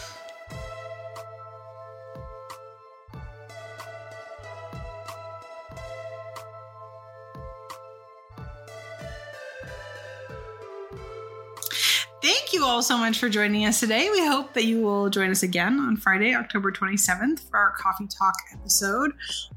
Thank 12.21 12.53
you 12.53 12.63
all 12.63 12.83
so 12.83 12.99
much 12.99 13.17
for 13.17 13.29
joining 13.29 13.65
us 13.65 13.79
today. 13.79 14.07
We 14.11 14.23
hope 14.23 14.53
that 14.53 14.65
you 14.65 14.79
will 14.79 15.09
join 15.09 15.31
us 15.31 15.41
again 15.41 15.79
on 15.79 15.97
Friday, 15.97 16.35
October 16.35 16.71
27th 16.71 17.49
for 17.49 17.57
our 17.57 17.71
Coffee 17.71 18.05
Talk 18.05 18.35
episode, 18.53 19.13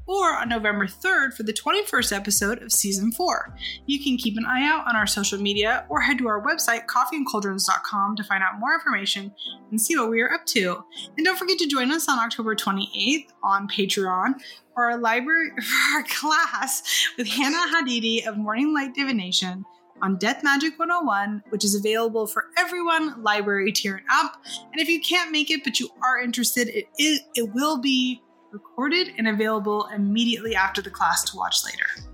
or 0.07 0.35
on 0.35 0.49
November 0.49 0.87
3rd 0.87 1.35
for 1.35 1.43
the 1.43 1.53
21st 1.53 2.11
episode 2.11 2.63
of 2.63 2.71
Season 2.71 3.11
4. 3.11 3.55
You 3.85 4.03
can 4.03 4.17
keep 4.17 4.35
an 4.35 4.45
eye 4.47 4.67
out 4.67 4.87
on 4.87 4.95
our 4.95 5.05
social 5.05 5.39
media 5.39 5.85
or 5.89 6.01
head 6.01 6.17
to 6.17 6.27
our 6.27 6.41
website, 6.43 6.87
coffeeandcauldrons.com, 6.87 8.15
to 8.15 8.23
find 8.23 8.43
out 8.43 8.59
more 8.59 8.73
information 8.73 9.31
and 9.69 9.79
see 9.79 9.95
what 9.95 10.09
we 10.09 10.21
are 10.21 10.33
up 10.33 10.47
to. 10.47 10.83
And 11.17 11.23
don't 11.23 11.37
forget 11.37 11.59
to 11.59 11.67
join 11.67 11.91
us 11.91 12.09
on 12.09 12.17
October 12.17 12.55
28th 12.55 13.27
on 13.43 13.67
Patreon 13.67 14.41
for 14.73 14.85
our 14.85 14.97
library 14.97 15.51
for 15.61 15.97
our 15.97 16.03
class 16.09 16.81
with 17.15 17.27
Hannah 17.27 17.71
Hadidi 17.75 18.25
of 18.25 18.37
Morning 18.37 18.73
Light 18.73 18.95
Divination 18.95 19.65
on 20.01 20.17
Death 20.17 20.43
Magic 20.43 20.77
101, 20.77 21.43
which 21.49 21.63
is 21.63 21.75
available 21.75 22.27
for 22.27 22.45
everyone, 22.57 23.21
library 23.21 23.71
tier 23.71 23.95
and 23.95 24.05
up. 24.11 24.41
And 24.71 24.81
if 24.81 24.89
you 24.89 24.99
can't 24.99 25.31
make 25.31 25.49
it 25.49 25.63
but 25.63 25.79
you 25.79 25.89
are 26.03 26.19
interested, 26.19 26.67
it 26.67 26.87
is, 26.99 27.21
it 27.35 27.53
will 27.53 27.77
be 27.81 28.21
recorded 28.51 29.11
and 29.17 29.27
available 29.27 29.87
immediately 29.93 30.55
after 30.55 30.81
the 30.81 30.89
class 30.89 31.23
to 31.31 31.37
watch 31.37 31.57
later. 31.65 32.09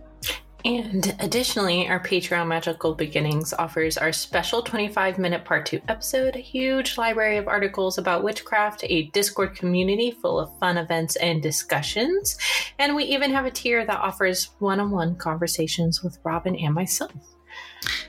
And 0.64 1.16
additionally, 1.20 1.88
our 1.88 2.00
Patreon 2.00 2.48
Magical 2.48 2.94
Beginnings 2.94 3.52
offers 3.54 3.98
our 3.98 4.12
special 4.12 4.62
25 4.62 5.18
minute 5.18 5.44
part 5.44 5.66
two 5.66 5.82
episode, 5.88 6.36
a 6.36 6.40
huge 6.40 6.98
library 6.98 7.38
of 7.38 7.48
articles 7.48 7.98
about 7.98 8.24
witchcraft, 8.24 8.84
a 8.84 9.08
Discord 9.08 9.56
community 9.56 10.12
full 10.12 10.40
of 10.40 10.56
fun 10.60 10.78
events 10.78 11.16
and 11.16 11.42
discussions, 11.42 12.38
and 12.78 12.96
we 12.96 13.06
even 13.06 13.32
have 13.32 13.46
a 13.46 13.52
tier 13.52 13.86
that 13.86 14.00
offers 14.00 14.52
one 14.60 14.80
on 14.80 14.92
one 14.92 15.16
conversations 15.16 16.04
with 16.04 16.20
Robyn 16.24 16.56
and 16.56 16.76
myself. 16.76 17.12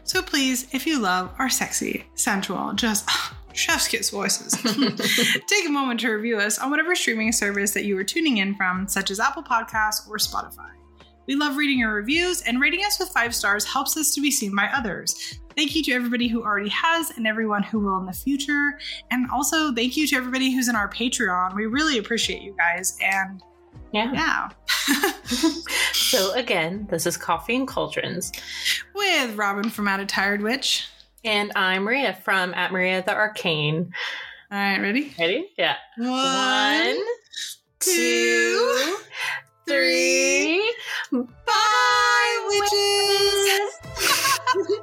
So 0.05 0.23
please, 0.23 0.69
if 0.73 0.87
you 0.87 0.99
love 0.99 1.33
our 1.39 1.49
sexy, 1.49 2.05
sensual, 2.15 2.73
just 2.75 3.09
chef's 3.55 3.89
kiss 3.89 4.11
voices, 4.11 4.53
take 5.47 5.67
a 5.67 5.71
moment 5.71 6.01
to 6.01 6.11
review 6.11 6.39
us 6.39 6.59
on 6.59 6.71
whatever 6.71 6.95
streaming 6.95 7.33
service 7.33 7.73
that 7.73 7.85
you 7.85 7.97
are 7.99 8.05
tuning 8.05 8.39
in 8.39 8.55
from, 8.55 8.89
such 8.89 9.11
as 9.11 9.21
Apple 9.21 9.43
Podcasts 9.43 10.09
or 10.09 10.17
Spotify. 10.19 10.71
We 11.27 11.37
love 11.37 11.57
reading 11.57 11.79
your 11.79 11.95
reviews, 11.95 12.43
and 12.43 12.61
rating 12.61 12.85
us 12.85 12.99
with 12.99 13.09
five 13.11 13.35
stars 13.35 13.65
helps 13.65 13.97
us 13.97 14.13
to 14.15 14.21
be 14.21 14.31
seen 14.31 14.57
by 14.57 14.69
others. 14.75 15.39
Thank 15.57 15.77
you 15.77 15.83
to 15.85 15.93
everybody 15.93 16.29
who 16.29 16.43
already 16.43 16.71
has 16.71 17.11
and 17.17 17.27
everyone 17.27 17.63
who 17.63 17.79
will 17.79 17.99
in 17.99 18.07
the 18.07 18.13
future. 18.13 18.79
And 19.11 19.31
also, 19.31 19.73
thank 19.73 19.97
you 19.97 20.07
to 20.09 20.17
everybody 20.17 20.53
who's 20.53 20.69
in 20.69 20.75
our 20.75 20.89
Patreon. 20.89 21.55
We 21.55 21.67
really 21.67 21.99
appreciate 21.99 22.43
you 22.43 22.55
guys. 22.57 22.99
And 23.01 23.41
Yeah. 23.93 24.11
yeah, 24.13 24.49
So 25.93 26.33
again, 26.35 26.87
this 26.91 27.07
is 27.07 27.17
Coffee 27.17 27.57
and 27.57 27.69
Cauldrons. 27.69 28.33
with 28.95 29.37
Robyn 29.37 29.71
from 29.71 29.89
At 29.89 30.01
a 30.01 30.07
Tired 30.07 30.43
Witch. 30.43 30.89
And 31.25 31.53
I'm 31.55 31.85
Maria 31.85 32.15
from 32.25 32.53
At 32.55 32.73
Maria 32.73 33.03
the 33.03 33.15
Arcane. 33.15 33.93
All 34.51 34.59
right, 34.59 34.81
ready? 34.81 35.15
Ready? 35.19 35.51
Yeah. 35.57 35.77
One, 35.97 36.99
two, 37.81 38.97
three. 39.67 40.75
Bye, 41.13 42.47
witches! 42.49 43.79